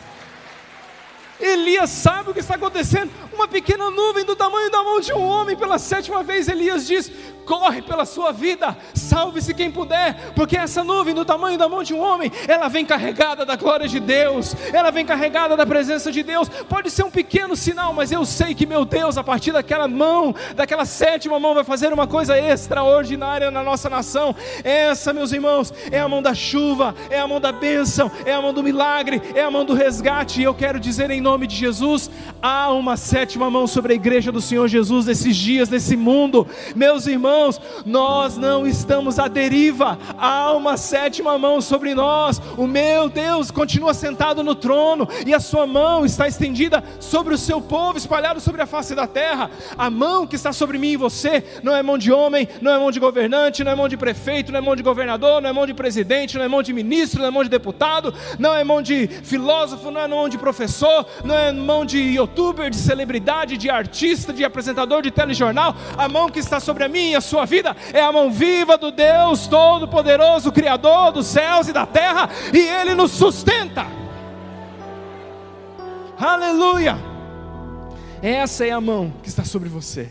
Elias 1.43 1.91
sabe 1.91 2.31
o 2.31 2.35
que 2.35 2.41
está 2.41 2.55
acontecendo. 2.55 3.11
Uma 3.33 3.49
pequena 3.49 3.91
nuvem 3.91 4.25
do 4.25 4.37
tamanho 4.37 4.71
da 4.71 4.83
mão 4.83 5.01
de 5.01 5.13
um 5.13 5.23
homem. 5.23 5.57
Pela 5.57 5.79
sétima 5.79 6.23
vez, 6.23 6.49
Elias 6.49 6.87
diz: 6.87 7.11
corre 7.45 7.83
pela 7.83 8.05
sua 8.05 8.33
vida, 8.33 8.77
salve-se 8.95 9.55
quem 9.55 9.71
puder, 9.71 10.33
porque 10.35 10.57
essa 10.57 10.83
nuvem 10.83 11.15
do 11.15 11.25
tamanho 11.25 11.59
da 11.59 11.69
mão 11.69 11.83
de 11.83 11.95
um 11.95 12.01
homem, 12.01 12.31
ela 12.47 12.69
vem 12.69 12.85
carregada 12.85 13.45
da 13.45 13.57
glória 13.57 13.89
de 13.89 14.01
Deus, 14.01 14.55
ela 14.73 14.91
vem 14.91 15.05
carregada 15.05 15.57
da 15.57 15.67
presença 15.67 16.11
de 16.11 16.23
Deus. 16.23 16.49
Pode 16.49 16.91
ser 16.91 17.05
um 17.05 17.11
pequeno 17.11 17.57
sinal, 17.57 17.93
mas 17.93 18.13
eu 18.13 18.25
sei 18.25 18.55
que 18.55 18.67
meu 18.67 18.85
Deus, 18.85 19.19
a 19.19 19.25
partir 19.25 19.53
daquela 19.53 19.89
mão, 19.89 20.35
daquela 20.55 20.85
sétima 20.85 21.39
mão, 21.39 21.55
vai 21.55 21.65
fazer 21.65 21.93
uma 21.93 22.07
coisa 22.07 22.39
extraordinária 22.39 23.51
na 23.51 23.63
nossa 23.63 23.91
nação. 23.91 24.35
Essa, 24.63 25.13
meus 25.13 25.33
irmãos, 25.33 25.73
é 25.91 26.01
a 26.01 26.09
mão 26.09 26.23
da 26.23 26.35
chuva, 26.35 26.95
é 27.11 27.19
a 27.19 27.27
mão 27.27 27.41
da 27.41 27.53
bênção, 27.53 28.11
é 28.25 28.33
a 28.33 28.41
mão 28.41 28.55
do 28.55 28.63
milagre, 28.63 29.21
é 29.35 29.43
a 29.43 29.51
mão 29.51 29.65
do 29.65 29.75
resgate. 29.75 30.41
E 30.41 30.45
eu 30.45 30.55
quero 30.55 30.79
dizer 30.79 31.11
em 31.11 31.21
nome 31.21 31.47
de 31.47 31.57
Jesus: 31.57 32.11
há 32.41 32.73
uma 32.73 32.97
sétima 32.97 33.51
mão 33.51 33.67
sobre 33.67 33.93
a 33.93 33.97
igreja 33.97 34.31
do 34.31 34.41
Senhor 34.41 34.69
Jesus 34.69 35.07
nesses 35.07 35.37
dias, 35.37 35.69
nesse 35.69 35.97
mundo, 35.97 36.47
meus 36.75 37.07
irmãos 37.07 37.32
irmãos, 37.33 37.61
nós 37.87 38.37
não 38.37 38.67
estamos 38.67 39.19
à 39.19 39.27
deriva, 39.27 39.99
há 40.19 40.53
uma 40.53 40.77
sétima 40.77 41.39
mão 41.39 41.63
sobre 41.63 41.95
nós. 41.95 42.41
O 42.59 42.67
meu 42.67 43.09
Deus 43.09 43.51
continua 43.51 43.95
sentado 43.95 44.43
no 44.43 44.55
trono 44.55 45.09
e 45.27 45.33
a 45.33 45.41
sua 45.41 45.67
mão 45.67 46.05
está 46.05 46.29
estendida 46.29 46.85
sobre 47.01 47.33
o 47.33 47.39
seu 47.39 47.61
povo, 47.61 47.97
espalhado 47.97 48.39
sobre 48.39 48.61
a 48.61 48.67
face 48.67 48.95
da 48.95 49.07
terra. 49.07 49.51
A 49.79 49.89
mão 49.89 50.27
que 50.27 50.37
está 50.37 50.53
sobre 50.53 50.77
mim 50.77 50.91
e 50.91 50.97
você 50.97 51.43
não 51.63 51.75
é 51.75 51.83
mão 51.83 51.97
de 51.97 52.13
homem, 52.13 52.47
não 52.61 52.73
é 52.73 52.79
mão 52.79 52.91
de 52.91 53.01
governante, 53.01 53.65
não 53.65 53.73
é 53.73 53.75
mão 53.75 53.89
de 53.89 53.97
prefeito, 53.97 54.53
não 54.53 54.59
é 54.59 54.61
mão 54.61 54.77
de 54.77 54.83
governador, 54.83 55.41
não 55.41 55.49
é 55.49 55.53
mão 55.53 55.67
de 55.67 55.73
presidente, 55.73 56.37
não 56.37 56.45
é 56.45 56.49
mão 56.49 56.63
de 56.63 56.73
ministro, 56.73 57.21
não 57.21 57.29
é 57.29 57.31
mão 57.31 57.43
de 57.43 57.49
deputado, 57.49 58.15
não 58.39 58.55
é 58.55 58.63
mão 58.63 58.83
de 58.83 59.09
filósofo, 59.09 59.91
não 59.91 60.01
é 60.03 60.07
mão 60.07 60.29
de 60.29 60.37
professor, 60.37 61.07
não 61.25 61.35
é 61.35 61.51
mão 61.51 61.85
de 61.85 61.99
youtuber, 61.99 62.69
de 62.69 62.77
celebridade, 62.77 63.57
de 63.57 63.71
artista, 63.71 64.33
de 64.33 64.45
apresentador 64.45 65.01
de 65.01 65.11
telejornal. 65.11 65.75
A 65.97 66.09
mão 66.09 66.29
que 66.29 66.39
está 66.39 66.61
sobre 66.61 66.85
a 66.85 66.89
minha 66.89 67.22
sua 67.23 67.47
vida 67.47 67.75
é 67.93 68.03
a 68.03 68.13
mão 68.13 68.31
viva 68.31 68.77
do 68.77 68.91
Deus 68.91 69.47
Todo-Poderoso, 69.47 70.53
Criador 70.53 71.13
dos 71.13 71.27
céus 71.27 71.69
e 71.69 71.73
da 71.73 71.87
terra, 71.87 72.29
e 72.53 72.59
Ele 72.59 72.95
nos 72.95 73.13
sustenta. 73.13 73.87
Aleluia! 76.19 76.97
Essa 78.23 78.67
é 78.67 78.71
a 78.71 78.81
mão 78.81 79.13
que 79.23 79.29
está 79.29 79.45
sobre 79.45 79.69
você. 79.69 80.11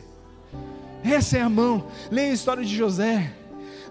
Essa 1.04 1.38
é 1.38 1.42
a 1.42 1.50
mão. 1.50 1.86
Leia 2.10 2.32
a 2.32 2.34
história 2.34 2.64
de 2.64 2.76
José. 2.76 3.32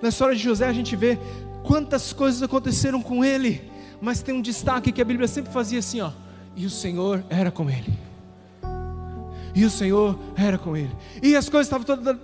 Na 0.03 0.09
história 0.11 0.35
de 0.35 0.43
José 0.43 0.67
a 0.67 0.73
gente 0.73 0.95
vê 0.97 1.19
quantas 1.63 2.13
coisas 2.13 2.43
aconteceram 2.43 3.01
com 3.01 3.25
ele, 3.25 3.71
mas 4.01 4.23
tem 4.23 4.35
um 4.35 4.43
destaque 4.43 4.93
que 4.93 5.01
a 5.01 5.05
Bíblia 5.05 5.29
sempre 5.29 5.53
fazia 5.53 5.79
assim, 5.79 6.01
ó. 6.01 6.11
E 6.57 6.67
o 6.67 6.71
Senhor 6.71 7.25
era 7.31 7.51
com 7.51 7.71
ele. 7.71 8.10
E 9.55 9.65
o 9.65 9.71
Senhor 9.71 10.19
era 10.37 10.59
com 10.59 10.77
ele. 10.77 10.91
E 11.23 11.37
as 11.37 11.49
coisas 11.49 11.67
estavam 11.67 11.85
todas. 11.85 12.17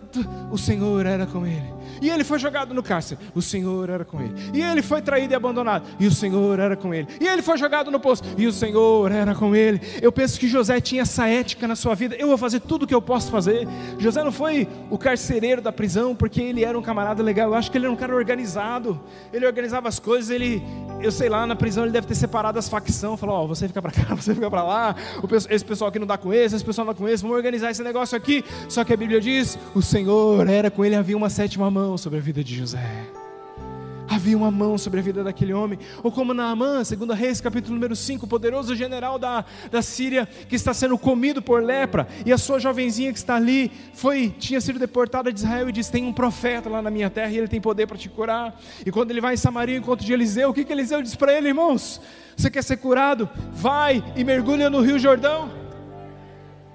O 0.51 0.59
Senhor 0.59 1.05
era 1.07 1.27
com 1.27 1.47
ele. 1.47 1.77
E 2.01 2.11
ele 2.11 2.25
foi 2.25 2.39
jogado 2.39 2.75
no 2.75 2.83
cárcere. 2.83 3.21
O 3.35 3.43
Senhor 3.43 3.89
era 3.89 4.05
com 4.05 4.21
ele. 4.21 4.35
E 4.53 4.63
ele 4.63 4.83
foi 4.83 5.01
traído 5.01 5.33
e 5.33 5.37
abandonado. 5.37 5.87
E 5.99 6.07
o 6.07 6.11
Senhor 6.11 6.59
era 6.59 6.77
com 6.77 6.93
ele. 6.93 7.09
E 7.21 7.27
ele 7.27 7.43
foi 7.43 7.57
jogado 7.57 7.91
no 7.91 7.99
poço. 7.99 8.23
E 8.37 8.47
o 8.47 8.53
Senhor 8.53 9.11
era 9.11 9.35
com 9.35 9.55
ele. 9.55 9.81
Eu 10.01 10.13
penso 10.13 10.39
que 10.39 10.49
José 10.49 10.81
tinha 10.81 11.03
essa 11.03 11.27
ética 11.27 11.67
na 11.67 11.77
sua 11.77 11.95
vida. 11.95 12.15
Eu 12.17 12.29
vou 12.29 12.39
fazer 12.39 12.61
tudo 12.61 12.85
o 12.85 12.87
que 12.87 12.95
eu 12.95 13.03
posso 13.03 13.31
fazer. 13.31 13.67
José 13.99 14.23
não 14.23 14.33
foi 14.33 14.69
o 14.91 14.99
carcereiro 14.99 15.63
da 15.63 15.73
prisão 15.73 16.15
porque 16.15 16.41
ele 16.41 16.65
era 16.65 16.79
um 16.79 16.83
camarada 16.83 17.23
legal. 17.23 17.51
Eu 17.51 17.55
acho 17.55 17.71
que 17.71 17.79
ele 17.79 17.87
era 17.87 17.93
um 17.93 17.97
cara 17.97 18.15
organizado. 18.15 19.01
Ele 19.33 19.47
organizava 19.47 19.89
as 19.89 19.99
coisas. 19.99 20.31
Ele, 20.31 20.63
eu 21.01 21.13
sei 21.13 21.29
lá, 21.29 21.47
na 21.47 21.55
prisão 21.55 21.85
ele 21.85 21.93
deve 21.93 22.07
ter 22.07 22.15
separado 22.15 22.59
as 22.59 22.69
facções. 22.69 23.19
Falou: 23.19 23.37
Ó, 23.37 23.45
oh, 23.45 23.49
você 23.49 23.69
fica 23.69 23.81
para 23.83 23.93
cá, 23.93 24.15
você 24.15 24.35
fica 24.35 24.51
para 24.51 24.63
lá. 24.63 24.97
Esse 25.51 25.65
pessoal 25.65 25.89
aqui 25.89 25.99
não 25.99 26.07
dá 26.07 26.19
com 26.19 26.33
esse, 26.33 26.57
esse 26.57 26.65
pessoal 26.65 26.87
não 26.87 26.93
dá 26.93 26.99
com 26.99 27.09
esse. 27.09 27.23
Vamos 27.23 27.37
organizar 27.37 27.71
esse 27.71 27.83
negócio 27.83 28.17
aqui. 28.17 28.45
Só 28.69 28.85
que 28.85 28.93
a 28.93 28.97
Bíblia 28.97 29.21
diz: 29.21 29.59
o 29.75 29.83
Senhor 29.83 30.49
era 30.49 30.71
com 30.71 30.85
ele. 30.85 30.95
Havia 30.95 31.17
uma 31.17 31.31
sétima 31.31 31.71
mão 31.71 31.97
sobre 31.97 32.19
a 32.19 32.23
vida 32.23 32.43
de 32.43 32.57
José. 32.57 33.26
Havia 34.09 34.37
uma 34.37 34.51
mão 34.51 34.79
sobre 34.79 35.01
a 35.01 35.03
vida 35.03 35.25
daquele 35.25 35.53
homem, 35.53 35.79
ou 36.03 36.13
como 36.13 36.33
Naamã, 36.33 36.85
segundo 36.85 37.13
Reis, 37.13 37.41
capítulo 37.41 37.75
número 37.75 37.97
5, 37.97 38.25
o 38.25 38.29
poderoso 38.29 38.75
general 38.77 39.19
da, 39.19 39.45
da 39.71 39.83
Síria, 39.83 40.27
que 40.49 40.55
está 40.55 40.73
sendo 40.73 40.97
comido 40.97 41.43
por 41.43 41.63
lepra, 41.63 42.07
e 42.25 42.33
a 42.33 42.39
sua 42.39 42.61
jovenzinha 42.61 43.13
que 43.13 43.19
está 43.19 43.35
ali, 43.35 43.71
foi, 43.95 44.29
tinha 44.39 44.61
sido 44.61 44.79
deportada 44.79 45.33
de 45.33 45.41
Israel 45.41 45.69
e 45.69 45.73
diz: 45.73 45.89
Tem 45.89 46.05
um 46.05 46.13
profeta 46.13 46.71
lá 46.71 46.81
na 46.81 46.91
minha 46.91 47.11
terra 47.11 47.31
e 47.31 47.39
ele 47.39 47.49
tem 47.49 47.61
poder 47.61 47.87
para 47.87 47.99
te 47.99 48.09
curar. 48.09 48.59
E 48.85 48.91
quando 48.93 49.11
ele 49.11 49.21
vai 49.21 49.35
em 49.35 49.39
Samaria, 49.39 49.77
encontro 49.77 50.07
de 50.07 50.13
Eliseu, 50.13 50.51
o 50.51 50.55
que, 50.55 50.65
que 50.65 50.73
Eliseu 50.73 51.03
diz 51.03 51.17
para 51.17 51.33
ele, 51.33 51.49
irmãos? 51.49 52.01
Você 52.37 52.51
quer 52.51 52.63
ser 52.63 52.77
curado? 52.77 53.29
Vai 53.53 54.05
e 54.15 54.23
mergulha 54.23 54.71
no 54.71 54.81
Rio 54.81 54.99
Jordão. 54.99 55.66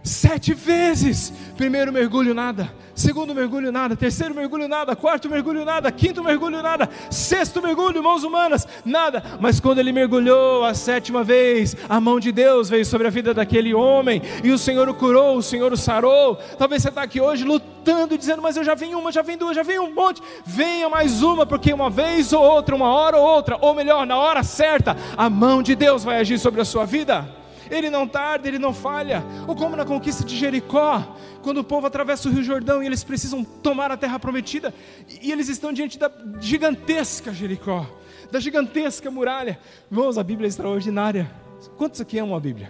Sete 0.04 0.54
vezes. 0.54 1.32
Primeiro 1.56 1.92
mergulho, 1.92 2.34
nada. 2.34 2.72
Segundo 2.96 3.36
mergulho, 3.36 3.72
nada. 3.72 3.96
Terceiro 3.96 4.34
mergulho, 4.34 4.68
nada. 4.68 4.96
Quarto 4.96 5.30
mergulho, 5.30 5.64
nada. 5.64 5.92
Quinto 5.92 6.24
mergulho, 6.24 6.62
nada. 6.62 6.90
Sexto 7.10 7.62
mergulho, 7.62 8.02
mãos 8.04 8.24
humanas, 8.24 8.68
nada. 8.84 9.24
Mas 9.40 9.60
quando 9.60 9.78
ele 9.80 9.92
mergulhou 9.92 10.66
a 10.66 10.74
sétima 10.74 11.24
vez, 11.24 11.76
a 11.88 12.00
mão 12.00 12.20
de 12.20 12.32
Deus 12.32 12.70
veio 12.70 12.86
sobre 12.86 13.08
a 13.08 13.10
vida 13.12 13.34
daquele 13.34 13.74
homem. 13.74 14.22
E 14.44 14.52
o 14.52 14.58
Senhor 14.58 14.90
o 14.90 14.94
curou, 14.94 15.38
o 15.38 15.44
Senhor 15.44 15.72
o 15.72 15.78
sarou. 15.78 16.36
Talvez 16.58 16.82
você 16.82 16.90
está 16.90 17.04
aqui 17.04 17.22
hoje 17.22 17.44
lutando, 17.44 18.18
dizendo: 18.18 18.42
Mas 18.42 18.58
eu 18.58 18.64
já 18.64 18.74
vim 18.74 18.96
uma, 18.96 19.12
já 19.12 19.22
vim 19.22 19.38
duas, 19.38 19.56
já 19.56 19.64
vim 19.64 19.78
um 19.78 19.94
monte. 19.94 20.22
Venha 20.44 20.90
mais 20.90 21.22
uma, 21.22 21.46
porque 21.46 21.72
uma 21.72 21.90
vez 21.92 22.34
ou 22.34 22.44
outra, 22.44 22.76
uma 22.76 22.92
hora 22.92 23.18
ou 23.18 23.24
outra, 23.24 23.58
ou 23.62 23.76
melhor, 23.76 24.08
na 24.08 24.18
hora 24.18 24.42
certa, 24.44 24.98
a 25.16 25.30
mão 25.30 25.62
de 25.62 25.76
Deus 25.76 26.04
vai 26.04 26.20
agir 26.20 26.40
sobre 26.40 26.60
a 26.60 26.66
sua 26.66 26.86
vida 26.86 27.41
ele 27.72 27.90
não 27.90 28.06
tarda, 28.06 28.48
ele 28.48 28.60
não 28.60 28.74
falha. 28.74 29.24
Ou 29.48 29.56
como 29.56 29.76
na 29.76 29.86
conquista 29.86 30.24
de 30.26 30.38
Jericó, 30.38 31.16
quando 31.42 31.60
o 31.60 31.64
povo 31.64 31.88
atravessa 31.88 32.28
o 32.28 32.32
Rio 32.32 32.44
Jordão 32.44 32.84
e 32.84 32.86
eles 32.86 33.04
precisam 33.04 33.44
tomar 33.44 33.90
a 33.90 33.98
terra 33.98 34.20
prometida, 34.20 34.74
e 35.22 35.32
eles 35.32 35.48
estão 35.48 35.72
diante 35.72 35.98
da 35.98 36.12
gigantesca 36.40 37.34
Jericó, 37.34 37.88
da 38.30 38.40
gigantesca 38.40 39.10
muralha. 39.10 39.58
Irmãos, 39.90 40.18
a 40.18 40.24
Bíblia 40.24 40.48
é 40.48 40.50
extraordinária. 40.50 41.32
Quantos 41.78 42.02
aqui 42.02 42.20
amam 42.20 42.36
a 42.36 42.40
Bíblia? 42.40 42.70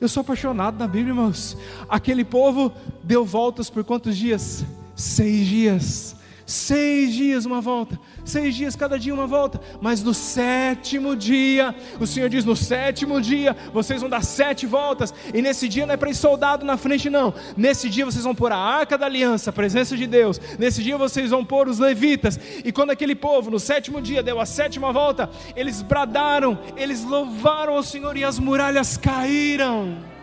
Eu 0.00 0.08
sou 0.08 0.22
apaixonado 0.22 0.78
na 0.78 0.86
Bíblia, 0.86 1.10
irmãos. 1.10 1.56
Aquele 1.88 2.24
povo 2.24 2.72
deu 3.02 3.24
voltas 3.24 3.68
por 3.68 3.84
quantos 3.84 4.16
dias? 4.16 4.64
Seis 4.94 5.46
dias. 5.46 6.15
Seis 6.46 7.12
dias 7.12 7.44
uma 7.44 7.60
volta, 7.60 7.98
seis 8.24 8.54
dias 8.54 8.76
cada 8.76 8.96
dia 8.96 9.12
uma 9.12 9.26
volta, 9.26 9.60
mas 9.80 10.00
no 10.00 10.14
sétimo 10.14 11.16
dia, 11.16 11.74
o 11.98 12.06
Senhor 12.06 12.28
diz: 12.28 12.44
no 12.44 12.54
sétimo 12.54 13.20
dia 13.20 13.56
vocês 13.72 14.00
vão 14.00 14.08
dar 14.08 14.22
sete 14.22 14.64
voltas, 14.64 15.12
e 15.34 15.42
nesse 15.42 15.68
dia 15.68 15.84
não 15.84 15.94
é 15.94 15.96
para 15.96 16.08
ir 16.08 16.14
soldado 16.14 16.64
na 16.64 16.76
frente, 16.76 17.10
não. 17.10 17.34
Nesse 17.56 17.90
dia 17.90 18.04
vocês 18.04 18.22
vão 18.22 18.32
pôr 18.32 18.52
a 18.52 18.56
arca 18.56 18.96
da 18.96 19.06
aliança, 19.06 19.50
a 19.50 19.52
presença 19.52 19.96
de 19.96 20.06
Deus. 20.06 20.40
Nesse 20.56 20.84
dia 20.84 20.96
vocês 20.96 21.30
vão 21.30 21.44
pôr 21.44 21.66
os 21.66 21.80
levitas, 21.80 22.38
e 22.64 22.70
quando 22.70 22.90
aquele 22.90 23.16
povo 23.16 23.50
no 23.50 23.58
sétimo 23.58 24.00
dia 24.00 24.22
deu 24.22 24.40
a 24.40 24.46
sétima 24.46 24.92
volta, 24.92 25.28
eles 25.56 25.82
bradaram, 25.82 26.56
eles 26.76 27.02
louvaram 27.02 27.74
ao 27.74 27.82
Senhor 27.82 28.16
e 28.16 28.22
as 28.22 28.38
muralhas 28.38 28.96
caíram 28.96 30.15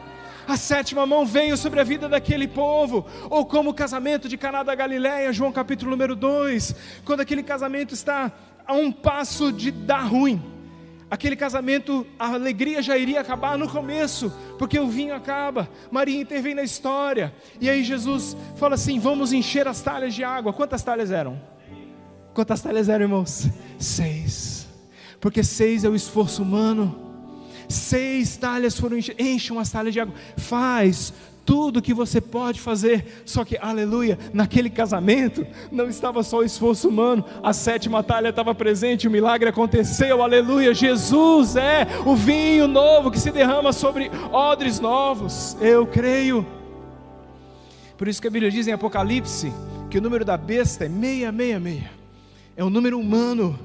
a 0.48 0.58
sétima 0.58 1.06
mão 1.06 1.26
veio 1.26 1.56
sobre 1.56 1.80
a 1.80 1.84
vida 1.84 2.10
daquele 2.10 2.48
povo, 2.48 3.06
ou 3.30 3.46
como 3.46 3.70
o 3.70 3.74
casamento 3.74 4.28
de 4.28 4.38
Caná 4.38 4.64
da 4.64 4.76
Galileia, 4.76 5.34
João 5.34 5.52
capítulo 5.52 5.92
número 5.92 6.16
2, 6.16 6.76
quando 7.06 7.22
aquele 7.22 7.44
casamento 7.44 7.94
está 7.94 8.32
a 8.66 8.74
um 8.74 8.92
passo 8.92 9.52
de 9.52 9.72
dar 9.72 10.04
ruim. 10.04 10.42
Aquele 11.10 11.36
casamento, 11.36 12.08
a 12.18 12.34
alegria 12.34 12.82
já 12.82 12.98
iria 12.98 13.22
acabar 13.22 13.56
no 13.58 13.70
começo, 13.70 14.34
porque 14.58 14.80
o 14.80 14.88
vinho 14.88 15.14
acaba. 15.14 15.70
Maria 15.92 16.20
intervém 16.20 16.56
na 16.56 16.64
história. 16.64 17.32
E 17.62 17.70
aí 17.70 17.84
Jesus 17.84 18.36
fala 18.56 18.74
assim: 18.74 18.98
"Vamos 18.98 19.32
encher 19.32 19.68
as 19.68 19.80
talhas 19.80 20.16
de 20.16 20.24
água". 20.24 20.52
Quantas 20.52 20.82
talhas 20.82 21.12
eram? 21.12 21.40
Quantas 22.34 22.62
talhas 22.62 22.90
eram, 22.90 23.06
irmãos? 23.06 23.48
Seis. 23.78 24.68
Porque 25.22 25.44
seis 25.44 25.84
é 25.84 25.90
o 25.90 25.96
esforço 25.96 26.42
humano 26.42 27.13
seis 27.68 28.38
talhas 28.38 28.80
foram 28.80 28.98
enchem 28.98 29.58
as 29.60 29.72
talhas 29.72 29.94
de 29.94 30.00
água. 30.00 30.14
Faz 30.38 31.14
tudo 31.46 31.82
que 31.82 31.94
você 31.94 32.22
pode 32.22 32.60
fazer. 32.60 33.24
Só 33.26 33.44
que, 33.44 33.58
aleluia, 33.58 34.18
naquele 34.34 34.70
casamento 34.70 35.46
não 35.72 35.88
estava 35.88 36.24
só 36.24 36.40
o 36.40 36.44
esforço 36.44 36.90
humano, 36.90 37.24
a 37.42 37.54
sétima 37.54 38.04
talha 38.04 38.30
estava 38.30 38.56
presente, 38.56 39.08
o 39.08 39.12
milagre 39.12 39.50
aconteceu, 39.50 40.22
aleluia. 40.22 40.74
Jesus 40.74 41.56
é 41.56 41.88
o 42.06 42.16
vinho 42.16 42.68
novo 42.68 43.12
que 43.12 43.20
se 43.20 43.32
derrama 43.32 43.74
sobre 43.74 44.10
odres 44.32 44.80
novos. 44.80 45.58
Eu 45.62 45.86
creio. 45.86 46.46
Por 47.98 48.08
isso 48.08 48.22
que 48.22 48.28
a 48.28 48.32
Bíblia 48.32 48.52
diz 48.52 48.68
em 48.68 48.72
Apocalipse 48.72 49.54
que 49.90 49.98
o 49.98 50.02
número 50.02 50.26
da 50.26 50.36
besta 50.36 50.86
é 50.86 50.90
666. 50.90 51.84
É 52.56 52.64
um 52.64 52.70
número 52.70 53.00
humano 53.00 53.58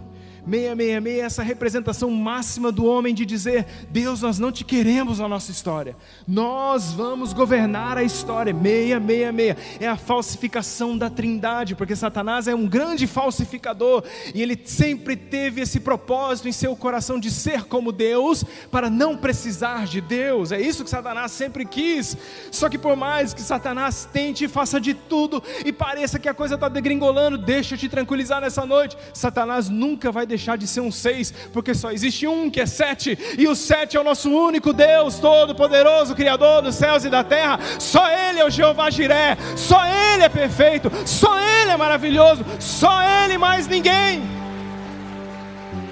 666 0.48 1.06
é 1.06 1.18
essa 1.20 1.42
representação 1.42 2.10
máxima 2.10 2.72
do 2.72 2.86
homem 2.86 3.14
de 3.14 3.26
dizer: 3.26 3.66
Deus, 3.90 4.22
nós 4.22 4.38
não 4.38 4.50
te 4.50 4.64
queremos 4.64 5.18
na 5.18 5.28
nossa 5.28 5.50
história, 5.50 5.94
nós 6.26 6.92
vamos 6.92 7.32
governar 7.32 7.98
a 7.98 8.02
história. 8.02 8.54
666 8.54 9.56
é 9.80 9.86
a 9.86 9.96
falsificação 9.96 10.96
da 10.96 11.10
trindade, 11.10 11.74
porque 11.74 11.94
Satanás 11.94 12.48
é 12.48 12.54
um 12.54 12.66
grande 12.66 13.06
falsificador 13.06 14.02
e 14.34 14.40
ele 14.40 14.58
sempre 14.64 15.16
teve 15.16 15.60
esse 15.60 15.80
propósito 15.80 16.48
em 16.48 16.52
seu 16.52 16.74
coração 16.74 17.20
de 17.20 17.30
ser 17.30 17.64
como 17.64 17.92
Deus, 17.92 18.44
para 18.70 18.88
não 18.88 19.16
precisar 19.16 19.84
de 19.84 20.00
Deus. 20.00 20.50
É 20.50 20.60
isso 20.60 20.82
que 20.82 20.90
Satanás 20.90 21.32
sempre 21.32 21.66
quis. 21.66 22.16
Só 22.50 22.68
que 22.68 22.78
por 22.78 22.96
mais 22.96 23.34
que 23.34 23.42
Satanás 23.42 24.08
tente 24.10 24.44
e 24.44 24.48
faça 24.48 24.80
de 24.80 24.94
tudo 24.94 25.42
e 25.64 25.72
pareça 25.72 26.18
que 26.18 26.28
a 26.28 26.34
coisa 26.34 26.54
está 26.54 26.68
degringolando, 26.68 27.36
deixa 27.36 27.74
eu 27.74 27.78
te 27.78 27.88
tranquilizar 27.88 28.40
nessa 28.40 28.64
noite: 28.64 28.96
Satanás 29.12 29.68
nunca 29.68 30.10
vai 30.10 30.24
deixar 30.24 30.37
deixar 30.38 30.56
de 30.56 30.68
ser 30.68 30.80
um 30.80 30.92
seis, 30.92 31.34
porque 31.52 31.74
só 31.74 31.90
existe 31.90 32.26
um 32.26 32.48
que 32.48 32.60
é 32.60 32.66
sete, 32.66 33.18
e 33.36 33.48
o 33.48 33.56
sete 33.56 33.96
é 33.96 34.00
o 34.00 34.04
nosso 34.04 34.30
único 34.30 34.72
Deus 34.72 35.18
Todo-Poderoso, 35.18 36.14
Criador 36.14 36.62
dos 36.62 36.76
céus 36.76 37.04
e 37.04 37.10
da 37.10 37.24
terra. 37.24 37.58
Só 37.78 38.08
Ele 38.08 38.38
é 38.38 38.44
o 38.44 38.50
Jeová 38.50 38.88
Jiré, 38.88 39.36
só 39.56 39.84
Ele 39.84 40.22
é 40.22 40.28
perfeito, 40.28 40.90
só 41.04 41.38
Ele 41.38 41.72
é 41.72 41.76
maravilhoso, 41.76 42.44
só 42.60 43.02
Ele 43.02 43.36
mais 43.36 43.66
ninguém. 43.66 44.22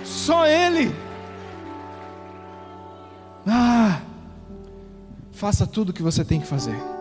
Só 0.05 0.47
Ele. 0.47 0.95
Ah, 3.47 4.01
faça 5.33 5.67
tudo 5.67 5.91
o 5.91 5.93
que 5.93 6.03
você 6.03 6.25
tem 6.25 6.41
que 6.41 6.47
fazer. 6.47 6.96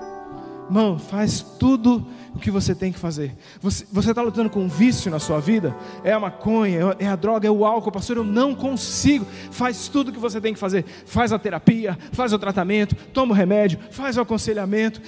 Mão, 0.70 0.98
faz 0.98 1.42
tudo 1.42 2.06
o 2.36 2.40
que 2.40 2.52
você 2.52 2.76
tem 2.76 2.92
que 2.92 3.00
fazer. 3.00 3.34
Você 3.62 4.10
está 4.10 4.22
lutando 4.22 4.50
com 4.50 4.60
um 4.60 4.68
vício 4.68 5.10
na 5.10 5.20
sua 5.20 5.40
vida? 5.40 5.74
É 6.04 6.12
a 6.12 6.20
maconha, 6.20 6.96
é 7.00 7.08
a 7.08 7.16
droga, 7.16 7.48
é 7.48 7.52
o 7.52 7.66
álcool, 7.66 7.92
pastor. 7.92 8.18
Eu 8.18 8.26
não 8.26 8.54
consigo. 8.54 9.26
Faz 9.52 9.88
tudo 9.88 10.10
o 10.10 10.12
que 10.12 10.20
você 10.20 10.42
tem 10.42 10.54
que 10.54 10.60
fazer. 10.60 10.84
Faz 11.06 11.32
a 11.32 11.40
terapia, 11.40 11.98
faz 12.12 12.34
o 12.34 12.40
tratamento, 12.40 12.94
toma 13.14 13.32
o 13.32 13.36
remédio, 13.36 13.80
faz 13.90 14.18
o 14.18 14.22
aconselhamento. 14.22 15.02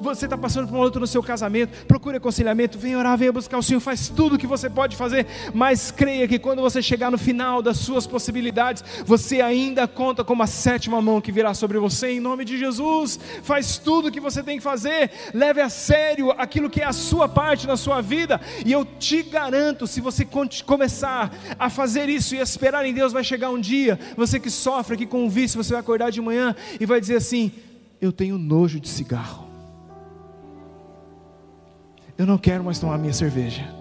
Você 0.00 0.24
está 0.24 0.38
passando 0.38 0.68
por 0.68 0.74
uma 0.74 0.84
luta 0.84 0.98
no 0.98 1.06
seu 1.06 1.22
casamento, 1.22 1.84
procure 1.86 2.16
aconselhamento, 2.16 2.78
vem 2.78 2.96
orar, 2.96 3.18
venha 3.18 3.32
buscar 3.32 3.58
o 3.58 3.62
Senhor. 3.62 3.80
Faz 3.80 4.08
tudo 4.08 4.36
o 4.36 4.38
que 4.38 4.46
você 4.46 4.70
pode 4.70 4.96
fazer, 4.96 5.26
mas 5.52 5.90
creia 5.90 6.26
que 6.26 6.38
quando 6.38 6.62
você 6.62 6.80
chegar 6.80 7.10
no 7.10 7.18
final 7.18 7.60
das 7.60 7.76
suas 7.76 8.06
possibilidades, 8.06 8.82
você 9.04 9.42
ainda 9.42 9.86
conta 9.86 10.24
com 10.24 10.32
uma 10.32 10.46
sétima 10.46 11.02
mão 11.02 11.20
que 11.20 11.30
virá 11.30 11.52
sobre 11.52 11.78
você, 11.78 12.12
em 12.12 12.20
nome 12.20 12.44
de 12.46 12.56
Jesus. 12.58 13.20
Faz 13.42 13.76
tudo 13.76 14.08
o 14.08 14.10
que 14.10 14.20
você 14.20 14.42
tem 14.42 14.56
que 14.56 14.62
fazer, 14.62 14.67
leve 15.32 15.60
a 15.60 15.68
sério 15.68 16.30
aquilo 16.32 16.68
que 16.68 16.80
é 16.80 16.84
a 16.84 16.92
sua 16.92 17.28
parte 17.28 17.66
na 17.66 17.76
sua 17.76 18.00
vida, 18.00 18.40
e 18.64 18.72
eu 18.72 18.84
te 18.84 19.22
garanto, 19.22 19.86
se 19.86 20.00
você 20.00 20.26
começar 20.64 21.32
a 21.58 21.70
fazer 21.70 22.08
isso 22.08 22.34
e 22.34 22.38
esperar 22.38 22.84
em 22.84 22.92
Deus, 22.92 23.12
vai 23.12 23.24
chegar 23.24 23.50
um 23.50 23.60
dia, 23.60 23.98
você 24.16 24.38
que 24.40 24.50
sofre 24.50 24.94
aqui 24.94 25.06
com 25.06 25.24
um 25.24 25.28
vício, 25.28 25.62
você 25.62 25.72
vai 25.72 25.80
acordar 25.80 26.10
de 26.10 26.20
manhã 26.20 26.54
e 26.80 26.86
vai 26.86 27.00
dizer 27.00 27.16
assim: 27.16 27.52
Eu 28.00 28.12
tenho 28.12 28.36
nojo 28.38 28.80
de 28.80 28.88
cigarro, 28.88 29.48
eu 32.16 32.26
não 32.26 32.38
quero 32.38 32.64
mais 32.64 32.78
tomar 32.78 32.98
minha 32.98 33.12
cerveja. 33.12 33.74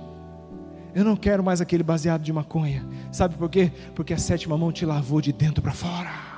Eu 0.95 1.03
não 1.03 1.15
quero 1.15 1.43
mais 1.43 1.61
aquele 1.61 1.83
baseado 1.83 2.23
de 2.23 2.33
maconha. 2.33 2.83
Sabe 3.11 3.35
por 3.35 3.47
quê? 3.49 3.71
Porque 3.93 4.15
a 4.15 4.17
sétima 4.17 4.57
mão 4.57 4.71
te 4.71 4.83
lavou 4.83 5.21
de 5.21 5.31
dentro 5.31 5.61
para 5.61 5.71
fora 5.71 6.36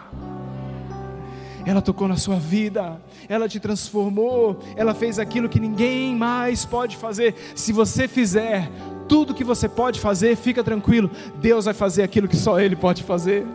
ela 1.65 1.81
tocou 1.81 2.07
na 2.07 2.17
sua 2.17 2.37
vida, 2.37 3.01
ela 3.27 3.47
te 3.47 3.59
transformou, 3.59 4.59
ela 4.75 4.93
fez 4.93 5.19
aquilo 5.19 5.49
que 5.49 5.59
ninguém 5.59 6.15
mais 6.15 6.65
pode 6.65 6.97
fazer. 6.97 7.35
Se 7.55 7.71
você 7.71 8.07
fizer 8.07 8.69
tudo 9.07 9.33
que 9.33 9.43
você 9.43 9.67
pode 9.67 9.99
fazer, 9.99 10.35
fica 10.35 10.63
tranquilo, 10.63 11.09
Deus 11.35 11.65
vai 11.65 11.73
fazer 11.73 12.03
aquilo 12.03 12.27
que 12.27 12.35
só 12.35 12.59
Ele 12.59 12.75
pode 12.75 13.03
fazer. 13.03 13.45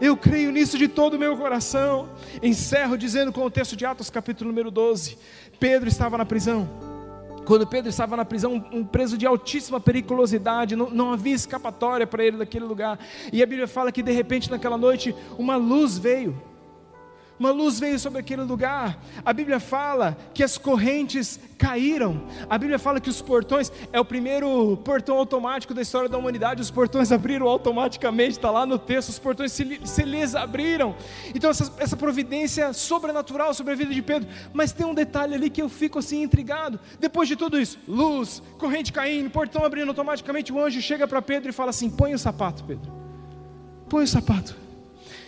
Eu 0.00 0.16
creio 0.16 0.50
nisso 0.50 0.76
de 0.76 0.88
todo 0.88 1.14
o 1.14 1.18
meu 1.18 1.36
coração. 1.36 2.08
Encerro 2.42 2.98
dizendo 2.98 3.32
com 3.32 3.44
o 3.44 3.50
texto 3.50 3.76
de 3.76 3.86
Atos, 3.86 4.10
capítulo 4.10 4.50
número 4.50 4.70
12: 4.70 5.16
Pedro 5.60 5.88
estava 5.88 6.18
na 6.18 6.24
prisão. 6.24 6.68
Quando 7.44 7.66
Pedro 7.66 7.88
estava 7.88 8.16
na 8.16 8.24
prisão, 8.24 8.64
um 8.72 8.84
preso 8.84 9.18
de 9.18 9.26
altíssima 9.26 9.80
periculosidade, 9.80 10.76
não, 10.76 10.90
não 10.90 11.12
havia 11.12 11.34
escapatória 11.34 12.06
para 12.06 12.24
ele 12.24 12.36
daquele 12.36 12.64
lugar. 12.64 12.98
E 13.32 13.42
a 13.42 13.46
Bíblia 13.46 13.66
fala 13.66 13.90
que 13.90 14.02
de 14.02 14.12
repente 14.12 14.50
naquela 14.50 14.78
noite 14.78 15.14
uma 15.38 15.56
luz 15.56 15.98
veio 15.98 16.40
uma 17.42 17.50
luz 17.50 17.80
veio 17.80 17.98
sobre 17.98 18.20
aquele 18.20 18.42
lugar. 18.42 19.02
A 19.24 19.32
Bíblia 19.32 19.58
fala 19.58 20.16
que 20.32 20.44
as 20.44 20.56
correntes 20.56 21.40
caíram. 21.58 22.22
A 22.48 22.56
Bíblia 22.56 22.78
fala 22.78 23.00
que 23.00 23.10
os 23.10 23.20
portões, 23.20 23.72
é 23.92 23.98
o 23.98 24.04
primeiro 24.04 24.76
portão 24.84 25.18
automático 25.18 25.74
da 25.74 25.82
história 25.82 26.08
da 26.08 26.16
humanidade. 26.16 26.62
Os 26.62 26.70
portões 26.70 27.10
abriram 27.10 27.48
automaticamente, 27.48 28.32
está 28.32 28.48
lá 28.48 28.64
no 28.64 28.78
texto. 28.78 29.08
Os 29.08 29.18
portões 29.18 29.50
se, 29.50 29.80
se 29.84 30.04
lhes 30.04 30.36
abriram. 30.36 30.94
Então, 31.34 31.50
essa, 31.50 31.72
essa 31.78 31.96
providência 31.96 32.72
sobrenatural 32.72 33.52
sobre 33.54 33.72
a 33.72 33.76
vida 33.76 33.92
de 33.92 34.02
Pedro. 34.02 34.28
Mas 34.52 34.70
tem 34.70 34.86
um 34.86 34.94
detalhe 34.94 35.34
ali 35.34 35.50
que 35.50 35.60
eu 35.60 35.68
fico 35.68 35.98
assim 35.98 36.22
intrigado. 36.22 36.78
Depois 37.00 37.26
de 37.26 37.34
tudo 37.34 37.60
isso, 37.60 37.76
luz, 37.88 38.40
corrente 38.56 38.92
caindo, 38.92 39.30
portão 39.30 39.64
abrindo 39.64 39.88
automaticamente, 39.88 40.52
o 40.52 40.64
anjo 40.64 40.80
chega 40.80 41.08
para 41.08 41.20
Pedro 41.20 41.50
e 41.50 41.52
fala 41.52 41.70
assim: 41.70 41.90
põe 41.90 42.14
o 42.14 42.18
sapato, 42.20 42.62
Pedro. 42.62 42.88
Põe 43.88 44.04
o 44.04 44.08
sapato. 44.08 44.56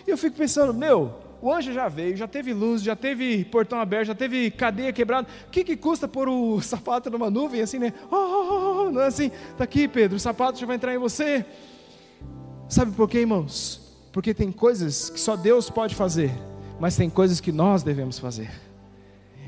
E 0.07 0.11
eu 0.11 0.17
fico 0.17 0.37
pensando, 0.37 0.73
meu, 0.73 1.24
o 1.41 1.53
anjo 1.53 1.73
já 1.73 1.87
veio, 1.87 2.15
já 2.15 2.27
teve 2.27 2.53
luz, 2.53 2.81
já 2.81 2.95
teve 2.95 3.45
portão 3.45 3.79
aberto, 3.79 4.07
já 4.07 4.15
teve 4.15 4.49
cadeia 4.51 4.91
quebrada. 4.91 5.27
O 5.47 5.51
que, 5.51 5.63
que 5.63 5.75
custa 5.75 6.07
pôr 6.07 6.27
o 6.27 6.59
sapato 6.63 7.09
numa 7.09 7.29
nuvem 7.29 7.61
assim, 7.61 7.79
né? 7.79 7.93
Oh, 8.11 8.15
oh, 8.15 8.85
oh, 8.87 8.91
não 8.91 9.01
é 9.01 9.07
assim, 9.07 9.31
está 9.51 9.63
aqui, 9.63 9.87
Pedro, 9.87 10.17
o 10.17 10.19
sapato 10.19 10.59
já 10.59 10.65
vai 10.65 10.75
entrar 10.75 10.93
em 10.93 10.97
você. 10.97 11.45
Sabe 12.67 12.91
por 12.93 13.09
quê, 13.09 13.19
irmãos? 13.19 13.81
Porque 14.11 14.33
tem 14.33 14.51
coisas 14.51 15.09
que 15.09 15.19
só 15.19 15.35
Deus 15.35 15.69
pode 15.69 15.93
fazer, 15.93 16.31
mas 16.79 16.95
tem 16.95 17.09
coisas 17.09 17.39
que 17.39 17.51
nós 17.51 17.83
devemos 17.83 18.17
fazer. 18.17 18.49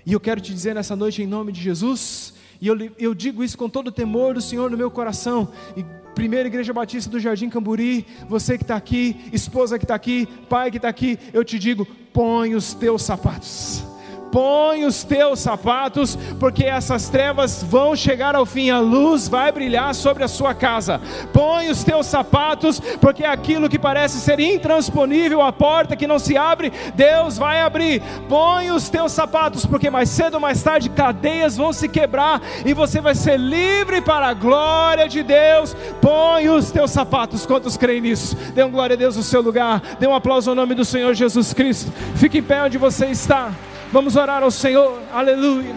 E 0.06 0.14
eu 0.14 0.20
quero 0.20 0.40
te 0.40 0.54
dizer 0.54 0.76
nessa 0.76 0.96
noite, 0.96 1.22
em 1.22 1.28
nome 1.28 1.52
de 1.52 1.62
Jesus, 1.62 2.34
e 2.62 2.68
eu, 2.68 2.78
eu 2.98 3.14
digo 3.14 3.44
isso 3.44 3.58
com 3.58 3.70
todo 3.70 3.88
o 3.88 3.92
temor 3.92 4.34
do 4.34 4.42
Senhor 4.42 4.70
no 4.70 4.78
meu 4.78 4.90
coração, 4.90 5.50
e 5.76 5.84
Primeira 6.18 6.48
Igreja 6.48 6.74
Batista 6.74 7.12
do 7.12 7.20
Jardim 7.20 7.48
Camburi, 7.48 8.04
você 8.28 8.58
que 8.58 8.64
está 8.64 8.76
aqui, 8.76 9.30
esposa 9.32 9.78
que 9.78 9.86
está 9.86 9.94
aqui, 9.94 10.28
pai 10.50 10.72
que 10.72 10.78
está 10.78 10.90
aqui, 10.90 11.20
eu 11.32 11.46
te 11.46 11.60
digo: 11.60 11.86
põe 12.12 12.56
os 12.56 12.74
teus 12.74 13.04
sapatos 13.04 13.86
Põe 14.32 14.86
os 14.86 15.04
teus 15.04 15.40
sapatos, 15.40 16.18
porque 16.40 16.66
essas 16.66 17.10
trevas 17.10 17.64
vão 17.64 17.96
chegar 17.96 18.36
ao 18.36 18.46
fim, 18.46 18.70
a 18.70 18.80
luz 18.80 19.28
vai 19.28 19.52
brilhar 19.52 19.94
sobre 19.96 20.24
a 20.24 20.28
sua 20.28 20.54
casa. 20.54 21.02
Põe 21.34 21.70
os 21.70 21.84
teus 21.84 22.06
sapatos, 22.08 22.80
porque 23.02 23.24
aquilo 23.24 23.70
que 23.70 23.80
parece 23.80 24.20
ser 24.20 24.40
intransponível, 24.40 25.42
a 25.42 25.52
porta 25.52 25.96
que 25.96 26.08
não 26.08 26.20
se 26.20 26.38
abre, 26.38 26.72
Deus 26.96 27.38
vai 27.38 27.62
abrir. 27.62 28.02
Põe 28.28 28.72
os 28.72 28.90
teus 28.90 29.12
sapatos, 29.12 29.66
porque 29.66 29.90
mais 29.90 30.10
cedo 30.10 30.36
ou 30.36 30.40
mais 30.40 30.62
tarde 30.62 30.90
cadeias 30.90 31.58
vão 31.58 31.72
se 31.72 31.88
quebrar 31.88 32.42
e 32.66 32.74
você 32.74 33.00
vai 33.00 33.16
ser 33.16 33.38
livre 33.38 34.02
para 34.02 34.28
a 34.28 34.34
glória 34.34 35.08
de 35.08 35.24
Deus. 35.24 35.76
Põe 36.02 36.50
os 36.50 36.72
teus 36.72 36.92
sapatos, 36.92 37.46
quantos 37.46 37.78
creem 37.78 38.02
nisso? 38.02 38.36
Dê 38.54 38.64
um 38.64 38.72
glória 38.72 38.96
a 38.96 38.98
Deus 38.98 39.16
no 39.16 39.24
seu 39.24 39.42
lugar, 39.42 39.82
dê 40.00 40.08
um 40.08 40.16
aplauso 40.16 40.50
ao 40.50 40.56
nome 40.56 40.76
do 40.76 40.86
Senhor 40.86 41.14
Jesus 41.14 41.54
Cristo. 41.54 41.92
Fique 42.16 42.40
em 42.40 42.44
pé 42.44 42.64
onde 42.64 42.78
você 42.78 43.08
está. 43.08 43.52
Vamos 43.92 44.16
orar 44.16 44.44
ao 44.44 44.52
Senhor. 44.52 45.02
Aleluia. 45.14 45.76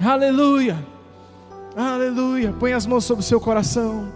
Aleluia. 0.00 0.78
Aleluia. 1.76 2.54
Põe 2.58 2.72
as 2.72 2.86
mãos 2.86 3.04
sobre 3.04 3.22
o 3.22 3.26
seu 3.26 3.40
coração. 3.40 4.12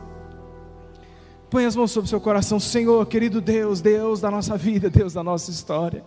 Põe 1.51 1.67
as 1.67 1.75
mãos 1.75 1.91
sobre 1.91 2.07
o 2.07 2.09
seu 2.09 2.21
coração, 2.21 2.61
Senhor, 2.61 3.05
querido 3.07 3.41
Deus, 3.41 3.81
Deus 3.81 4.21
da 4.21 4.31
nossa 4.31 4.57
vida, 4.57 4.89
Deus 4.89 5.15
da 5.15 5.25
nossa 5.25 5.51
história. 5.51 6.05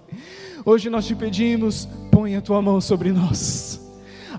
Hoje 0.66 0.90
nós 0.90 1.06
te 1.06 1.14
pedimos, 1.14 1.86
põe 2.10 2.38
a 2.38 2.42
tua 2.42 2.62
mão 2.62 2.80
sobre 2.80 3.12
nós 3.12 3.83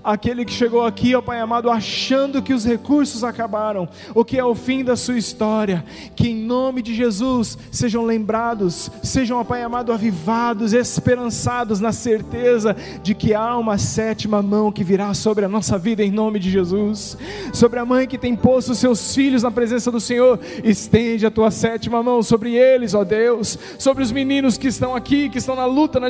aquele 0.05 0.45
que 0.45 0.53
chegou 0.53 0.85
aqui, 0.85 1.15
ó 1.15 1.21
Pai 1.21 1.39
amado, 1.39 1.69
achando 1.69 2.41
que 2.41 2.53
os 2.53 2.63
recursos 2.63 3.23
acabaram, 3.23 3.89
o 4.13 4.23
que 4.23 4.37
é 4.37 4.45
o 4.45 4.53
fim 4.53 4.83
da 4.83 4.95
sua 4.95 5.17
história, 5.17 5.83
que 6.15 6.29
em 6.29 6.35
nome 6.35 6.83
de 6.83 6.93
Jesus 6.93 7.57
sejam 7.71 8.05
lembrados, 8.05 8.91
sejam, 9.01 9.39
ó 9.39 9.43
Pai 9.43 9.63
amado, 9.63 9.91
avivados, 9.91 10.73
esperançados 10.73 11.79
na 11.79 11.91
certeza 11.91 12.75
de 13.01 13.15
que 13.15 13.33
há 13.33 13.57
uma 13.57 13.79
sétima 13.79 14.43
mão 14.43 14.71
que 14.71 14.83
virá 14.83 15.11
sobre 15.15 15.43
a 15.43 15.49
nossa 15.49 15.75
vida 15.75 16.03
em 16.03 16.11
nome 16.11 16.37
de 16.37 16.51
Jesus, 16.51 17.17
sobre 17.51 17.79
a 17.79 17.85
mãe 17.85 18.07
que 18.07 18.17
tem 18.17 18.35
posto 18.35 18.73
os 18.73 18.77
seus 18.77 19.15
filhos 19.15 19.41
na 19.41 19.49
presença 19.49 19.91
do 19.91 19.99
Senhor, 19.99 20.39
estende 20.63 21.25
a 21.25 21.31
tua 21.31 21.49
sétima 21.49 22.03
mão 22.03 22.21
sobre 22.21 22.53
eles, 22.53 22.93
ó 22.93 23.03
Deus, 23.03 23.57
sobre 23.79 24.03
os 24.03 24.11
meninos 24.11 24.55
que 24.55 24.67
estão 24.67 24.95
aqui, 24.95 25.29
que 25.29 25.39
estão 25.39 25.55
na 25.55 25.65
luta, 25.65 25.99
na 25.99 26.09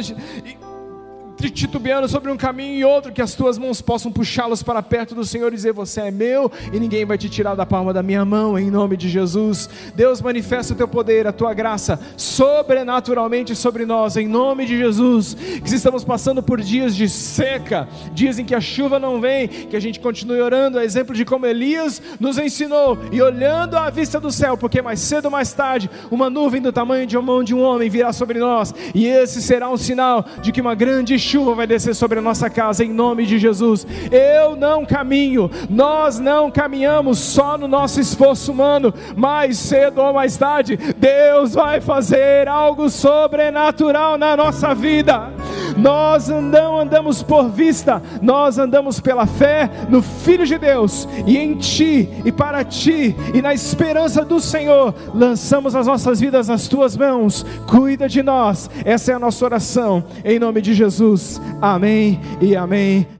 titubeando 1.37 2.07
sobre 2.07 2.31
um 2.31 2.37
caminho 2.37 2.79
e 2.79 2.85
outro, 2.85 3.11
que 3.11 3.21
as 3.21 3.33
tuas 3.33 3.57
mãos 3.57 3.81
possam 3.81 4.11
puxá-los 4.11 4.63
para 4.63 4.81
perto 4.81 5.13
do 5.13 5.25
Senhor 5.25 5.51
e 5.51 5.55
dizer: 5.55 5.73
Você 5.73 6.01
é 6.01 6.11
meu 6.11 6.51
e 6.71 6.79
ninguém 6.79 7.05
vai 7.05 7.17
te 7.17 7.29
tirar 7.29 7.55
da 7.55 7.65
palma 7.65 7.93
da 7.93 8.01
minha 8.01 8.23
mão, 8.23 8.57
em 8.57 8.71
nome 8.71 8.97
de 8.97 9.09
Jesus. 9.09 9.69
Deus, 9.95 10.21
manifesta 10.21 10.73
o 10.73 10.75
teu 10.75 10.87
poder, 10.87 11.27
a 11.27 11.31
tua 11.31 11.53
graça 11.53 11.99
sobrenaturalmente 12.17 13.55
sobre 13.55 13.85
nós, 13.85 14.17
em 14.17 14.27
nome 14.27 14.65
de 14.65 14.77
Jesus. 14.77 15.35
Que 15.61 15.69
se 15.69 15.75
estamos 15.75 16.03
passando 16.03 16.41
por 16.41 16.61
dias 16.61 16.95
de 16.95 17.09
seca, 17.09 17.87
dias 18.13 18.39
em 18.39 18.45
que 18.45 18.55
a 18.55 18.61
chuva 18.61 18.99
não 18.99 19.19
vem, 19.19 19.47
que 19.47 19.75
a 19.75 19.79
gente 19.79 19.99
continue 19.99 20.41
orando, 20.41 20.79
a 20.79 20.85
exemplo 20.85 21.15
de 21.15 21.25
como 21.25 21.45
Elias 21.45 22.01
nos 22.19 22.37
ensinou 22.37 22.97
e 23.11 23.21
olhando 23.21 23.77
à 23.77 23.89
vista 23.89 24.19
do 24.19 24.31
céu, 24.31 24.57
porque 24.57 24.81
mais 24.81 24.99
cedo 24.99 25.25
ou 25.25 25.31
mais 25.31 25.53
tarde, 25.53 25.89
uma 26.09 26.29
nuvem 26.29 26.61
do 26.61 26.71
tamanho 26.71 27.05
de 27.05 27.17
uma 27.17 27.25
mão 27.25 27.43
de 27.43 27.53
um 27.53 27.61
homem 27.61 27.89
virá 27.89 28.13
sobre 28.13 28.39
nós, 28.39 28.73
e 28.93 29.05
esse 29.07 29.41
será 29.41 29.69
um 29.69 29.77
sinal 29.77 30.25
de 30.41 30.51
que 30.51 30.61
uma 30.61 30.75
grande 30.75 31.17
chuva 31.35 31.53
vai 31.53 31.67
descer 31.67 31.93
sobre 31.93 32.17
a 32.17 32.21
nossa 32.21 32.49
casa 32.49 32.81
em 32.81 32.93
nome 32.93 33.25
de 33.25 33.37
Jesus. 33.37 33.85
Eu 34.09 34.55
não 34.55 34.85
caminho, 34.85 35.51
nós 35.69 36.17
não 36.17 36.49
caminhamos 36.49 37.19
só 37.19 37.57
no 37.57 37.67
nosso 37.67 37.99
esforço 37.99 38.53
humano, 38.53 38.93
mais 39.17 39.57
cedo 39.57 39.99
ou 40.01 40.13
mais 40.13 40.37
tarde, 40.37 40.77
Deus 40.95 41.53
vai 41.53 41.81
fazer 41.81 42.47
algo 42.47 42.89
sobrenatural 42.89 44.17
na 44.17 44.37
nossa 44.37 44.73
vida. 44.73 45.29
Nós 45.77 46.29
não 46.29 46.79
andamos 46.79 47.21
por 47.21 47.49
vista, 47.49 48.01
nós 48.21 48.57
andamos 48.57 48.99
pela 48.99 49.25
fé 49.25 49.69
no 49.89 50.01
Filho 50.01 50.45
de 50.45 50.57
Deus, 50.57 51.07
e 51.25 51.37
em 51.37 51.55
Ti, 51.55 52.09
e 52.23 52.31
para 52.31 52.63
Ti, 52.63 53.15
e 53.33 53.41
na 53.41 53.53
esperança 53.53 54.23
do 54.23 54.39
Senhor, 54.39 54.93
lançamos 55.13 55.75
as 55.75 55.87
nossas 55.87 56.19
vidas 56.19 56.47
nas 56.47 56.67
Tuas 56.67 56.95
mãos, 56.95 57.45
cuida 57.67 58.07
de 58.07 58.23
nós, 58.23 58.69
essa 58.83 59.11
é 59.11 59.15
a 59.15 59.19
nossa 59.19 59.43
oração, 59.45 60.03
em 60.23 60.39
nome 60.39 60.61
de 60.61 60.73
Jesus, 60.73 61.41
amém 61.61 62.19
e 62.41 62.55
amém. 62.55 63.07